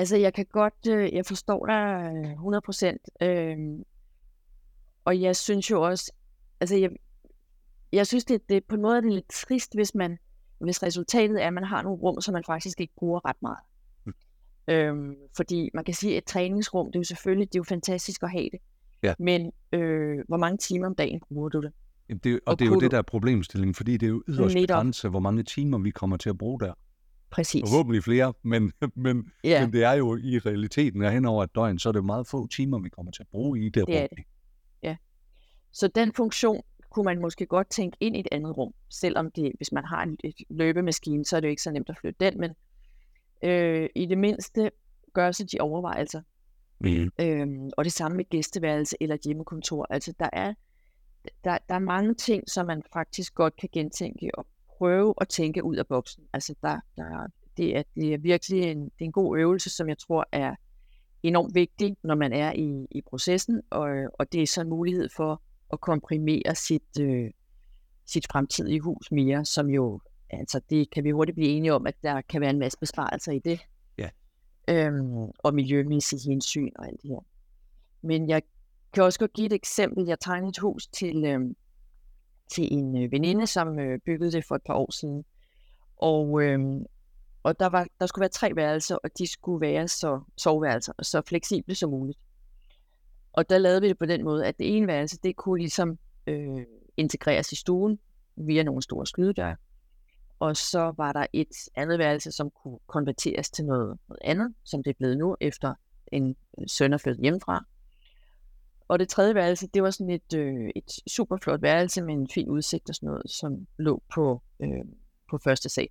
Altså, 0.00 0.16
jeg 0.16 0.34
kan 0.34 0.46
godt, 0.52 0.86
øh, 0.88 1.12
jeg 1.12 1.26
forstår 1.26 1.66
dig 1.66 2.10
100 2.32 2.60
procent. 2.60 3.00
Øh, 3.22 3.56
og 5.04 5.20
jeg 5.20 5.36
synes 5.36 5.70
jo 5.70 5.82
også, 5.82 6.12
altså, 6.60 6.76
jeg, 6.76 6.90
jeg 7.92 8.06
synes, 8.06 8.24
det, 8.24 8.48
det 8.48 8.64
på 8.64 8.74
en 8.74 8.82
måde 8.82 8.96
er 8.96 9.00
det 9.00 9.12
lidt 9.12 9.28
trist, 9.28 9.74
hvis 9.74 9.94
man, 9.94 10.18
hvis 10.58 10.82
resultatet 10.82 11.42
er, 11.42 11.46
at 11.46 11.52
man 11.52 11.64
har 11.64 11.82
nogle 11.82 11.98
rum, 11.98 12.20
som 12.20 12.32
man 12.32 12.44
faktisk 12.46 12.80
ikke 12.80 12.92
bruger 12.96 13.28
ret 13.28 13.36
meget. 13.42 13.58
Mm. 14.04 14.12
Øhm, 14.68 15.14
fordi 15.36 15.70
man 15.74 15.84
kan 15.84 15.94
sige, 15.94 16.12
at 16.12 16.18
et 16.18 16.24
træningsrum, 16.24 16.86
det 16.86 16.96
er 16.96 17.00
jo 17.00 17.04
selvfølgelig, 17.04 17.48
det 17.48 17.54
er 17.54 17.60
jo 17.60 17.64
fantastisk 17.64 18.22
at 18.22 18.30
have 18.30 18.48
det. 18.52 18.60
Ja. 19.02 19.14
Men 19.18 19.52
øh, 19.72 20.18
hvor 20.28 20.36
mange 20.36 20.58
timer 20.58 20.86
om 20.86 20.94
dagen 20.94 21.20
bruger 21.28 21.48
du 21.48 21.60
det? 21.60 21.72
Jamen 22.08 22.20
det 22.24 22.34
og, 22.34 22.40
og 22.46 22.58
det 22.58 22.64
er 22.64 22.68
jo 22.70 22.80
det, 22.80 22.90
der 22.90 22.98
er 22.98 23.02
problemstillingen, 23.02 23.74
fordi 23.74 23.96
det 23.96 24.06
er 24.06 24.10
jo 24.10 24.22
yderst 24.28 24.56
grænse, 24.68 25.08
hvor 25.08 25.20
mange 25.20 25.42
timer 25.42 25.78
vi 25.78 25.90
kommer 25.90 26.16
til 26.16 26.28
at 26.30 26.38
bruge 26.38 26.60
der. 26.60 26.74
Præcis. 27.30 27.62
Forhåbentlig 27.70 28.04
flere, 28.04 28.32
men, 28.42 28.72
men, 28.94 29.32
ja. 29.44 29.60
men 29.60 29.72
det 29.72 29.84
er 29.84 29.92
jo 29.92 30.16
i 30.16 30.38
realiteten, 30.38 31.02
at 31.02 31.12
hen 31.12 31.24
over 31.24 31.44
et 31.44 31.54
døgn, 31.54 31.78
så 31.78 31.88
er 31.88 31.92
det 31.92 32.04
meget 32.04 32.26
få 32.26 32.46
timer, 32.46 32.78
vi 32.78 32.88
kommer 32.88 33.12
til 33.12 33.22
at 33.22 33.28
bruge 33.28 33.60
i 33.60 33.64
det, 33.64 33.74
det 33.74 33.82
rum. 33.88 34.08
Det. 34.16 34.24
Ja. 34.82 34.96
Så 35.72 35.88
den 35.88 36.12
funktion 36.12 36.62
kunne 36.90 37.04
man 37.04 37.20
måske 37.20 37.46
godt 37.46 37.70
tænke 37.70 37.96
ind 38.00 38.16
i 38.16 38.20
et 38.20 38.28
andet 38.32 38.56
rum, 38.56 38.72
selvom 38.88 39.30
det, 39.30 39.52
hvis 39.56 39.72
man 39.72 39.84
har 39.84 40.02
en 40.02 40.16
et 40.24 40.34
løbemaskine, 40.50 41.24
så 41.24 41.36
er 41.36 41.40
det 41.40 41.48
jo 41.48 41.50
ikke 41.50 41.62
så 41.62 41.70
nemt 41.70 41.90
at 41.90 41.98
flytte 42.00 42.24
den, 42.24 42.40
men 42.40 42.50
øh, 43.44 43.88
i 43.94 44.06
det 44.06 44.18
mindste 44.18 44.70
gør 45.12 45.32
sig 45.32 45.52
de 45.52 45.60
overvejelser. 45.60 46.22
Mm. 46.80 47.10
Øhm, 47.20 47.70
og 47.76 47.84
det 47.84 47.92
samme 47.92 48.16
med 48.16 48.24
gæsteværelse 48.24 48.96
eller 49.00 49.16
hjemmekontor. 49.24 49.86
Altså 49.90 50.12
der 50.18 50.30
er, 50.32 50.54
der, 51.44 51.58
der 51.68 51.74
er 51.74 51.78
mange 51.78 52.14
ting, 52.14 52.50
som 52.50 52.66
man 52.66 52.82
faktisk 52.92 53.34
godt 53.34 53.56
kan 53.56 53.68
gentænke 53.72 54.30
og 54.34 54.46
prøve 54.80 55.14
at 55.20 55.28
tænke 55.28 55.64
ud 55.64 55.76
af 55.76 55.86
boksen. 55.86 56.24
Altså 56.32 56.54
der, 56.62 56.80
der, 56.96 57.26
det, 57.56 57.76
er, 57.76 57.82
det 57.94 58.14
er 58.14 58.18
virkelig 58.18 58.62
en, 58.62 58.84
det 58.84 59.00
er 59.00 59.04
en 59.04 59.12
god 59.12 59.38
øvelse, 59.38 59.70
som 59.70 59.88
jeg 59.88 59.98
tror 59.98 60.26
er 60.32 60.54
enormt 61.22 61.54
vigtig, 61.54 61.96
når 62.02 62.14
man 62.14 62.32
er 62.32 62.52
i, 62.52 62.86
i 62.90 63.00
processen, 63.00 63.62
og, 63.70 63.88
og 64.18 64.32
det 64.32 64.42
er 64.42 64.46
så 64.46 64.60
en 64.60 64.68
mulighed 64.68 65.08
for 65.16 65.42
at 65.72 65.80
komprimere 65.80 66.54
sit, 66.54 67.00
øh, 67.00 67.30
sit 68.06 68.26
fremtidige 68.32 68.80
hus 68.80 69.12
mere, 69.12 69.44
som 69.44 69.70
jo, 69.70 70.00
altså 70.30 70.60
det 70.70 70.90
kan 70.90 71.04
vi 71.04 71.10
hurtigt 71.10 71.34
blive 71.34 71.48
enige 71.48 71.74
om, 71.74 71.86
at 71.86 71.94
der 72.02 72.20
kan 72.20 72.40
være 72.40 72.50
en 72.50 72.58
masse 72.58 72.78
besparelser 72.78 73.32
i 73.32 73.38
det. 73.38 73.60
Ja. 73.98 74.08
Øhm, 74.68 75.30
og 75.38 75.54
miljømæssige 75.54 76.30
hensyn 76.30 76.70
og 76.76 76.86
alt 76.86 77.02
det 77.02 77.10
her. 77.10 77.24
Men 78.02 78.28
jeg 78.28 78.42
kan 78.92 79.02
også 79.02 79.18
godt 79.18 79.32
give 79.32 79.46
et 79.46 79.52
eksempel. 79.52 80.06
Jeg 80.06 80.20
tegnede 80.20 80.48
et 80.48 80.58
hus 80.58 80.86
til, 80.86 81.24
øh, 81.24 81.40
til 82.50 82.68
en 82.72 83.02
øh, 83.02 83.12
veninde, 83.12 83.46
som 83.46 83.78
øh, 83.78 83.98
byggede 84.06 84.32
det 84.32 84.44
for 84.48 84.54
et 84.54 84.62
par 84.66 84.74
år 84.74 84.90
siden. 84.92 85.24
Og, 85.96 86.42
øh, 86.42 86.60
og 87.42 87.60
der, 87.60 87.66
var, 87.66 87.86
der 88.00 88.06
skulle 88.06 88.22
være 88.22 88.28
tre 88.28 88.56
værelser, 88.56 88.96
og 88.96 89.10
de 89.18 89.26
skulle 89.26 89.60
være 89.60 89.88
så 89.88 90.20
soveværelser, 90.36 90.92
så 91.02 91.22
fleksible 91.28 91.74
som 91.74 91.90
muligt. 91.90 92.18
Og 93.32 93.50
der 93.50 93.58
lavede 93.58 93.80
vi 93.80 93.88
det 93.88 93.98
på 93.98 94.06
den 94.06 94.24
måde, 94.24 94.46
at 94.46 94.58
det 94.58 94.76
ene 94.76 94.86
værelse, 94.86 95.18
det 95.22 95.36
kunne 95.36 95.58
ligesom 95.58 95.98
øh, 96.26 96.66
integreres 96.96 97.52
i 97.52 97.56
stuen 97.56 97.98
via 98.36 98.62
nogle 98.62 98.82
store 98.82 99.06
skydedøre. 99.06 99.56
Og 100.38 100.56
så 100.56 100.94
var 100.96 101.12
der 101.12 101.26
et 101.32 101.68
andet 101.74 101.98
værelse, 101.98 102.32
som 102.32 102.50
kunne 102.50 102.78
konverteres 102.86 103.50
til 103.50 103.64
noget, 103.64 103.98
noget 104.08 104.20
andet, 104.24 104.54
som 104.64 104.82
det 104.82 104.90
er 104.90 104.94
blevet 104.98 105.18
nu, 105.18 105.36
efter 105.40 105.74
en 106.12 106.36
øh, 106.58 106.64
søn 106.68 106.92
er 106.92 106.98
flyttet 106.98 107.22
hjemmefra. 107.22 107.64
Og 108.90 108.98
det 108.98 109.08
tredje 109.08 109.34
værelse, 109.34 109.66
det 109.74 109.82
var 109.82 109.90
sådan 109.90 110.10
et, 110.10 110.34
øh, 110.34 110.70
et 110.76 110.90
super 111.10 111.36
flot 111.36 111.62
værelse 111.62 112.02
med 112.02 112.14
en 112.14 112.28
fin 112.34 112.48
udsigt 112.48 112.88
og 112.88 112.94
sådan 112.94 113.06
noget, 113.06 113.30
som 113.30 113.66
lå 113.78 114.02
på, 114.14 114.42
øh, 114.60 114.84
på 115.30 115.38
første 115.38 115.68
sal. 115.68 115.88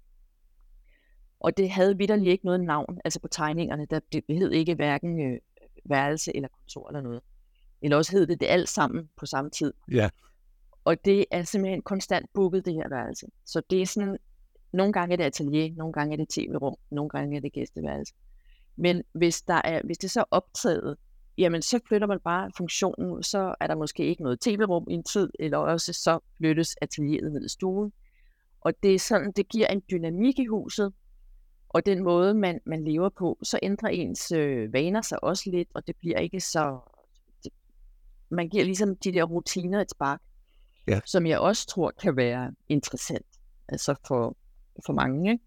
Og 1.40 1.58
det 1.58 1.70
havde 1.70 1.98
vidderligt 1.98 2.30
ikke 2.30 2.46
noget 2.46 2.60
navn, 2.62 3.00
altså 3.06 3.20
på 3.20 3.28
tegningerne, 3.28 3.86
der 3.86 4.00
det 4.12 4.24
hed 4.30 4.52
ikke 4.52 4.76
hverken 4.76 5.22
øh, 5.22 5.40
værelse 5.86 6.36
eller 6.36 6.50
kontor 6.50 6.88
eller 6.90 7.02
noget. 7.02 7.22
Eller 7.82 7.98
også 7.98 8.12
hed 8.12 8.28
det 8.28 8.40
det 8.40 8.48
alt 8.48 8.70
sammen 8.70 9.10
på 9.18 9.26
samme 9.26 9.52
tid. 9.52 9.74
Ja. 9.92 10.10
Og 10.86 11.06
det 11.06 11.26
er 11.32 11.44
simpelthen 11.44 11.82
konstant 11.82 12.30
booket, 12.34 12.66
det 12.66 12.74
her 12.74 12.90
værelse. 12.90 13.28
Så 13.46 13.62
det 13.70 13.82
er 13.82 13.86
sådan, 13.86 14.18
nogle 14.74 14.94
gange 14.94 15.14
er 15.14 15.18
det 15.18 15.24
atelier, 15.24 15.74
nogle 15.76 15.94
gange 15.94 16.14
er 16.14 16.18
det 16.18 16.30
tv-rum, 16.30 16.76
nogle 16.92 17.10
gange 17.10 17.38
er 17.38 17.42
det 17.42 17.54
gæsteværelse. 17.54 18.14
Men 18.76 19.04
hvis, 19.12 19.42
der 19.42 19.62
er, 19.64 19.82
hvis 19.86 19.98
det 19.98 20.12
så 20.12 20.20
er 20.20 20.26
optaget, 20.32 20.98
jamen 21.40 21.62
så 21.62 21.80
flytter 21.88 22.08
man 22.08 22.20
bare 22.20 22.52
funktionen, 22.58 23.24
så 23.24 23.56
er 23.60 23.68
der 23.68 23.76
måske 23.76 24.06
ikke 24.06 24.24
noget 24.24 24.40
tv-rum 24.40 24.88
i 24.90 24.94
en 24.94 25.04
tid, 25.04 25.30
eller 25.40 25.58
også 25.58 25.94
så 25.94 26.20
flyttes 26.38 26.76
atelieret 26.82 27.32
ned 27.32 27.46
i 27.46 27.50
stuen. 27.50 27.92
Og 28.62 28.74
det 28.84 28.96
er 28.96 29.00
sådan, 29.00 29.32
det 29.32 29.50
giver 29.50 29.68
en 29.68 29.82
dynamik 29.92 30.40
i 30.40 30.46
huset, 30.46 30.94
og 31.70 31.86
den 31.86 32.04
måde, 32.04 32.34
man, 32.34 32.60
man 32.66 32.84
lever 32.84 33.10
på, 33.10 33.38
så 33.44 33.60
ændrer 33.64 33.90
ens 33.90 34.32
øh, 34.32 34.74
vaner 34.74 35.02
sig 35.02 35.24
også 35.24 35.50
lidt, 35.50 35.68
og 35.74 35.88
det 35.88 35.96
bliver 36.00 36.20
ikke 36.20 36.40
så... 36.40 36.80
Det, 37.44 37.52
man 38.30 38.50
giver 38.50 38.64
ligesom 38.64 38.96
de 38.96 39.14
der 39.14 39.24
rutiner 39.24 39.82
et 39.82 39.92
spark, 39.92 40.22
ja. 40.88 41.00
som 41.06 41.26
jeg 41.26 41.40
også 41.40 41.68
tror 41.68 41.92
kan 42.02 42.16
være 42.16 42.52
interessant 42.70 43.26
altså 43.68 43.96
for, 44.08 44.38
for 44.86 44.94
mange. 44.94 45.32
Ikke? 45.32 45.44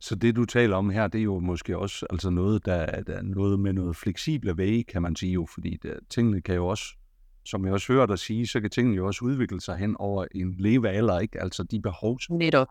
Så 0.00 0.14
det, 0.14 0.36
du 0.36 0.44
taler 0.44 0.76
om 0.76 0.90
her, 0.90 1.08
det 1.08 1.18
er 1.18 1.22
jo 1.22 1.38
måske 1.38 1.78
også 1.78 2.06
altså 2.10 2.30
noget, 2.30 2.66
der, 2.66 3.02
der 3.02 3.14
er 3.14 3.22
noget 3.22 3.60
med 3.60 3.72
noget 3.72 3.96
fleksible 3.96 4.56
væge, 4.56 4.84
kan 4.84 5.02
man 5.02 5.16
sige 5.16 5.32
jo, 5.32 5.46
fordi 5.54 5.76
det, 5.82 5.98
tingene 6.10 6.40
kan 6.40 6.54
jo 6.54 6.66
også, 6.66 6.84
som 7.44 7.64
jeg 7.64 7.72
også 7.72 7.92
hører 7.92 8.06
dig 8.06 8.18
sige, 8.18 8.46
så 8.46 8.60
kan 8.60 8.70
tingene 8.70 8.96
jo 8.96 9.06
også 9.06 9.24
udvikle 9.24 9.60
sig 9.60 9.76
hen 9.76 9.96
over 9.98 10.26
en 10.34 10.54
levealder, 10.58 11.18
ikke? 11.18 11.42
Altså 11.42 11.62
de 11.62 11.80
behov, 11.80 12.20
som 12.20 12.36
Netop. 12.36 12.68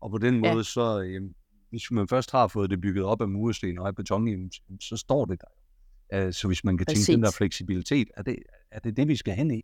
Og 0.00 0.10
på 0.10 0.18
den 0.18 0.40
måde, 0.40 0.56
ja. 0.56 0.62
så, 0.62 0.98
jamen, 0.98 1.34
hvis 1.70 1.90
man 1.90 2.08
først 2.08 2.30
har 2.30 2.48
fået 2.48 2.70
det 2.70 2.80
bygget 2.80 3.04
op 3.04 3.22
af 3.22 3.28
mursten 3.28 3.78
og 3.78 3.86
af 3.86 3.96
beton, 3.96 4.50
så 4.80 4.96
står 4.96 5.24
det 5.24 5.40
der. 5.40 6.26
Uh, 6.26 6.32
så 6.32 6.46
hvis 6.46 6.64
man 6.64 6.78
kan 6.78 6.86
Præcis. 6.86 7.06
tænke 7.06 7.16
den 7.16 7.24
der 7.24 7.30
fleksibilitet, 7.30 8.08
er 8.16 8.22
det, 8.22 8.36
er 8.70 8.78
det 8.78 8.96
det, 8.96 9.08
vi 9.08 9.16
skal 9.16 9.34
hen 9.34 9.50
i? 9.50 9.62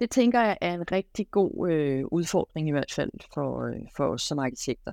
Det 0.00 0.10
tænker 0.10 0.40
jeg 0.40 0.58
er 0.60 0.74
en 0.74 0.92
rigtig 0.92 1.30
god 1.30 1.70
øh, 1.70 2.04
udfordring 2.12 2.68
i 2.68 2.70
hvert 2.70 2.92
fald 2.92 3.10
for, 3.34 3.66
øh, 3.66 3.80
for 3.96 4.04
os 4.04 4.22
som 4.22 4.38
arkitekter. 4.38 4.92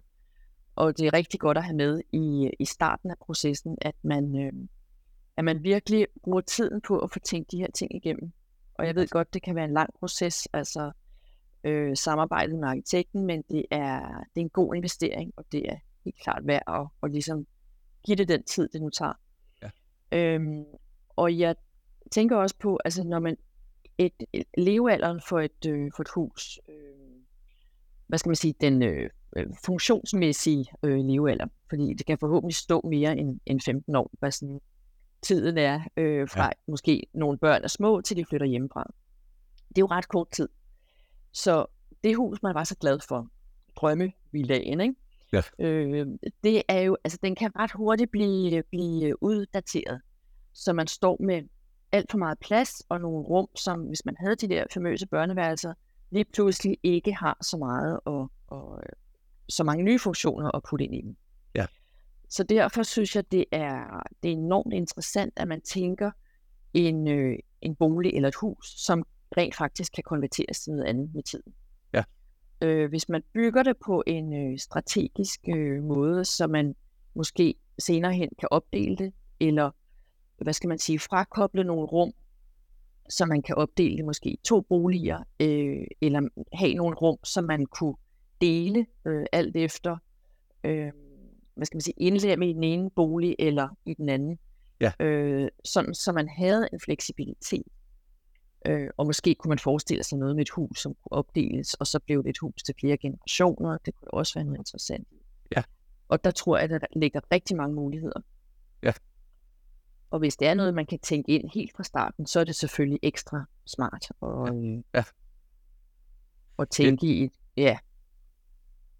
Og 0.79 0.97
det 0.97 1.07
er 1.07 1.13
rigtig 1.13 1.39
godt 1.39 1.57
at 1.57 1.63
have 1.63 1.75
med 1.75 2.01
i, 2.11 2.51
i 2.59 2.65
starten 2.65 3.11
af 3.11 3.15
processen, 3.21 3.77
at 3.81 3.95
man, 4.01 4.41
øh, 4.41 4.53
at 5.37 5.43
man 5.43 5.63
virkelig 5.63 6.07
bruger 6.23 6.41
tiden 6.41 6.81
på 6.81 6.99
at 6.99 7.11
få 7.11 7.19
tænkt 7.19 7.51
de 7.51 7.57
her 7.57 7.71
ting 7.71 7.95
igennem. 7.95 8.31
Og 8.73 8.85
jeg 8.85 8.95
ved 8.95 9.07
godt, 9.07 9.33
det 9.33 9.41
kan 9.41 9.55
være 9.55 9.65
en 9.65 9.73
lang 9.73 9.93
proces, 9.99 10.47
altså 10.53 10.91
øh, 11.63 11.97
samarbejdet 11.97 12.59
med 12.59 12.67
arkitekten, 12.67 13.25
men 13.25 13.43
det 13.51 13.65
er, 13.71 13.99
det 13.99 14.41
er 14.41 14.41
en 14.41 14.49
god 14.49 14.75
investering, 14.75 15.33
og 15.37 15.45
det 15.51 15.69
er 15.69 15.75
helt 16.05 16.19
klart 16.19 16.47
værd 16.47 16.63
at, 16.67 16.87
at 17.03 17.11
ligesom 17.11 17.47
give 18.05 18.15
det 18.15 18.27
den 18.27 18.43
tid, 18.43 18.69
det 18.69 18.81
nu 18.81 18.89
tager. 18.89 19.13
Ja. 19.61 19.69
Øhm, 20.11 20.65
og 21.09 21.39
jeg 21.39 21.55
tænker 22.11 22.35
også 22.35 22.55
på, 22.59 22.79
altså 22.85 23.03
når 23.03 23.19
man 23.19 23.37
et, 23.97 24.23
et 24.33 24.47
levealderen 24.57 25.21
for 25.29 25.39
et, 25.39 25.65
øh, 25.67 25.91
for 25.95 26.03
et 26.03 26.09
hus, 26.15 26.59
øh, 26.69 26.75
hvad 28.07 28.19
skal 28.19 28.29
man 28.29 28.35
sige, 28.35 28.53
den 28.61 28.83
øh, 28.83 29.09
øh, 29.35 29.47
funktionsmæssige 29.65 30.65
øh, 30.83 31.05
levealder, 31.05 31.47
fordi 31.69 31.93
det 31.93 32.05
kan 32.05 32.17
forhåbentlig 32.17 32.55
stå 32.55 32.81
mere 32.81 33.17
end, 33.17 33.39
end 33.45 33.61
15 33.61 33.95
år, 33.95 34.11
hvad 34.19 34.31
sådan 34.31 34.61
tiden 35.21 35.57
er 35.57 35.81
øh, 35.97 36.29
fra 36.29 36.43
ja. 36.43 36.49
måske 36.67 37.07
nogle 37.13 37.37
børn 37.37 37.63
er 37.63 37.67
små, 37.67 38.01
til 38.01 38.17
de 38.17 38.25
flytter 38.25 38.47
hjemmefra. 38.47 38.91
Det 39.69 39.77
er 39.77 39.81
jo 39.81 39.87
ret 39.87 40.07
kort 40.07 40.31
tid. 40.31 40.49
Så 41.31 41.65
det 42.03 42.15
hus, 42.15 42.43
man 42.43 42.55
var 42.55 42.63
så 42.63 42.75
glad 42.75 42.99
for, 43.07 43.27
drømmevillagen, 43.75 44.81
ikke? 44.81 44.95
Ja. 45.33 45.41
Øh, 45.59 46.07
det 46.43 46.63
er 46.67 46.79
jo, 46.79 46.97
altså 47.03 47.19
den 47.23 47.35
kan 47.35 47.51
ret 47.55 47.71
hurtigt 47.71 48.11
blive, 48.11 48.63
blive 48.63 49.23
uddateret, 49.23 50.01
så 50.53 50.73
man 50.73 50.87
står 50.87 51.17
med 51.19 51.43
alt 51.91 52.11
for 52.11 52.17
meget 52.17 52.39
plads 52.39 52.81
og 52.89 53.01
nogle 53.01 53.25
rum, 53.25 53.47
som 53.55 53.81
hvis 53.81 54.05
man 54.05 54.15
havde 54.19 54.35
de 54.35 54.47
der 54.47 54.63
famøse 54.73 55.07
børneværelser, 55.07 55.73
lige 56.11 56.25
pludselig 56.33 56.77
ikke 56.83 57.13
har 57.13 57.37
så 57.41 57.57
meget 57.57 57.99
og, 58.05 58.31
og 58.47 58.83
så 59.49 59.63
mange 59.63 59.83
nye 59.83 59.99
funktioner 59.99 60.55
at 60.55 60.63
putte 60.69 60.85
ind 60.85 60.95
i 60.95 61.01
dem. 61.01 61.15
Ja. 61.55 61.65
Så 62.29 62.43
derfor 62.43 62.83
synes 62.83 63.15
jeg, 63.15 63.31
det 63.31 63.45
er, 63.51 64.03
det 64.23 64.29
er 64.29 64.33
enormt 64.33 64.73
interessant, 64.73 65.33
at 65.35 65.47
man 65.47 65.61
tænker 65.61 66.11
en, 66.73 67.07
øh, 67.07 67.37
en 67.61 67.75
bolig 67.75 68.13
eller 68.13 68.29
et 68.29 68.35
hus, 68.35 68.73
som 68.77 69.03
rent 69.37 69.55
faktisk 69.55 69.93
kan 69.93 70.03
konverteres 70.03 70.59
til 70.59 70.73
noget 70.73 70.85
andet 70.85 71.15
med 71.15 71.23
tiden. 71.23 71.53
Ja. 71.93 72.03
Øh, 72.61 72.89
hvis 72.89 73.09
man 73.09 73.23
bygger 73.33 73.63
det 73.63 73.77
på 73.85 74.03
en 74.07 74.33
øh, 74.33 74.59
strategisk 74.59 75.39
øh, 75.47 75.83
måde, 75.83 76.25
så 76.25 76.47
man 76.47 76.75
måske 77.15 77.55
senere 77.79 78.13
hen 78.13 78.29
kan 78.39 78.47
opdele 78.51 78.95
det, 78.95 79.13
eller 79.39 79.71
hvad 80.43 80.53
skal 80.53 80.67
man 80.67 80.79
sige, 80.79 80.99
frakoble 80.99 81.63
nogle 81.63 81.85
rum, 81.85 82.13
så 83.09 83.25
man 83.25 83.41
kan 83.41 83.55
opdele 83.55 83.97
det 83.97 84.05
måske 84.05 84.29
i 84.29 84.39
to 84.43 84.61
boliger, 84.61 85.17
øh, 85.39 85.87
eller 86.01 86.29
have 86.53 86.73
nogle 86.73 86.95
rum, 86.95 87.17
som 87.23 87.43
man 87.43 87.65
kunne 87.65 87.95
dele 88.41 88.85
øh, 89.05 89.25
alt 89.31 89.55
efter, 89.55 89.97
øh, 90.63 90.91
hvad 91.55 91.65
skal 91.65 91.75
man 91.75 91.81
sige, 91.81 91.93
indlemme 91.97 92.49
i 92.49 92.53
den 92.53 92.63
ene 92.63 92.89
bolig 92.89 93.35
eller 93.39 93.69
i 93.85 93.93
den 93.93 94.09
anden. 94.09 94.39
Ja. 94.81 94.91
Øh, 94.99 95.49
sådan, 95.65 95.93
så 95.93 96.11
man 96.11 96.29
havde 96.29 96.69
en 96.73 96.79
fleksibilitet. 96.79 97.67
Øh, 98.65 98.89
og 98.97 99.05
måske 99.05 99.35
kunne 99.35 99.49
man 99.49 99.59
forestille 99.59 100.03
sig 100.03 100.17
noget 100.17 100.35
med 100.35 100.41
et 100.45 100.49
hus, 100.49 100.81
som 100.81 100.93
kunne 100.93 101.17
opdeles, 101.17 101.73
og 101.73 101.87
så 101.87 101.99
blev 101.99 102.23
det 102.23 102.29
et 102.29 102.37
hus 102.37 102.63
til 102.63 102.75
flere 102.79 102.97
generationer. 102.97 103.77
Det 103.77 103.95
kunne 103.95 104.13
også 104.13 104.33
være 104.33 104.43
noget 104.43 104.57
interessant. 104.57 105.07
Ja. 105.55 105.63
Og 106.07 106.23
der 106.23 106.31
tror 106.31 106.57
jeg, 106.57 106.71
at 106.71 106.81
der 106.81 106.87
ligger 106.95 107.21
rigtig 107.31 107.57
mange 107.57 107.75
muligheder. 107.75 108.21
Ja. 108.83 108.93
Og 110.09 110.19
hvis 110.19 110.37
det 110.37 110.47
er 110.47 110.53
noget, 110.53 110.73
man 110.73 110.85
kan 110.85 110.99
tænke 110.99 111.31
ind 111.31 111.49
helt 111.53 111.71
fra 111.75 111.83
starten, 111.83 112.25
så 112.25 112.39
er 112.39 112.43
det 112.43 112.55
selvfølgelig 112.55 112.99
ekstra 113.03 113.45
smart 113.65 114.11
at, 114.21 114.27
ja. 114.93 114.99
ja. 114.99 115.03
at 116.59 116.69
tænke 116.69 117.07
ja. 117.07 117.13
i 117.13 117.23
et, 117.23 117.31
ja, 117.57 117.77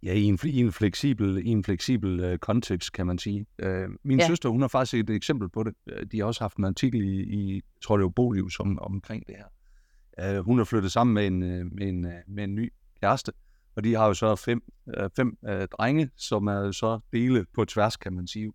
Ja, 0.04 0.14
i 0.14 0.24
en, 0.24 0.40
i 0.46 0.60
en 0.60 0.72
fleksibel, 0.72 1.38
i 1.38 1.50
en 1.50 1.64
fleksibel 1.64 2.20
uh, 2.20 2.38
kontekst, 2.38 2.92
kan 2.94 3.08
man 3.08 3.18
sige. 3.18 3.46
Uh, 3.64 3.70
min 4.04 4.20
ja. 4.20 4.28
søster, 4.28 4.50
hun 4.50 4.62
har 4.62 4.68
faktisk 4.68 4.94
et 4.94 5.10
eksempel 5.10 5.50
på 5.50 5.64
det. 5.64 5.74
De 6.12 6.20
har 6.20 6.26
også 6.26 6.44
haft 6.44 6.58
en 6.58 6.66
artikel 6.66 7.02
i, 7.02 7.22
i 7.22 7.62
tror 7.84 7.98
det 7.98 8.04
var 8.04 8.10
Bolius, 8.10 8.60
om, 8.60 8.80
omkring 8.80 9.24
det 9.28 9.36
her. 9.36 10.40
Uh, 10.40 10.46
hun 10.46 10.60
er 10.60 10.64
flyttet 10.64 10.92
sammen 10.92 11.14
med 11.14 11.28
en, 11.28 11.40
med, 11.76 11.88
en, 11.88 12.02
med 12.28 12.44
en 12.44 12.56
ny 12.56 12.74
kæreste, 13.02 13.32
og 13.76 13.84
de 13.84 13.94
har 13.94 14.08
jo 14.08 14.14
så 14.14 14.36
fem, 14.36 14.62
uh, 14.88 15.10
fem 15.16 15.38
uh, 15.50 15.52
drenge, 15.52 16.10
som 16.16 16.48
er 16.48 16.72
så 16.72 17.00
dele 17.14 17.46
på 17.56 17.66
tværs, 17.66 17.98
kan 17.98 18.14
man 18.14 18.28
sige. 18.28 18.52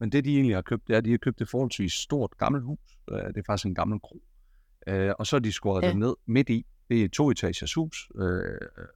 Men 0.00 0.12
det, 0.12 0.24
de 0.24 0.34
egentlig 0.34 0.56
har 0.56 0.62
købt, 0.62 0.88
det 0.88 0.94
er, 0.94 0.98
at 0.98 1.04
de 1.04 1.10
har 1.10 1.18
købt 1.18 1.40
et 1.40 1.48
forholdsvis 1.48 1.92
stort 1.92 2.30
gammelt 2.38 2.64
hus. 2.64 2.98
Uh, 3.12 3.18
det 3.18 3.36
er 3.36 3.42
faktisk 3.46 3.66
en 3.66 3.74
gammel 3.74 4.00
kro. 4.00 4.22
Uh, 4.90 5.10
og 5.18 5.26
så 5.26 5.36
har 5.36 5.40
de 5.40 5.52
skåret 5.52 5.82
ja. 5.82 5.88
det 5.88 5.96
ned 5.96 6.14
midt 6.26 6.50
i. 6.50 6.66
Det 6.88 7.00
er 7.00 7.04
et 7.04 7.12
to-etagers 7.12 7.74
hus, 7.74 8.08
uh, 8.14 8.24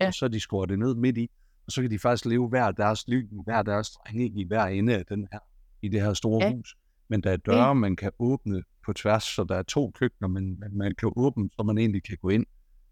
ja. 0.00 0.06
og 0.06 0.14
så 0.14 0.24
har 0.24 0.28
de 0.28 0.40
skåret 0.40 0.68
det 0.70 0.78
ned 0.78 0.94
midt 0.94 1.18
i 1.18 1.30
og 1.68 1.72
så 1.72 1.82
kan 1.82 1.90
de 1.90 1.98
faktisk 1.98 2.24
leve 2.24 2.48
hver 2.48 2.70
deres 2.70 3.08
liv, 3.08 3.28
hver 3.44 3.62
deres 3.62 3.90
drenge 3.90 4.26
i 4.26 4.44
hver 4.44 4.64
ende 4.64 4.96
af 4.96 5.06
den 5.06 5.28
her, 5.32 5.38
i 5.82 5.88
det 5.88 6.02
her 6.02 6.12
store 6.12 6.44
ja. 6.44 6.52
hus. 6.52 6.76
Men 7.08 7.20
der 7.20 7.30
er 7.30 7.36
døre, 7.36 7.74
man 7.74 7.96
kan 7.96 8.10
åbne 8.18 8.62
på 8.86 8.92
tværs, 8.92 9.22
så 9.22 9.44
der 9.44 9.54
er 9.54 9.62
to 9.62 9.90
køkkener, 9.90 10.28
men, 10.28 10.60
men 10.60 10.78
man 10.78 10.94
kan 10.98 11.12
åbne, 11.16 11.50
så 11.52 11.62
man 11.62 11.78
egentlig 11.78 12.02
kan 12.02 12.16
gå 12.22 12.28
ind, 12.28 12.46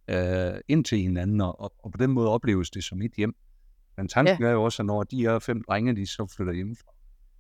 øh, 0.08 0.60
ind 0.68 0.84
til 0.84 0.98
hinanden, 0.98 1.40
og, 1.40 1.72
og 1.84 1.92
på 1.92 1.98
den 1.98 2.10
måde 2.10 2.28
opleves 2.28 2.70
det 2.70 2.84
som 2.84 3.02
et 3.02 3.12
hjem. 3.16 3.36
Men 3.96 4.08
tanken 4.08 4.36
ja. 4.40 4.46
er 4.46 4.52
jo 4.52 4.62
også, 4.62 4.82
at 4.82 4.86
når 4.86 5.02
de 5.02 5.20
her 5.20 5.38
fem 5.38 5.62
drenge, 5.68 5.96
de 5.96 6.06
så 6.06 6.32
flytter 6.36 6.52
hjemmefra, 6.52 6.92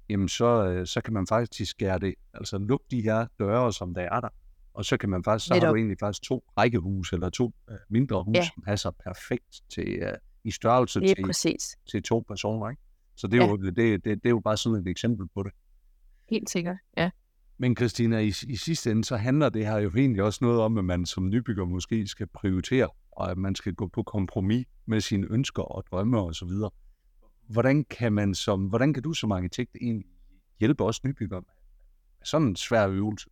jamen 0.08 0.28
så, 0.28 0.66
øh, 0.68 0.86
så 0.86 1.00
kan 1.00 1.14
man 1.14 1.26
faktisk 1.26 1.70
skære 1.70 1.98
det, 1.98 2.14
altså 2.34 2.58
lukke 2.58 2.86
de 2.90 3.02
her 3.02 3.26
døre, 3.38 3.72
som 3.72 3.94
der 3.94 4.02
er 4.02 4.20
der, 4.20 4.28
og 4.74 4.84
så 4.84 4.96
kan 4.96 5.08
man 5.08 5.24
faktisk, 5.24 5.46
så 5.46 5.54
har 5.54 5.70
du 5.70 5.76
egentlig 5.76 5.96
faktisk 6.00 6.22
to 6.22 6.44
rækkehus, 6.56 7.12
eller 7.12 7.30
to 7.30 7.52
øh, 7.70 7.76
mindre 7.90 8.22
hus, 8.22 8.36
ja. 8.36 8.44
som 8.44 8.62
passer 8.66 8.90
perfekt 8.90 9.62
til, 9.70 9.88
øh, 9.88 10.12
i 10.46 10.50
størrelse 10.50 11.00
til, 11.00 11.24
præcis. 11.24 11.76
til 11.90 12.02
to 12.02 12.24
personer. 12.28 12.70
Ikke? 12.70 12.82
Så 13.16 13.26
det 13.26 13.38
er, 13.38 13.44
ja. 13.44 13.50
jo, 13.50 13.56
det, 13.56 13.76
det, 13.76 14.04
det 14.04 14.26
er 14.26 14.30
jo 14.30 14.40
bare 14.40 14.56
sådan 14.56 14.78
et 14.78 14.88
eksempel 14.88 15.28
på 15.34 15.42
det. 15.42 15.52
Helt 16.30 16.50
sikkert, 16.50 16.76
ja. 16.96 17.10
Men 17.58 17.76
Christina, 17.76 18.18
i, 18.18 18.28
i 18.28 18.56
sidste 18.56 18.90
ende, 18.90 19.04
så 19.04 19.16
handler 19.16 19.48
det 19.48 19.66
her 19.66 19.78
jo 19.78 19.90
egentlig 19.96 20.22
også 20.22 20.38
noget 20.42 20.60
om, 20.60 20.78
at 20.78 20.84
man 20.84 21.06
som 21.06 21.28
nybygger 21.28 21.64
måske 21.64 22.06
skal 22.06 22.26
prioritere, 22.26 22.88
og 23.12 23.30
at 23.30 23.38
man 23.38 23.54
skal 23.54 23.74
gå 23.74 23.86
på 23.86 24.02
kompromis 24.02 24.66
med 24.86 25.00
sine 25.00 25.26
ønsker 25.30 25.62
og 25.62 25.84
drømme 25.90 26.20
og 26.20 26.34
så 26.34 26.44
videre. 26.44 26.70
Hvordan 27.46 27.84
kan 27.84 28.12
man 28.12 28.34
som, 28.34 28.66
hvordan 28.66 28.94
kan 28.94 29.02
du 29.02 29.12
som 29.12 29.32
arkitekt 29.32 29.76
egentlig 29.80 30.06
hjælpe 30.60 30.84
os 30.84 31.04
nybyggere 31.04 31.40
med 31.40 31.54
sådan 32.24 32.46
en 32.46 32.56
svær 32.56 32.88
øvelse? 32.88 33.30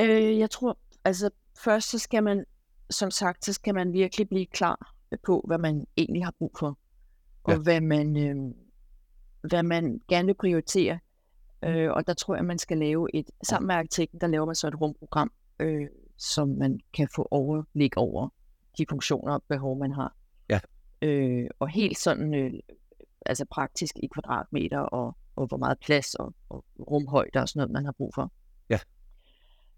Øh, 0.00 0.38
jeg 0.38 0.50
tror, 0.50 0.78
altså 1.04 1.30
først 1.58 1.90
så 1.90 1.98
skal 1.98 2.22
man 2.22 2.44
som 2.90 3.10
sagt, 3.10 3.44
så 3.44 3.52
skal 3.52 3.74
man 3.74 3.92
virkelig 3.92 4.28
blive 4.28 4.46
klar 4.46 4.94
på, 5.24 5.44
hvad 5.46 5.58
man 5.58 5.86
egentlig 5.96 6.24
har 6.24 6.34
brug 6.38 6.52
for, 6.58 6.78
og 7.44 7.52
ja. 7.52 7.58
hvad, 7.58 7.80
man, 7.80 8.16
øh, 8.16 8.54
hvad 9.48 9.62
man 9.62 10.00
gerne 10.08 10.26
vil 10.26 10.34
prioritere. 10.34 10.98
Øh, 11.64 11.90
og 11.90 12.06
der 12.06 12.14
tror 12.14 12.34
jeg, 12.34 12.44
man 12.44 12.58
skal 12.58 12.78
lave 12.78 13.08
et, 13.14 13.30
sammen 13.42 13.66
med 13.66 13.74
arkitekten, 13.74 14.20
der 14.20 14.26
laver 14.26 14.46
man 14.46 14.54
så 14.54 14.68
et 14.68 14.80
rumprogram, 14.80 15.32
øh, 15.60 15.86
som 16.18 16.48
man 16.48 16.80
kan 16.94 17.08
få 17.14 17.28
overblik 17.30 17.96
over 17.96 18.28
de 18.78 18.86
funktioner 18.88 19.34
og 19.34 19.42
behov, 19.48 19.78
man 19.78 19.92
har. 19.92 20.16
Ja. 20.50 20.60
Øh, 21.02 21.46
og 21.58 21.68
helt 21.68 21.98
sådan, 21.98 22.34
øh, 22.34 22.52
altså 23.26 23.44
praktisk 23.50 23.96
i 23.96 24.06
kvadratmeter, 24.06 24.78
og, 24.78 25.16
og 25.36 25.46
hvor 25.46 25.56
meget 25.56 25.78
plads 25.78 26.14
og, 26.14 26.34
og 26.48 26.64
rumhøjde 26.78 27.40
og 27.40 27.48
sådan 27.48 27.60
noget, 27.60 27.70
man 27.70 27.84
har 27.84 27.92
brug 27.92 28.14
for. 28.14 28.32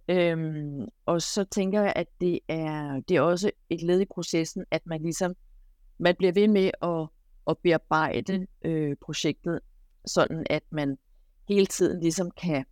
Øhm, 0.09 0.89
og 1.07 1.23
så 1.23 1.45
tænker 1.45 1.83
jeg, 1.83 1.93
at 1.97 2.07
det 2.21 2.41
er, 2.49 3.01
det 3.09 3.17
er 3.17 3.21
også 3.21 3.51
et 3.71 3.83
led 3.83 4.01
i 4.01 4.05
processen, 4.05 4.65
at 4.71 4.87
man 4.87 5.03
ligesom 5.03 5.37
man 5.99 6.15
bliver 6.19 6.33
ved 6.33 6.49
med 6.49 6.71
at, 6.83 7.09
at 7.51 7.59
bearbejde 7.59 8.47
øh, 8.65 8.97
projektet, 9.01 9.61
sådan 10.07 10.47
at 10.51 10.63
man 10.71 10.99
hele 11.49 11.67
tiden 11.67 12.01
ligesom 12.01 12.31
kan, 12.31 12.65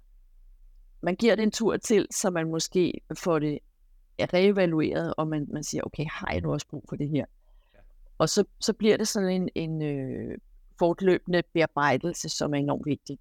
man 1.03 1.17
giver 1.17 1.35
det 1.35 1.43
en 1.43 1.51
tur 1.51 1.77
til, 1.77 2.07
så 2.11 2.31
man 2.31 2.51
måske 2.51 3.01
får 3.19 3.39
det 3.39 3.59
reevalueret, 4.21 5.15
og 5.17 5.29
man, 5.29 5.47
man 5.53 5.65
siger, 5.65 5.83
okay, 5.83 6.05
har 6.11 6.33
jeg 6.33 6.41
nu 6.41 6.53
også 6.53 6.67
brug 6.69 6.85
for 6.89 6.97
det 6.97 7.09
her? 7.09 7.25
Og 8.19 8.29
så, 8.29 8.45
så 8.61 8.73
bliver 8.73 8.97
det 8.97 9.09
sådan 9.09 9.31
en, 9.31 9.49
en 9.55 9.83
øh, 9.83 10.39
fortløbende 10.79 11.43
bearbejdelse, 11.55 12.29
som 12.29 12.55
er 12.55 12.59
enormt 12.59 12.87
vigtig 12.87 13.19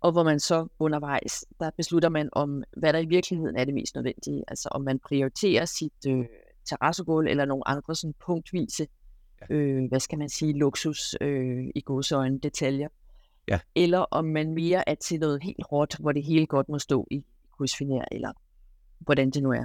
og 0.00 0.12
hvor 0.12 0.22
man 0.22 0.40
så 0.40 0.66
undervejs, 0.78 1.44
der 1.60 1.70
beslutter 1.76 2.08
man 2.08 2.28
om, 2.32 2.62
hvad 2.76 2.92
der 2.92 2.98
i 2.98 3.06
virkeligheden 3.06 3.56
er 3.56 3.64
det 3.64 3.74
mest 3.74 3.94
nødvendige. 3.94 4.44
Altså 4.48 4.68
om 4.72 4.82
man 4.82 4.98
prioriterer 4.98 5.64
sit 5.64 6.06
øh, 6.08 6.24
terrassegulv 6.68 7.26
eller 7.26 7.44
nogle 7.44 7.68
andre 7.68 7.94
sådan 7.94 8.14
punktvise, 8.26 8.86
ja. 9.50 9.54
øh, 9.54 9.88
hvad 9.88 10.00
skal 10.00 10.18
man 10.18 10.28
sige, 10.28 10.58
luksus 10.58 11.16
øh, 11.20 11.64
i 11.74 11.80
godsøjne 11.80 12.38
detaljer. 12.38 12.88
Ja. 13.48 13.60
Eller 13.74 13.98
om 13.98 14.24
man 14.24 14.54
mere 14.54 14.88
er 14.88 14.94
til 14.94 15.20
noget 15.20 15.42
helt 15.42 15.64
hårdt, 15.70 15.96
hvor 16.00 16.12
det 16.12 16.24
hele 16.24 16.46
godt 16.46 16.68
må 16.68 16.78
stå 16.78 17.06
i 17.10 17.24
krydsfiner, 17.56 18.04
eller 18.12 18.32
hvordan 18.98 19.30
det 19.30 19.42
nu 19.42 19.50
er. 19.50 19.64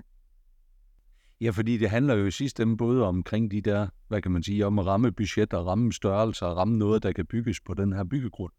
Ja, 1.41 1.49
fordi 1.49 1.77
det 1.77 1.89
handler 1.89 2.15
jo 2.15 2.25
i 2.25 2.31
sidste 2.31 2.63
ende 2.63 2.77
både 2.77 3.03
omkring 3.03 3.51
de 3.51 3.61
der, 3.61 3.87
hvad 4.07 4.21
kan 4.21 4.31
man 4.31 4.43
sige, 4.43 4.65
om 4.65 4.79
at 4.79 4.85
ramme 4.85 5.11
budget 5.11 5.53
og 5.53 5.65
ramme 5.65 5.93
størrelse 5.93 6.45
og 6.45 6.57
ramme 6.57 6.77
noget, 6.77 7.03
der 7.03 7.11
kan 7.11 7.25
bygges 7.25 7.61
på 7.61 7.73
den 7.73 7.93
her 7.93 8.03
byggegrund. 8.03 8.51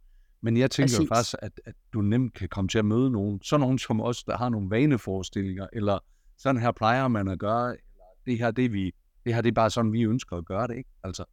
Men 0.45 0.57
jeg 0.57 0.71
tænker 0.71 0.97
Præcis. 0.97 1.09
faktisk, 1.09 1.35
at, 1.43 1.61
at 1.65 1.75
du 1.93 2.01
nemt 2.01 2.35
kan 2.35 2.49
komme 2.49 2.69
til 2.69 2.79
at 2.79 2.85
møde 2.85 3.11
nogen, 3.11 3.43
sådan 3.43 3.61
nogen 3.61 3.79
som 3.79 4.01
os, 4.01 4.25
der 4.25 4.37
har 4.37 4.49
nogle 4.49 4.71
vaneforestillinger, 4.71 5.67
eller 5.73 5.99
sådan 6.39 6.61
her 6.61 6.73
plejer 6.73 7.09
man 7.09 7.29
at 7.29 7.39
gøre, 7.39 7.69
eller 7.71 8.05
det 8.27 8.39
her, 8.39 8.51
det, 8.51 8.73
vi, 8.73 8.95
det 9.25 9.35
her, 9.35 9.41
det 9.41 9.49
er 9.49 9.53
bare 9.53 9.71
sådan, 9.71 9.93
vi 9.93 10.03
ønsker 10.03 10.37
at 10.37 10.45
gøre 10.45 10.67
det, 10.67 10.77
ikke? 10.77 10.91
Altså, 11.05 11.25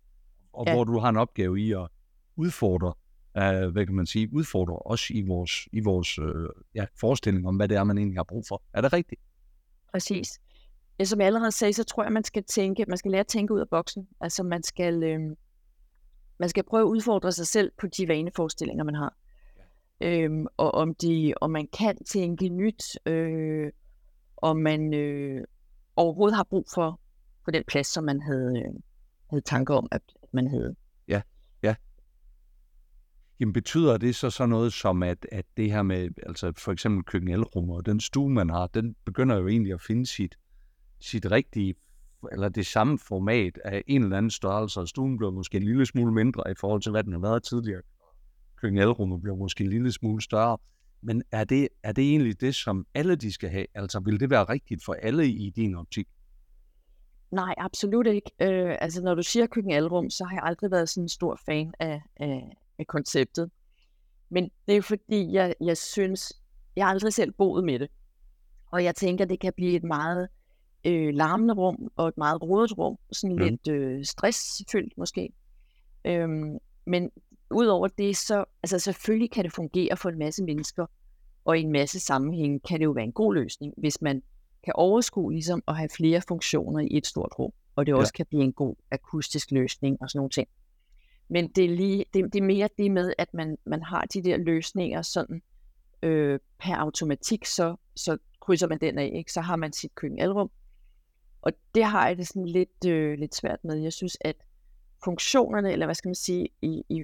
og 0.54 0.66
ja. 0.68 0.74
hvor 0.74 0.84
du 0.84 1.00
har 1.00 1.10
en 1.10 1.18
opgave 1.18 1.62
i 1.62 1.72
at 1.72 1.88
udfordre, 2.36 2.94
uh, 3.36 3.72
hvad 3.72 3.86
kan 3.86 3.96
man 3.96 4.06
sige, 4.06 4.34
udfordre 4.34 4.76
os 4.76 5.10
i 5.10 5.22
vores, 5.22 5.68
i 5.72 5.80
vores 5.80 6.20
uh, 6.20 6.26
ja, 6.76 6.86
forestilling 7.00 7.48
om, 7.48 7.56
hvad 7.56 7.68
det 7.68 7.78
er, 7.78 7.84
man 7.84 7.98
egentlig 7.98 8.18
har 8.18 8.24
brug 8.24 8.44
for. 8.48 8.64
Er 8.74 8.82
det 8.82 8.94
rigtigt? 8.94 9.22
Præcis. 9.92 10.40
Ja, 11.00 11.04
som 11.04 11.20
jeg 11.20 11.28
allerede 11.28 11.52
sagde, 11.52 11.74
så 11.74 11.84
tror 11.84 12.04
jeg, 12.04 12.12
man 12.12 12.24
skal 12.24 12.44
tænke, 12.44 12.86
man 12.88 12.98
skal 12.98 13.12
lære 13.12 13.20
at 13.20 13.28
tænke 13.28 13.54
ud 13.54 13.60
af 13.60 13.70
boksen. 13.70 14.08
Altså 14.22 14.44
man 14.44 14.64
skal, 14.64 15.04
øh, 15.04 15.20
man 16.42 16.50
skal 16.50 16.64
prøve 16.64 16.82
at 16.82 16.88
udfordre 16.88 17.32
sig 17.32 17.48
selv 17.48 17.72
på 17.80 17.88
de 17.88 18.08
vaneforestillinger, 18.08 18.84
man 18.84 18.96
har. 18.96 19.18
Øhm, 20.02 20.46
og 20.58 20.72
om, 20.74 20.96
de, 20.96 21.34
om 21.42 21.52
man 21.52 21.68
kan 21.68 22.04
tænke 22.04 22.50
nyt, 22.50 22.84
øh, 23.06 23.72
om 24.38 24.58
man 24.58 24.94
øh, 24.94 25.44
overhovedet 25.96 26.36
har 26.36 26.44
brug 26.44 26.66
for, 26.74 27.00
for 27.44 27.52
den 27.52 27.64
plads, 27.68 27.88
som 27.88 28.04
man 28.04 28.22
havde, 28.22 28.58
øh, 28.58 28.74
havde 29.30 29.42
tanker 29.42 29.76
om, 29.76 29.88
at, 29.92 30.02
at 30.24 30.34
man 30.34 30.48
havde. 30.48 30.76
Ja, 31.08 31.22
ja. 31.64 31.76
Jamen 33.40 33.54
betyder 33.54 33.98
det 33.98 34.16
så 34.16 34.30
så 34.30 34.46
noget 34.46 34.74
som, 34.74 35.04
at, 35.04 35.26
at 35.32 35.46
det 35.58 35.72
her 35.72 35.82
med, 35.82 36.10
altså 36.28 36.54
for 36.58 36.72
eksempel 36.72 37.04
køkkenelrum 37.04 37.70
og 37.70 37.86
den 37.86 38.00
stue, 38.00 38.30
man 38.30 38.50
har, 38.50 38.68
den 38.68 38.96
begynder 39.06 39.38
jo 39.38 39.48
egentlig 39.48 39.74
at 39.74 39.82
finde 39.82 40.06
sit, 40.06 40.36
sit 41.00 41.32
rigtige 41.32 41.76
eller 42.32 42.50
det 42.50 42.66
samme 42.66 43.00
format 43.00 43.58
af 43.66 43.84
en 43.88 44.04
eller 44.04 44.18
anden 44.18 44.30
størrelse, 44.30 44.80
og 44.80 44.88
stuen 44.88 45.18
bliver 45.18 45.32
måske 45.32 45.58
en 45.58 45.64
lille 45.64 45.86
smule 45.86 46.14
mindre 46.14 46.52
i 46.52 46.54
forhold 46.60 46.82
til, 46.82 46.92
hvad 46.92 47.04
den 47.04 47.14
har 47.14 47.20
været 47.20 47.44
tidligere. 47.44 47.82
Køkkenalrummet 48.56 49.22
bliver 49.22 49.36
måske 49.36 49.64
en 49.64 49.70
lille 49.70 49.92
smule 49.92 50.22
større. 50.22 50.58
Men 51.02 51.24
er 51.32 51.44
det, 51.44 51.68
er 51.84 51.92
det 51.92 52.04
egentlig 52.04 52.42
det, 52.42 52.56
som 52.56 52.86
alle 52.94 53.16
de 53.16 53.32
skal 53.34 53.50
have? 53.50 53.66
Altså 53.76 54.00
vil 54.00 54.20
det 54.20 54.30
være 54.30 54.44
rigtigt 54.44 54.86
for 54.86 54.94
alle 54.94 55.28
i 55.28 55.50
din 55.50 55.76
optik? 55.76 56.08
Nej, 57.32 57.54
absolut 57.58 58.08
ikke. 58.08 58.32
Øh, 58.42 58.78
altså 58.82 59.02
når 59.04 59.16
du 59.16 59.24
siger 59.24 59.48
køkkenalrum, 59.48 60.10
så 60.10 60.26
har 60.26 60.36
jeg 60.36 60.44
aldrig 60.44 60.72
været 60.72 60.90
sådan 60.90 61.04
en 61.04 61.10
stor 61.10 61.40
fan 61.46 61.74
af, 61.80 62.02
af, 62.16 62.58
af 62.80 62.88
konceptet. 62.88 63.52
Men 64.30 64.50
det 64.68 64.78
er 64.78 64.82
fordi, 64.82 65.34
jeg, 65.34 65.56
jeg 65.62 65.78
synes, 65.78 66.34
jeg 66.76 66.86
har 66.86 66.92
aldrig 66.92 67.14
selv 67.14 67.32
boet 67.32 67.64
med 67.64 67.80
det. 67.80 67.88
Og 68.72 68.84
jeg 68.84 68.96
tænker, 68.96 69.26
det 69.26 69.40
kan 69.40 69.54
blive 69.56 69.76
et 69.76 69.84
meget 69.84 70.28
øh, 70.86 71.14
larmende 71.14 71.54
rum 71.54 71.92
og 71.96 72.08
et 72.08 72.18
meget 72.18 72.42
rodet 72.42 72.78
rum, 72.78 72.98
sådan 73.12 73.36
mm. 73.36 73.42
lidt 73.42 73.68
øh, 73.68 74.06
stressfyldt 74.06 74.98
måske. 74.98 75.30
Øhm, 76.06 76.58
men 76.86 77.10
udover 77.52 77.88
det, 77.88 78.18
så 78.18 78.46
altså 78.64 78.80
selvfølgelig 78.80 79.32
kan 79.32 79.44
det 79.44 79.54
fungere 79.54 79.98
for 79.98 80.10
en 80.10 80.20
masse 80.20 80.44
mennesker, 80.44 80.86
og 81.46 81.58
i 81.58 81.62
en 81.62 81.72
masse 81.72 82.00
sammenhænge 82.00 82.60
kan 82.60 82.80
det 82.80 82.86
jo 82.86 82.92
være 82.92 83.04
en 83.04 83.12
god 83.12 83.34
løsning, 83.34 83.74
hvis 83.78 84.02
man 84.02 84.24
kan 84.64 84.74
overskue 84.76 85.32
ligesom 85.32 85.64
at 85.68 85.78
have 85.78 85.90
flere 85.98 86.22
funktioner 86.28 86.80
i 86.80 86.98
et 86.98 87.08
stort 87.08 87.32
rum. 87.40 87.52
og 87.76 87.86
det 87.86 87.94
også 87.94 88.12
ja. 88.14 88.18
kan 88.18 88.26
blive 88.26 88.44
en 88.44 88.54
god 88.54 88.76
akustisk 88.92 89.52
løsning 89.52 89.98
og 90.02 90.10
sådan 90.10 90.20
nogle 90.20 90.30
ting. 90.30 90.48
Men 91.30 91.48
det 91.48 91.66
er, 91.66 91.70
lige, 91.70 92.06
det, 92.14 92.34
det 92.34 92.42
er 92.42 92.46
mere 92.46 92.70
det 92.78 92.92
med, 92.92 93.14
at 93.18 93.34
man, 93.34 93.58
man 93.66 93.84
har 93.84 94.06
de 94.14 94.24
der 94.24 94.38
løsninger 94.38 95.02
sådan 95.02 95.42
øh, 96.04 96.40
per 96.60 96.76
automatik, 96.76 97.46
så, 97.46 97.76
så 97.96 98.18
krydser 98.42 98.68
man 98.68 98.78
den 98.82 98.98
af, 98.98 99.12
ikke? 99.16 99.32
så 99.32 99.42
har 99.42 99.56
man 99.56 99.74
sit 99.74 99.96
køkkenalrum. 99.96 100.52
Og 101.42 101.52
det 101.76 101.84
har 101.84 102.08
jeg 102.08 102.18
det 102.18 102.28
sådan 102.28 102.48
lidt, 102.48 102.86
øh, 102.88 103.20
lidt 103.20 103.36
svært 103.36 103.64
med. 103.64 103.76
Jeg 103.76 103.94
synes, 103.94 104.18
at 104.22 104.36
funktionerne, 105.04 105.72
eller 105.72 105.86
hvad 105.86 105.96
skal 105.96 106.10
man 106.10 106.16
sige, 106.16 106.50
i, 106.62 106.84
i 106.90 107.04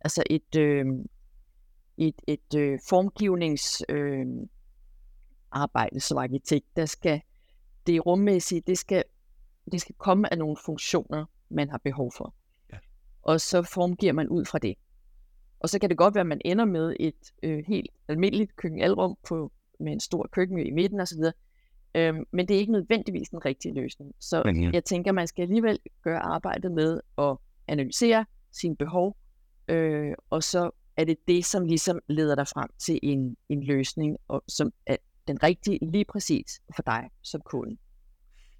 altså 0.00 0.22
et, 0.30 0.56
øh, 0.56 0.86
et, 1.96 2.22
et 2.28 2.54
øh, 2.56 2.78
formgivnings 2.88 3.82
øh, 3.88 4.26
arbejde 5.50 6.00
som 6.00 6.18
arkitekt, 6.18 6.76
der 6.76 6.86
skal 6.86 7.20
det 7.86 8.06
rummæssige, 8.06 8.62
det 8.66 8.78
skal, 8.78 9.04
det 9.72 9.80
skal 9.80 9.94
komme 9.94 10.32
af 10.32 10.38
nogle 10.38 10.56
funktioner, 10.64 11.26
man 11.48 11.70
har 11.70 11.78
behov 11.78 12.12
for. 12.16 12.34
Ja. 12.72 12.78
Og 13.22 13.40
så 13.40 13.62
formgiver 13.62 14.12
man 14.12 14.28
ud 14.28 14.44
fra 14.44 14.58
det. 14.58 14.74
Og 15.60 15.68
så 15.68 15.78
kan 15.78 15.90
det 15.90 15.98
godt 15.98 16.14
være, 16.14 16.20
at 16.20 16.26
man 16.26 16.40
ender 16.44 16.64
med 16.64 16.96
et 17.00 17.32
øh, 17.42 17.64
helt 17.66 17.90
almindeligt 18.08 18.56
køkkenalrum 18.56 19.16
på, 19.28 19.52
med 19.80 19.92
en 19.92 20.00
stor 20.00 20.28
køkken 20.32 20.58
i 20.58 20.70
midten 20.70 21.00
osv., 21.00 21.22
øhm, 21.94 22.24
men 22.32 22.48
det 22.48 22.56
er 22.56 22.60
ikke 22.60 22.72
nødvendigvis 22.72 23.28
den 23.28 23.44
rigtige 23.44 23.74
løsning. 23.74 24.12
Så 24.20 24.42
men, 24.44 24.62
ja. 24.62 24.70
jeg 24.72 24.84
tænker, 24.84 25.12
man 25.12 25.26
skal 25.26 25.42
alligevel 25.42 25.78
gøre 26.02 26.18
arbejdet 26.18 26.72
med 26.72 27.00
at 27.18 27.36
analysere 27.68 28.24
sine 28.52 28.76
behov, 28.76 29.16
øh, 29.68 30.12
og 30.30 30.42
så 30.42 30.70
er 30.96 31.04
det 31.04 31.16
det, 31.28 31.44
som 31.44 31.64
ligesom 31.64 31.98
leder 32.06 32.34
dig 32.34 32.48
frem 32.48 32.68
til 32.78 33.00
en, 33.02 33.36
en 33.48 33.64
løsning, 33.64 34.16
og 34.28 34.44
som 34.48 34.72
er 34.86 34.96
den 35.28 35.42
rigtige 35.42 35.78
lige 35.92 36.04
præcis 36.04 36.60
for 36.76 36.82
dig 36.82 37.10
som 37.22 37.40
kunde. 37.40 37.76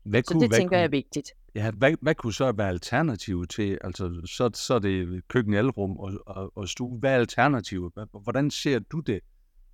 Hvad 0.02 0.22
kunne, 0.22 0.40
så 0.40 0.40
det 0.40 0.50
hvad 0.50 0.58
tænker 0.58 0.68
kunne, 0.68 0.78
jeg 0.78 0.84
er 0.84 0.88
vigtigt. 0.88 1.32
Ja, 1.54 1.70
hvad, 1.70 1.94
hvad 2.00 2.14
kunne 2.14 2.32
så 2.32 2.52
være 2.52 2.68
alternativet 2.68 3.50
til, 3.50 3.78
altså 3.80 4.20
så, 4.26 4.50
så 4.54 4.74
er 4.74 4.78
det 4.78 5.28
køkken, 5.28 5.54
elrum 5.54 5.96
og, 5.96 6.12
og, 6.26 6.52
og 6.56 6.68
stue. 6.68 6.98
Hvad 6.98 7.10
er 7.10 7.16
alternativet? 7.16 7.92
Hvordan 8.22 8.50
ser 8.50 8.78
du 8.78 9.00
det 9.00 9.20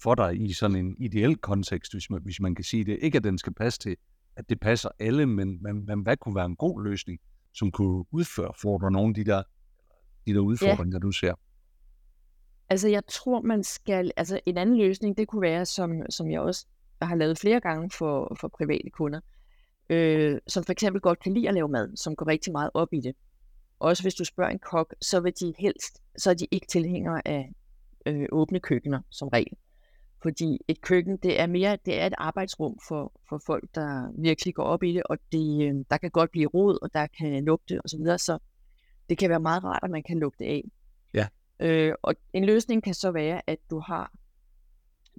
for 0.02 0.14
dig 0.14 0.40
i 0.40 0.52
sådan 0.52 0.76
en 0.76 0.96
ideel 0.98 1.36
kontekst, 1.36 1.92
hvis 1.92 2.10
man, 2.10 2.22
hvis 2.22 2.40
man 2.40 2.54
kan 2.54 2.64
sige 2.64 2.84
det? 2.84 2.98
Ikke 3.02 3.16
at 3.16 3.24
den 3.24 3.38
skal 3.38 3.54
passe 3.54 3.78
til, 3.78 3.96
at 4.36 4.48
det 4.48 4.60
passer 4.60 4.88
alle, 4.98 5.26
men, 5.26 5.62
men, 5.62 5.86
men 5.86 6.00
hvad 6.00 6.16
kunne 6.16 6.34
være 6.34 6.46
en 6.46 6.56
god 6.56 6.82
løsning, 6.82 7.20
som 7.54 7.70
kunne 7.70 8.04
udføre 8.10 8.52
for 8.62 8.78
dig 8.78 8.90
nogle 8.90 9.08
af 9.08 9.14
de 9.14 9.24
der, 9.24 9.42
de 10.26 10.34
der 10.34 10.40
udfordringer, 10.40 10.96
ja. 10.96 10.98
du 10.98 11.12
ser? 11.12 11.34
Altså 12.68 12.88
jeg 12.88 13.02
tror, 13.06 13.40
man 13.40 13.64
skal, 13.64 14.12
altså 14.16 14.40
en 14.46 14.58
anden 14.58 14.76
løsning, 14.78 15.18
det 15.18 15.28
kunne 15.28 15.42
være, 15.42 15.66
som, 15.66 16.02
som 16.10 16.30
jeg 16.30 16.40
også 16.40 16.66
har 17.02 17.14
lavet 17.14 17.38
flere 17.38 17.60
gange 17.60 17.90
for, 17.90 18.36
for 18.40 18.48
private 18.48 18.90
kunder, 18.90 19.20
øh, 19.90 20.38
som 20.46 20.64
for 20.64 20.72
eksempel 20.72 21.00
godt 21.00 21.18
kan 21.22 21.34
lide 21.34 21.48
at 21.48 21.54
lave 21.54 21.68
mad, 21.68 21.96
som 21.96 22.16
går 22.16 22.26
rigtig 22.26 22.52
meget 22.52 22.70
op 22.74 22.88
i 22.92 23.00
det. 23.00 23.16
Også 23.78 24.02
hvis 24.02 24.14
du 24.14 24.24
spørger 24.24 24.50
en 24.50 24.58
kok, 24.58 24.94
så 25.00 25.20
vil 25.20 25.32
de 25.40 25.54
helst, 25.58 26.02
så 26.18 26.30
er 26.30 26.34
de 26.34 26.46
ikke 26.50 26.66
tilhængere 26.66 27.28
af 27.28 27.52
øh, 28.06 28.26
åbne 28.32 28.60
køkkener 28.60 29.00
som 29.10 29.28
regel. 29.28 29.56
Fordi 30.22 30.58
et 30.68 30.80
køkken, 30.80 31.16
det 31.16 31.40
er 31.40 31.46
mere, 31.46 31.78
det 31.86 32.00
er 32.00 32.06
et 32.06 32.14
arbejdsrum 32.18 32.78
for, 32.88 33.12
for 33.28 33.42
folk, 33.46 33.64
der 33.74 34.12
virkelig 34.18 34.54
går 34.54 34.64
op 34.64 34.82
i 34.82 34.92
det, 34.94 35.02
og 35.02 35.18
det, 35.32 35.68
øh, 35.68 35.84
der 35.90 35.96
kan 35.96 36.10
godt 36.10 36.30
blive 36.30 36.46
rod, 36.46 36.78
og 36.82 36.94
der 36.94 37.06
kan 37.06 37.44
lugte 37.44 37.80
osv., 37.84 37.88
så, 37.88 37.96
videre, 37.96 38.18
så 38.18 38.38
det 39.08 39.18
kan 39.18 39.30
være 39.30 39.40
meget 39.40 39.64
rart, 39.64 39.80
at 39.82 39.90
man 39.90 40.02
kan 40.02 40.18
lugte 40.18 40.44
af. 40.44 40.64
Ja. 41.14 41.26
Øh, 41.60 41.94
og 42.02 42.14
en 42.32 42.44
løsning 42.44 42.82
kan 42.82 42.94
så 42.94 43.10
være, 43.10 43.42
at 43.46 43.58
du 43.70 43.78
har 43.78 44.12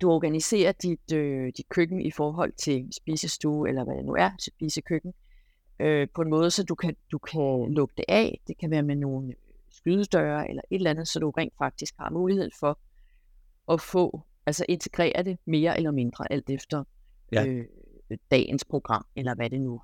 du 0.01 0.11
organiserer 0.11 0.71
dit, 0.71 1.13
øh, 1.13 1.51
dit 1.57 1.69
køkken 1.69 2.01
i 2.01 2.11
forhold 2.11 2.53
til 2.53 2.87
spisestue, 2.91 3.69
eller 3.69 3.83
hvad 3.83 3.95
det 3.95 4.05
nu 4.05 4.15
er, 4.15 4.29
spisekøkken, 4.39 5.13
øh, 5.79 6.07
på 6.15 6.21
en 6.21 6.29
måde, 6.29 6.51
så 6.51 6.63
du 6.63 6.75
kan, 6.75 6.95
du 7.11 7.17
kan 7.17 7.73
lukke 7.73 7.93
det 7.97 8.05
af. 8.07 8.39
Det 8.47 8.57
kan 8.57 8.71
være 8.71 8.83
med 8.83 8.95
nogle 8.95 9.33
skydedøre 9.69 10.49
eller 10.49 10.61
et 10.69 10.75
eller 10.75 10.89
andet, 10.89 11.07
så 11.07 11.19
du 11.19 11.29
rent 11.29 11.53
faktisk 11.57 11.93
har 11.99 12.09
mulighed 12.09 12.49
for 12.59 12.79
at 13.73 13.81
få, 13.81 14.21
altså 14.45 14.65
integrere 14.69 15.23
det 15.23 15.37
mere 15.45 15.77
eller 15.77 15.91
mindre, 15.91 16.31
alt 16.31 16.49
efter 16.49 16.83
ja. 17.31 17.45
øh, 17.45 17.65
dagens 18.31 18.65
program, 18.65 19.05
eller 19.15 19.35
hvad 19.35 19.49
det 19.49 19.61
nu, 19.61 19.81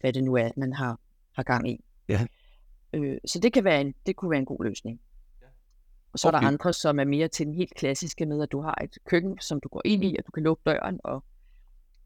hvad 0.00 0.12
det 0.12 0.24
nu 0.24 0.34
er, 0.34 0.50
man 0.56 0.72
har, 0.72 1.00
har 1.32 1.42
gang 1.42 1.70
i. 1.70 1.84
Ja. 2.08 2.26
Øh, 2.92 3.18
så 3.26 3.38
det, 3.38 3.52
kan 3.52 3.64
være 3.64 3.80
en, 3.80 3.94
det 4.06 4.16
kunne 4.16 4.30
være 4.30 4.40
en 4.40 4.46
god 4.46 4.64
løsning. 4.64 5.00
Og 6.12 6.18
så 6.18 6.28
okay. 6.28 6.36
er 6.36 6.40
der 6.40 6.48
andre, 6.48 6.72
som 6.72 6.98
er 6.98 7.04
mere 7.04 7.28
til 7.28 7.46
den 7.46 7.54
helt 7.54 7.74
klassiske 7.74 8.26
med, 8.26 8.42
at 8.42 8.52
du 8.52 8.60
har 8.60 8.78
et 8.84 8.98
køkken, 9.04 9.38
som 9.40 9.60
du 9.60 9.68
går 9.68 9.82
ind 9.84 10.04
i, 10.04 10.16
og 10.18 10.26
du 10.26 10.30
kan 10.30 10.42
lukke 10.42 10.62
døren, 10.66 11.00
og 11.04 11.24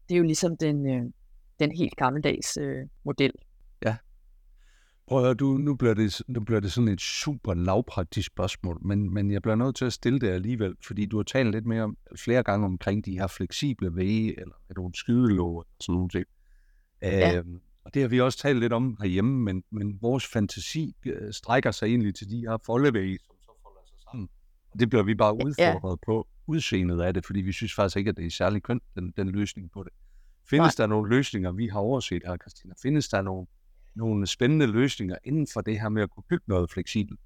det 0.09 0.15
er 0.15 0.17
jo 0.17 0.23
ligesom 0.23 0.57
den, 0.57 0.87
øh, 0.87 1.03
den 1.59 1.71
helt 1.71 1.95
gammeldags 1.95 2.57
øh, 2.57 2.87
model. 3.03 3.31
Prøv 5.09 5.19
at 5.19 5.25
høre, 5.25 5.33
du, 5.33 5.57
nu, 5.57 5.75
bliver 5.75 5.93
det, 5.93 6.21
nu 6.27 6.39
bliver 6.39 6.59
det 6.59 6.71
sådan 6.71 6.87
et 6.87 7.01
super 7.01 7.53
lavpraktisk 7.53 8.27
spørgsmål, 8.27 8.77
men, 8.85 9.13
men 9.13 9.31
jeg 9.31 9.41
bliver 9.41 9.55
nødt 9.55 9.75
til 9.75 9.85
at 9.85 9.93
stille 9.93 10.19
det 10.19 10.29
alligevel, 10.29 10.75
fordi 10.87 11.05
du 11.05 11.17
har 11.17 11.23
talt 11.23 11.51
lidt 11.51 11.65
mere 11.65 11.95
flere 12.15 12.43
gange 12.43 12.65
omkring 12.65 13.05
de 13.05 13.19
her 13.19 13.27
fleksible 13.27 13.95
væge, 13.95 14.39
eller 14.39 14.55
nogle 14.75 14.95
skydelåg 14.95 15.57
og 15.57 15.65
sådan 15.79 15.93
nogle 15.93 16.09
ting. 16.09 16.25
Ja. 17.01 17.37
Øhm, 17.37 17.61
og 17.83 17.93
det 17.93 18.01
har 18.01 18.09
vi 18.09 18.21
også 18.21 18.39
talt 18.39 18.59
lidt 18.59 18.73
om 18.73 18.97
herhjemme, 19.01 19.43
men, 19.43 19.63
men 19.71 19.97
vores 20.01 20.27
fantasi 20.27 20.95
øh, 21.05 21.33
strækker 21.33 21.71
sig 21.71 21.85
egentlig 21.85 22.15
til 22.15 22.29
de 22.29 22.39
her 22.39 22.57
foldevæge, 22.65 23.19
sammen. 24.11 24.29
Og 24.71 24.79
det 24.79 24.89
bliver 24.89 25.03
vi 25.03 25.15
bare 25.15 25.33
udfordret 25.33 25.99
ja. 26.01 26.05
på 26.05 26.27
udseendet 26.47 27.01
af 27.01 27.13
det, 27.13 27.25
fordi 27.25 27.41
vi 27.41 27.51
synes 27.51 27.73
faktisk 27.73 27.97
ikke, 27.97 28.09
at 28.09 28.17
det 28.17 28.25
er 28.25 28.31
særlig 28.31 28.63
kønt, 28.63 28.83
den, 28.95 29.13
den 29.17 29.29
løsning 29.29 29.71
på 29.71 29.83
det. 29.83 29.91
Findes 30.49 30.77
Nej. 30.77 30.83
der 30.83 30.89
nogle 30.89 31.09
løsninger, 31.09 31.51
vi 31.51 31.67
har 31.67 31.79
overset 31.79 32.21
her, 32.25 32.37
Christina? 32.37 32.73
Findes 32.81 33.09
der 33.09 33.21
nogle, 33.21 33.47
nogle 33.99 34.27
spændende 34.27 34.67
løsninger 34.67 35.15
inden 35.23 35.47
for 35.53 35.61
det 35.61 35.81
her 35.81 35.89
med 35.89 36.01
at 36.01 36.09
kunne 36.09 36.23
bygge 36.29 36.43
noget 36.47 36.71
fleksibelt? 36.71 37.19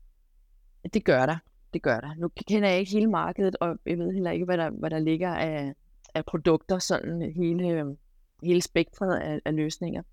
Det 0.94 1.06
gør 1.06 1.26
der. 1.26 1.38
Det 1.74 1.82
gør 1.82 2.00
der. 2.00 2.16
Nu 2.18 2.30
kender 2.48 2.70
jeg 2.70 2.80
ikke 2.80 2.92
hele 2.92 3.10
markedet, 3.10 3.56
og 3.62 3.78
jeg 3.86 3.98
ved 3.98 4.14
heller 4.14 4.32
ikke, 4.32 4.46
hvad 4.46 4.58
der, 4.58 4.70
hvad 4.70 4.90
der 4.90 5.00
ligger 5.00 5.34
af, 5.34 5.74
af 6.16 6.26
produkter, 6.26 6.80
sådan 6.80 7.34
hele, 7.36 7.96
hele 8.44 8.62
spektret 8.62 9.20
af, 9.20 9.40
af 9.46 9.56
løsninger. 9.56 10.04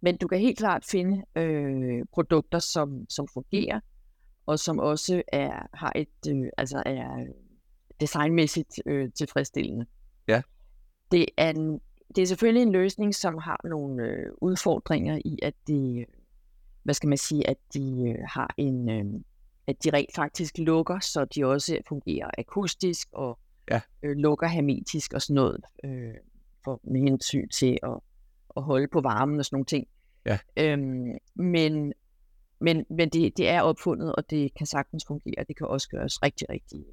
Men 0.00 0.16
du 0.16 0.28
kan 0.28 0.38
helt 0.38 0.58
klart 0.58 0.84
finde 0.84 1.24
øh, 1.36 2.04
produkter, 2.12 2.58
som, 2.58 3.06
som 3.08 3.28
fungerer, 3.34 3.80
og 4.46 4.58
som 4.58 4.78
også 4.78 5.22
er, 5.32 5.68
har 5.74 5.92
et, 5.96 6.28
øh, 6.28 6.48
altså 6.58 6.82
er 6.86 7.26
designmæssigt 8.00 8.80
øh, 8.86 9.12
tilfredsstillende. 9.12 9.86
Ja. 10.28 10.42
Det 11.10 11.26
er, 11.36 11.50
en, 11.50 11.80
det 12.16 12.22
er 12.22 12.26
selvfølgelig 12.26 12.62
en 12.62 12.72
løsning, 12.72 13.14
som 13.14 13.38
har 13.38 13.60
nogle 13.64 14.02
øh, 14.02 14.26
udfordringer 14.40 15.18
i, 15.24 15.38
at 15.42 15.54
de, 15.68 16.04
hvad 16.82 16.94
skal 16.94 17.08
man 17.08 17.18
sige, 17.18 17.50
at 17.50 17.56
de 17.74 18.08
øh, 18.08 18.24
har 18.28 18.54
en, 18.56 18.90
øh, 18.90 19.20
at 19.66 19.84
de 19.84 19.90
rent 19.90 20.14
faktisk 20.14 20.58
lukker, 20.58 21.00
så 21.00 21.24
de 21.24 21.44
også 21.44 21.78
fungerer 21.88 22.30
akustisk 22.38 23.08
og 23.12 23.38
ja. 23.70 23.80
øh, 24.02 24.16
lukker 24.16 24.46
hermetisk 24.46 25.12
og 25.12 25.22
sådan 25.22 25.34
noget, 25.34 25.60
øh, 25.84 26.14
for 26.64 26.80
med 26.84 27.00
hensyn 27.00 27.48
til 27.48 27.78
at, 27.82 28.00
at 28.56 28.62
holde 28.62 28.88
på 28.88 29.00
varmen 29.00 29.38
og 29.38 29.44
sådan 29.44 29.54
nogle 29.54 29.66
ting. 29.66 29.86
Ja. 30.26 30.38
Øhm, 30.56 31.18
men 31.34 31.92
men, 32.58 32.86
men 32.90 33.08
det, 33.08 33.36
det 33.36 33.48
er 33.48 33.60
opfundet, 33.62 34.14
og 34.14 34.30
det 34.30 34.54
kan 34.54 34.66
sagtens 34.66 35.04
fungere. 35.06 35.44
Det 35.48 35.56
kan 35.56 35.66
også 35.66 35.88
gøres 35.88 36.22
rigtig, 36.22 36.48
rigtig 36.50 36.84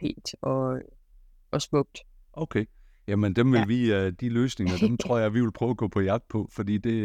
pænt 0.00 0.34
og, 0.42 0.80
og 1.50 1.62
smukt. 1.62 1.98
Okay. 2.32 2.66
Jamen, 3.08 3.36
dem 3.36 3.52
vil 3.52 3.58
ja. 3.58 3.66
vi, 3.66 4.06
uh, 4.06 4.12
de 4.20 4.28
løsninger, 4.28 4.76
dem 4.76 4.96
tror 5.04 5.18
jeg, 5.18 5.34
vi 5.34 5.40
vil 5.40 5.52
prøve 5.52 5.70
at 5.70 5.76
gå 5.76 5.88
på 5.88 6.00
jagt 6.00 6.28
på, 6.28 6.48
fordi 6.52 6.78
det, 6.78 7.04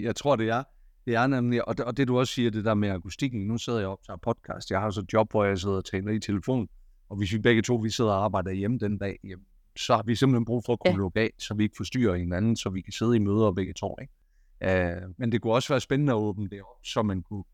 jeg 0.00 0.16
tror, 0.16 0.36
det 0.36 0.48
er, 0.48 0.62
det 1.06 1.14
er 1.14 1.26
nemlig, 1.26 1.68
og 1.68 1.78
det, 1.78 1.86
og 1.86 1.96
det 1.96 2.08
du 2.08 2.18
også 2.18 2.32
siger, 2.32 2.50
det 2.50 2.64
der 2.64 2.74
med 2.74 2.88
akustikken, 2.88 3.46
nu 3.46 3.58
sidder 3.58 3.78
jeg 3.78 3.88
op 3.88 4.02
til 4.02 4.14
podcast, 4.22 4.70
jeg 4.70 4.80
har 4.80 4.90
så 4.90 5.00
et 5.00 5.12
job, 5.12 5.30
hvor 5.30 5.44
jeg 5.44 5.58
sidder 5.58 5.76
og 5.76 5.84
taler 5.84 6.12
i 6.12 6.20
telefon, 6.20 6.68
og 7.08 7.16
hvis 7.16 7.32
vi 7.32 7.38
begge 7.38 7.62
to, 7.62 7.74
vi 7.74 7.90
sidder 7.90 8.10
og 8.10 8.24
arbejder 8.24 8.50
hjemme 8.50 8.78
den 8.78 8.98
dag, 8.98 9.18
jamen, 9.24 9.46
så 9.76 9.94
har 9.94 10.02
vi 10.02 10.14
simpelthen 10.14 10.44
brug 10.44 10.62
for 10.66 10.72
at 10.72 10.78
kunne 10.78 10.92
ja. 10.92 10.96
lukke 10.96 11.20
af, 11.20 11.30
så 11.38 11.54
vi 11.54 11.62
ikke 11.62 11.76
forstyrrer 11.76 12.16
hinanden, 12.16 12.56
så 12.56 12.70
vi 12.70 12.80
kan 12.80 12.92
sidde 12.92 13.16
i 13.16 13.18
møder 13.18 13.52
begge 13.52 13.72
to, 13.72 13.96
ikke? 14.00 14.12
Uh, 14.60 15.10
men 15.18 15.32
det 15.32 15.42
kunne 15.42 15.52
også 15.52 15.72
være 15.72 15.80
spændende 15.80 16.12
at 16.12 16.16
åbne 16.16 16.48
det 16.48 16.60
op, 16.62 16.84
så 16.84 17.02
man 17.02 17.22
kunne 17.22 17.44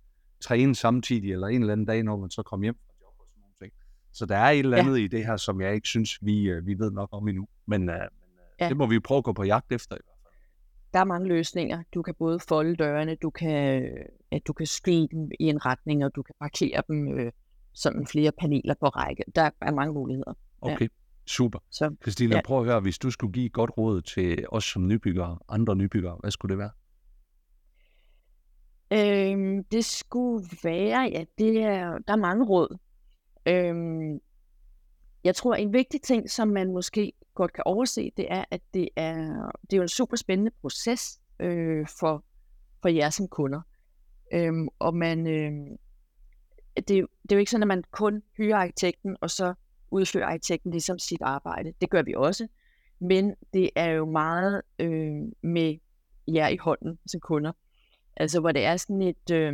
træne 0.40 0.74
samtidig, 0.74 1.32
eller 1.32 1.46
en 1.46 1.60
eller 1.60 1.72
anden 1.72 1.86
dag, 1.86 2.02
når 2.02 2.16
man 2.16 2.30
så 2.30 2.42
kommer 2.42 2.64
hjem 2.66 2.76
fra 2.86 2.94
job 3.00 3.14
og 3.18 3.26
sådan 3.28 3.40
nogle 3.40 3.54
ting. 3.62 3.72
Så 4.12 4.26
der 4.26 4.36
er 4.36 4.50
et 4.50 4.58
eller 4.58 4.76
andet 4.76 4.98
ja. 4.98 5.04
i 5.04 5.06
det 5.06 5.26
her, 5.26 5.36
som 5.36 5.60
jeg 5.60 5.74
ikke 5.74 5.88
synes, 5.88 6.18
vi, 6.22 6.56
uh, 6.56 6.66
vi 6.66 6.78
ved 6.78 6.90
nok 6.90 7.08
om 7.12 7.28
endnu. 7.28 7.48
Men, 7.66 7.88
uh, 7.88 7.94
ja. 8.60 8.68
det 8.68 8.76
må 8.76 8.86
vi 8.86 9.00
prøve 9.00 9.18
at 9.18 9.24
gå 9.24 9.32
på 9.32 9.44
jagt 9.44 9.72
efter 9.72 9.96
i 9.96 9.98
hvert 10.04 10.06
fald. 10.06 10.12
Der 10.92 11.00
er 11.00 11.04
mange 11.04 11.28
løsninger. 11.28 11.82
Du 11.94 12.02
kan 12.02 12.14
både 12.18 12.40
folde 12.48 12.76
dørene, 12.76 13.14
du 13.14 13.30
kan, 13.30 13.82
at 14.30 14.42
du 14.46 14.52
kan 14.52 14.66
skrive 14.66 15.08
dem 15.12 15.30
i 15.40 15.44
en 15.44 15.66
retning, 15.66 16.04
og 16.04 16.14
du 16.14 16.22
kan 16.22 16.34
parkere 16.40 16.82
dem 16.88 17.18
øh, 17.18 17.32
sådan 17.72 18.06
flere 18.06 18.32
paneler 18.32 18.74
på 18.80 18.86
række. 18.86 19.24
Der 19.34 19.50
er 19.60 19.72
mange 19.72 19.94
muligheder. 19.94 20.34
Okay. 20.60 20.80
Ja. 20.80 20.88
Super. 21.26 21.58
Så, 21.70 21.94
Christina, 22.02 22.36
ja. 22.36 22.42
prøv 22.44 22.58
at 22.58 22.64
høre, 22.64 22.80
hvis 22.80 22.98
du 22.98 23.10
skulle 23.10 23.32
give 23.32 23.46
et 23.46 23.52
godt 23.52 23.70
råd 23.78 24.02
til 24.02 24.46
os 24.48 24.64
som 24.64 24.86
nybyggere, 24.86 25.38
andre 25.48 25.76
nybyggere, 25.76 26.16
hvad 26.20 26.30
skulle 26.30 26.50
det 26.50 26.58
være? 26.58 26.70
Øhm, 28.92 29.64
det 29.64 29.84
skulle 29.84 30.46
være, 30.64 31.00
ja, 31.00 31.24
det 31.38 31.62
er, 31.62 31.98
der 31.98 32.12
er 32.12 32.16
mange 32.16 32.44
råd. 32.44 32.78
Øhm, 33.46 34.20
jeg 35.24 35.36
tror, 35.36 35.54
en 35.54 35.72
vigtig 35.72 36.02
ting, 36.02 36.30
som 36.30 36.48
man 36.48 36.72
måske 36.72 37.12
godt 37.34 37.52
kan 37.52 37.62
overse, 37.66 38.12
det 38.16 38.26
er, 38.28 38.44
at 38.50 38.60
det 38.74 38.88
er, 38.96 39.16
det 39.62 39.72
er 39.72 39.76
jo 39.76 39.82
en 39.82 39.88
super 39.88 40.16
spændende 40.16 40.50
proces 40.60 41.20
øh, 41.40 41.86
for, 42.00 42.24
for 42.82 42.88
jer 42.88 43.10
som 43.10 43.28
kunder. 43.28 43.60
Øhm, 44.32 44.68
og 44.78 44.94
man, 44.94 45.26
øh, 45.26 45.52
det, 46.76 46.86
det 46.88 47.32
er 47.32 47.36
jo 47.36 47.38
ikke 47.38 47.50
sådan, 47.50 47.62
at 47.62 47.68
man 47.68 47.84
kun 47.90 48.22
hyrer 48.36 48.56
arkitekten, 48.56 49.16
og 49.20 49.30
så 49.30 49.54
udfører 49.90 50.26
arkitekten 50.26 50.70
ligesom 50.70 50.98
sit 50.98 51.22
arbejde. 51.22 51.72
Det 51.80 51.90
gør 51.90 52.02
vi 52.02 52.14
også. 52.14 52.48
Men 52.98 53.34
det 53.52 53.70
er 53.76 53.90
jo 53.90 54.04
meget 54.04 54.62
øh, 54.78 55.12
med 55.42 55.76
jer 56.28 56.48
i 56.48 56.56
hånden 56.56 56.98
som 57.06 57.20
kunder. 57.20 57.52
Altså 58.16 58.40
hvor 58.40 58.52
det 58.52 58.64
er 58.64 58.76
sådan 58.76 59.02
et, 59.02 59.30
øh, 59.32 59.52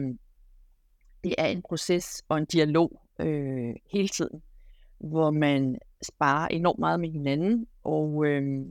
det 1.25 1.35
er 1.39 1.47
en 1.47 1.63
proces 1.63 2.23
og 2.29 2.39
en 2.39 2.45
dialog 2.45 3.03
øh, 3.21 3.75
hele 3.93 4.09
tiden, 4.09 4.43
hvor 4.99 5.31
man 5.31 5.79
sparer 6.03 6.49
enormt 6.49 6.79
meget 6.79 7.01
med 7.01 7.11
hinanden, 7.11 7.67
og, 7.85 8.27
øh, 8.27 8.67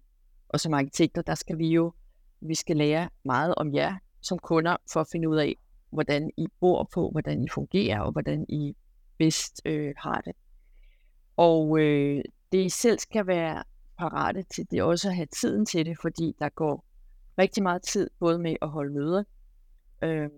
og 0.50 0.60
som 0.60 0.74
arkitekter, 0.74 1.22
der 1.22 1.36
skal 1.36 1.58
vi 1.58 1.68
jo, 1.68 1.94
vi 2.42 2.56
skal 2.56 2.78
lære 2.78 3.10
meget 3.24 3.56
om 3.56 3.74
jer 3.74 3.98
som 4.22 4.40
kunder, 4.40 4.78
for 4.94 5.02
at 5.02 5.08
finde 5.12 5.30
ud 5.30 5.38
af, 5.38 5.56
hvordan 5.90 6.30
I 6.38 6.48
bor 6.60 6.90
på, 6.94 7.10
hvordan 7.10 7.44
I 7.44 7.48
fungerer, 7.50 8.00
og 8.00 8.12
hvordan 8.12 8.46
I 8.50 8.76
bedst 9.18 9.62
øh, 9.66 9.94
har 9.98 10.22
det. 10.22 10.34
Og 11.38 11.80
øh, 11.80 12.24
det 12.52 12.66
I 12.66 12.70
selv 12.70 13.00
skal 13.00 13.28
være 13.28 13.64
parate 13.98 14.44
til, 14.44 14.72
det 14.72 14.80
er 14.80 14.84
også 14.84 15.08
at 15.08 15.16
have 15.16 15.26
tiden 15.26 15.66
til 15.66 15.86
det, 15.86 15.98
fordi 16.02 16.36
der 16.40 16.50
går 16.50 16.86
rigtig 17.38 17.64
meget 17.64 17.82
tid, 17.82 18.10
både 18.20 18.40
med 18.40 18.56
at 18.62 18.70
holde 18.70 18.94
møder, 18.94 19.24
øh, 20.02 20.30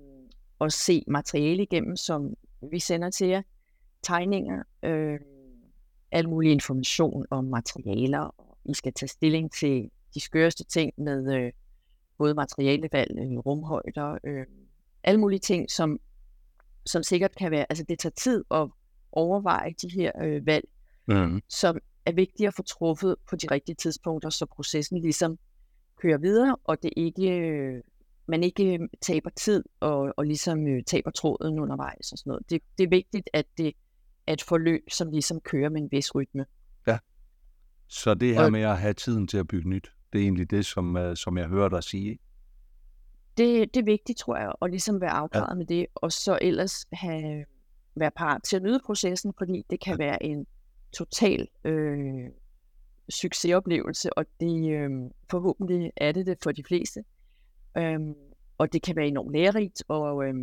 og 0.59 0.71
se 0.71 1.03
materiale 1.07 1.63
igennem, 1.63 1.95
som 1.95 2.33
vi 2.71 2.79
sender 2.79 3.09
til 3.09 3.27
jer, 3.27 3.41
tegninger, 4.03 4.63
øh, 4.83 5.19
al 6.11 6.29
mulig 6.29 6.51
information 6.51 7.25
om 7.29 7.45
materialer, 7.45 8.19
og 8.19 8.57
I 8.65 8.73
skal 8.73 8.93
tage 8.93 9.09
stilling 9.09 9.51
til 9.51 9.91
de 10.13 10.19
skøreste 10.19 10.63
ting 10.63 10.93
med 10.97 11.35
øh, 11.35 11.51
både 12.17 12.33
materialevalg, 12.33 13.11
øh, 13.19 13.37
rumhøjder, 13.37 14.17
øh, 14.23 14.45
alle 15.03 15.19
mulige 15.19 15.39
ting, 15.39 15.71
som, 15.71 15.99
som 16.85 17.03
sikkert 17.03 17.35
kan 17.35 17.51
være, 17.51 17.65
altså 17.69 17.85
det 17.89 17.99
tager 17.99 18.13
tid 18.17 18.43
at 18.51 18.69
overveje 19.11 19.73
de 19.81 19.89
her 19.89 20.11
øh, 20.23 20.45
valg, 20.45 20.65
mm. 21.07 21.41
som 21.49 21.77
er 22.05 22.11
vigtige 22.11 22.47
at 22.47 22.53
få 22.53 22.63
truffet 22.63 23.15
på 23.29 23.35
de 23.35 23.47
rigtige 23.51 23.75
tidspunkter, 23.75 24.29
så 24.29 24.45
processen 24.45 25.01
ligesom 25.01 25.37
kører 26.01 26.17
videre, 26.17 26.55
og 26.63 26.83
det 26.83 26.93
ikke, 26.97 27.39
øh, 27.39 27.81
man 28.25 28.43
ikke 28.43 28.89
taber 29.01 29.29
tid 29.29 29.63
og, 29.79 30.13
og 30.17 30.25
ligesom 30.25 30.67
øh, 30.67 30.83
taber 30.83 31.11
tråden 31.11 31.59
undervejs 31.59 32.11
og 32.11 32.17
sådan 32.17 32.31
noget. 32.31 32.49
Det, 32.49 32.61
det 32.77 32.83
er 32.83 32.89
vigtigt, 32.89 33.29
at 33.33 33.45
det 33.57 33.73
er 34.29 34.33
et 34.33 34.43
forløb, 34.43 34.83
som 34.91 35.11
ligesom 35.11 35.41
kører 35.41 35.69
med 35.69 35.81
en 35.81 35.91
vis 35.91 36.15
rytme. 36.15 36.45
Ja, 36.87 36.97
så 37.87 38.13
det 38.13 38.35
her 38.35 38.45
og, 38.45 38.51
med 38.51 38.61
at 38.61 38.77
have 38.77 38.93
tiden 38.93 39.27
til 39.27 39.37
at 39.37 39.47
bygge 39.47 39.69
nyt, 39.69 39.91
det 40.13 40.19
er 40.19 40.23
egentlig 40.23 40.51
det, 40.51 40.65
som, 40.65 40.95
uh, 40.95 41.13
som 41.15 41.37
jeg 41.37 41.47
hører 41.47 41.69
dig 41.69 41.83
sige. 41.83 42.19
Det, 43.37 43.73
det 43.73 43.79
er 43.79 43.85
vigtigt, 43.85 44.19
tror 44.19 44.37
jeg, 44.37 44.53
at 44.61 44.69
ligesom 44.69 45.01
være 45.01 45.09
afklaret 45.09 45.49
ja. 45.49 45.55
med 45.55 45.65
det, 45.65 45.85
og 45.95 46.11
så 46.11 46.39
ellers 46.41 46.85
have, 46.93 47.45
være 47.95 48.11
parat 48.11 48.43
til 48.43 48.55
at 48.55 48.63
nyde 48.63 48.79
processen, 48.85 49.33
fordi 49.37 49.65
det 49.69 49.79
kan 49.79 49.99
ja. 49.99 50.05
være 50.05 50.23
en 50.23 50.47
total 50.91 51.47
øh, 51.63 52.29
succesoplevelse, 53.09 54.17
og 54.17 54.25
det 54.39 54.71
øh, 54.71 54.89
forhåbentlig 55.31 55.91
er 55.97 56.11
det 56.11 56.25
det 56.25 56.37
for 56.43 56.51
de 56.51 56.63
fleste. 56.63 57.03
Øhm, 57.77 58.13
og 58.57 58.73
det 58.73 58.81
kan 58.81 58.95
være 58.95 59.07
enormt 59.07 59.31
lærerigt, 59.31 59.83
og, 59.87 60.25
øh, 60.25 60.33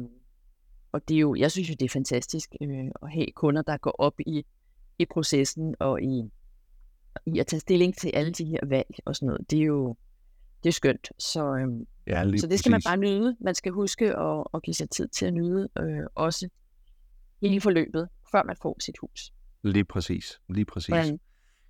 og 0.93 1.09
det 1.09 1.15
er 1.15 1.19
jo, 1.21 1.35
jeg 1.35 1.53
synes 1.53 1.71
jo, 1.71 1.75
det 1.81 1.85
er 1.85 1.93
fantastisk 1.93 2.51
øh, 2.63 2.85
at 3.03 3.13
have 3.13 3.27
kunder, 3.37 3.63
der 3.63 3.77
går 3.77 3.95
op 3.99 4.21
i, 4.21 4.45
i 4.99 5.05
processen 5.05 5.75
og 5.81 6.03
i, 6.03 6.31
i 7.27 7.39
at 7.39 7.47
tage 7.47 7.61
stilling 7.61 7.97
til 7.97 8.11
alle 8.15 8.33
de 8.33 8.45
her 8.45 8.61
valg 8.67 8.95
og 9.05 9.17
sådan 9.17 9.27
noget. 9.27 9.51
Det 9.51 9.59
er 9.59 9.65
jo 9.65 9.97
det 10.63 10.69
er 10.69 10.73
skønt. 10.73 11.11
Så, 11.19 11.55
øh, 11.55 11.87
ja, 12.07 12.25
så 12.25 12.31
det 12.31 12.41
skal 12.41 12.51
præcis. 12.51 12.71
man 12.71 12.83
bare 12.85 12.97
nyde. 12.97 13.37
Man 13.41 13.55
skal 13.55 13.73
huske 13.73 14.17
at, 14.17 14.45
at 14.55 14.63
give 14.63 14.75
sig 14.75 14.91
tid 14.91 15.09
til 15.09 15.27
at 15.27 15.35
nyde 15.35 15.69
øh, 15.79 16.07
også 16.15 16.49
hele 17.41 17.61
forløbet, 17.61 18.09
før 18.31 18.43
man 18.43 18.57
får 18.63 18.77
sit 18.81 18.99
hus. 19.01 19.33
Lige 19.63 19.85
præcis. 19.85 20.41
Lige 20.49 20.65
præcis. 20.65 20.91
Men, 20.91 21.21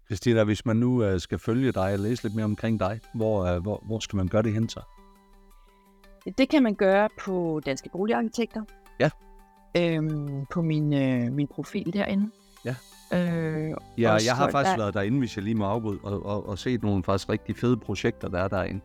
Christina, 0.06 0.44
hvis 0.44 0.66
man 0.66 0.76
nu 0.76 1.12
uh, 1.12 1.18
skal 1.18 1.38
følge 1.38 1.72
dig 1.72 1.92
og 1.92 1.98
læse 1.98 2.22
lidt 2.22 2.34
mere 2.34 2.44
omkring 2.44 2.80
dig, 2.80 3.00
hvor, 3.14 3.54
uh, 3.54 3.62
hvor, 3.62 3.82
hvor 3.86 3.98
skal 3.98 4.16
man 4.16 4.28
gøre 4.28 4.42
det 4.42 4.52
hen 4.52 4.68
så? 4.68 4.80
Det 6.38 6.48
kan 6.48 6.62
man 6.62 6.74
gøre 6.74 7.08
på 7.20 7.60
Danske 7.66 7.88
Boligarkitekter. 7.92 8.62
Ja. 9.00 9.10
Øhm, 9.76 10.46
på 10.52 10.62
min, 10.62 10.94
øh, 10.94 11.32
min 11.32 11.46
profil 11.46 11.92
derinde. 11.92 12.30
Ja. 12.64 12.74
Øh, 13.12 13.74
ja, 13.98 14.12
jeg 14.26 14.36
har 14.36 14.50
faktisk 14.50 14.76
der... 14.76 14.82
været 14.82 14.94
derinde, 14.94 15.18
hvis 15.18 15.36
jeg 15.36 15.44
lige 15.44 15.54
må 15.54 15.64
afbryde, 15.64 15.98
og, 16.02 16.26
og, 16.26 16.48
og 16.48 16.58
set 16.58 16.82
nogle 16.82 17.04
faktisk 17.04 17.28
rigtig 17.28 17.56
fede 17.56 17.76
projekter, 17.76 18.28
der 18.28 18.38
er 18.38 18.48
derinde. 18.48 18.80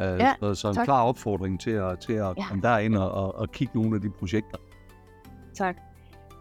Uh, 0.00 0.04
ja, 0.04 0.34
så, 0.40 0.54
så 0.54 0.68
en 0.68 0.74
tak. 0.74 0.84
klar 0.84 1.02
opfordring 1.02 1.60
til 1.60 1.70
at, 1.70 1.98
til 1.98 2.12
at 2.12 2.34
ja. 2.36 2.48
komme 2.48 2.62
derind 2.62 2.96
og, 2.96 3.10
og, 3.10 3.34
og 3.34 3.50
kigge 3.52 3.80
nogle 3.80 3.96
af 3.96 4.02
de 4.02 4.10
projekter. 4.10 4.58
Tak. 5.54 5.76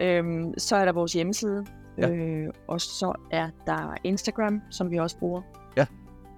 Øhm, 0.01 0.53
så 0.57 0.75
er 0.75 0.85
der 0.85 0.91
vores 0.91 1.13
hjemmeside, 1.13 1.65
Ja. 1.97 2.09
Øh, 2.09 2.49
og 2.67 2.81
så 2.81 3.13
er 3.31 3.49
der 3.65 3.95
Instagram, 4.03 4.61
som 4.69 4.91
vi 4.91 4.97
også 4.97 5.17
bruger. 5.17 5.41
Ja. 5.77 5.85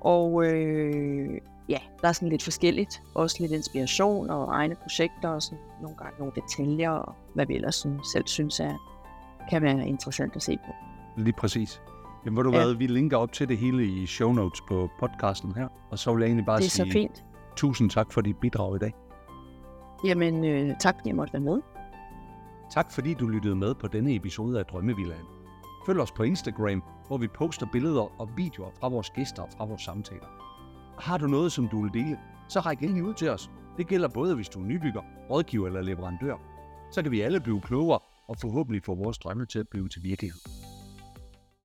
Og 0.02 0.46
øh, 0.46 1.42
ja, 1.70 1.78
der 2.02 2.08
er 2.08 2.12
sådan 2.12 2.30
lidt 2.30 2.44
forskelligt. 2.44 3.02
Også 3.14 3.38
lidt 3.40 3.52
inspiration 3.52 4.30
og 4.30 4.48
egne 4.48 4.76
projekter 4.76 5.30
og 5.30 5.42
sådan 5.42 5.60
nogle 5.82 5.98
gange 5.98 6.20
nogle 6.20 6.34
detaljer 6.36 6.92
og 6.92 7.16
hvad 7.34 7.46
vi 7.46 7.56
ellers 7.56 7.76
sådan 7.76 8.00
selv 8.14 8.28
synes 8.28 8.60
er, 8.60 8.76
kan 9.50 9.62
være 9.62 9.88
interessant 9.88 10.36
at 10.36 10.44
se 10.44 10.58
på. 10.58 10.74
Lige 11.18 11.34
præcis. 11.34 11.82
Jamen, 12.26 12.34
hvor 12.34 12.44
du 12.44 12.58
ja. 12.58 12.74
vi 12.74 12.88
linker 12.88 13.18
op 13.18 13.32
til 13.32 13.50
det 13.50 13.58
hele 13.58 13.86
i 13.86 14.06
show 14.06 14.32
notes 14.32 14.62
på 14.68 14.90
podcasten 15.00 15.56
her. 15.56 15.68
Og 15.92 16.00
så 16.00 16.14
vil 16.14 16.22
jeg 16.22 16.28
egentlig 16.28 16.46
bare 16.46 16.62
sige... 16.62 16.84
Det 16.86 16.90
er 16.90 16.94
sige, 16.94 17.10
så 17.10 17.18
fint. 17.18 17.26
Tusind 17.56 17.90
tak 17.90 18.14
for 18.14 18.22
dit 18.22 18.38
bidrag 18.38 18.76
i 18.76 18.80
dag. 18.80 18.94
Jamen, 20.06 20.46
øh, 20.46 20.76
tak 20.80 20.96
fordi 20.96 21.10
jeg 21.10 21.16
måtte 21.16 21.34
være 21.34 21.42
med. 21.42 21.62
Tak 22.72 22.92
fordi 22.92 23.14
du 23.14 23.28
lyttede 23.28 23.56
med 23.56 23.76
på 23.76 23.88
denne 23.88 24.16
episode 24.16 24.60
af 24.60 24.66
Drømmevillagen. 24.66 25.26
Følg 25.86 26.00
os 26.00 26.12
på 26.12 26.24
Instagram, 26.24 26.84
hvor 27.08 27.18
vi 27.18 27.28
poster 27.28 27.66
billeder 27.72 28.22
og 28.22 28.30
videoer 28.38 28.70
fra 28.80 28.88
vores 28.88 29.10
gæster 29.10 29.44
og 29.44 29.50
fra 29.58 29.66
vores 29.66 29.82
samtaler. 29.82 30.45
Har 31.00 31.18
du 31.18 31.28
noget, 31.28 31.52
som 31.52 31.68
du 31.68 31.82
vil 31.82 31.94
dele, 31.94 32.20
så 32.50 32.60
ræk 32.60 32.80
endelig 32.84 33.04
ud 33.04 33.14
til 33.14 33.30
os. 33.30 33.50
Det 33.78 33.88
gælder 33.88 34.08
både, 34.08 34.36
hvis 34.36 34.50
du 34.50 34.60
er 34.60 34.66
nybygger, 34.66 35.02
rådgiver 35.30 35.68
eller 35.68 35.82
leverandør. 35.82 36.36
Så 36.92 37.02
kan 37.02 37.12
vi 37.12 37.22
alle 37.22 37.40
blive 37.40 37.62
klogere 37.62 38.00
og 38.28 38.38
forhåbentlig 38.42 38.84
få 38.84 38.96
vores 38.96 39.18
drømme 39.18 39.46
til 39.46 39.60
at 39.60 39.68
blive 39.68 39.90
til 39.90 40.04
virkelighed. 40.04 40.40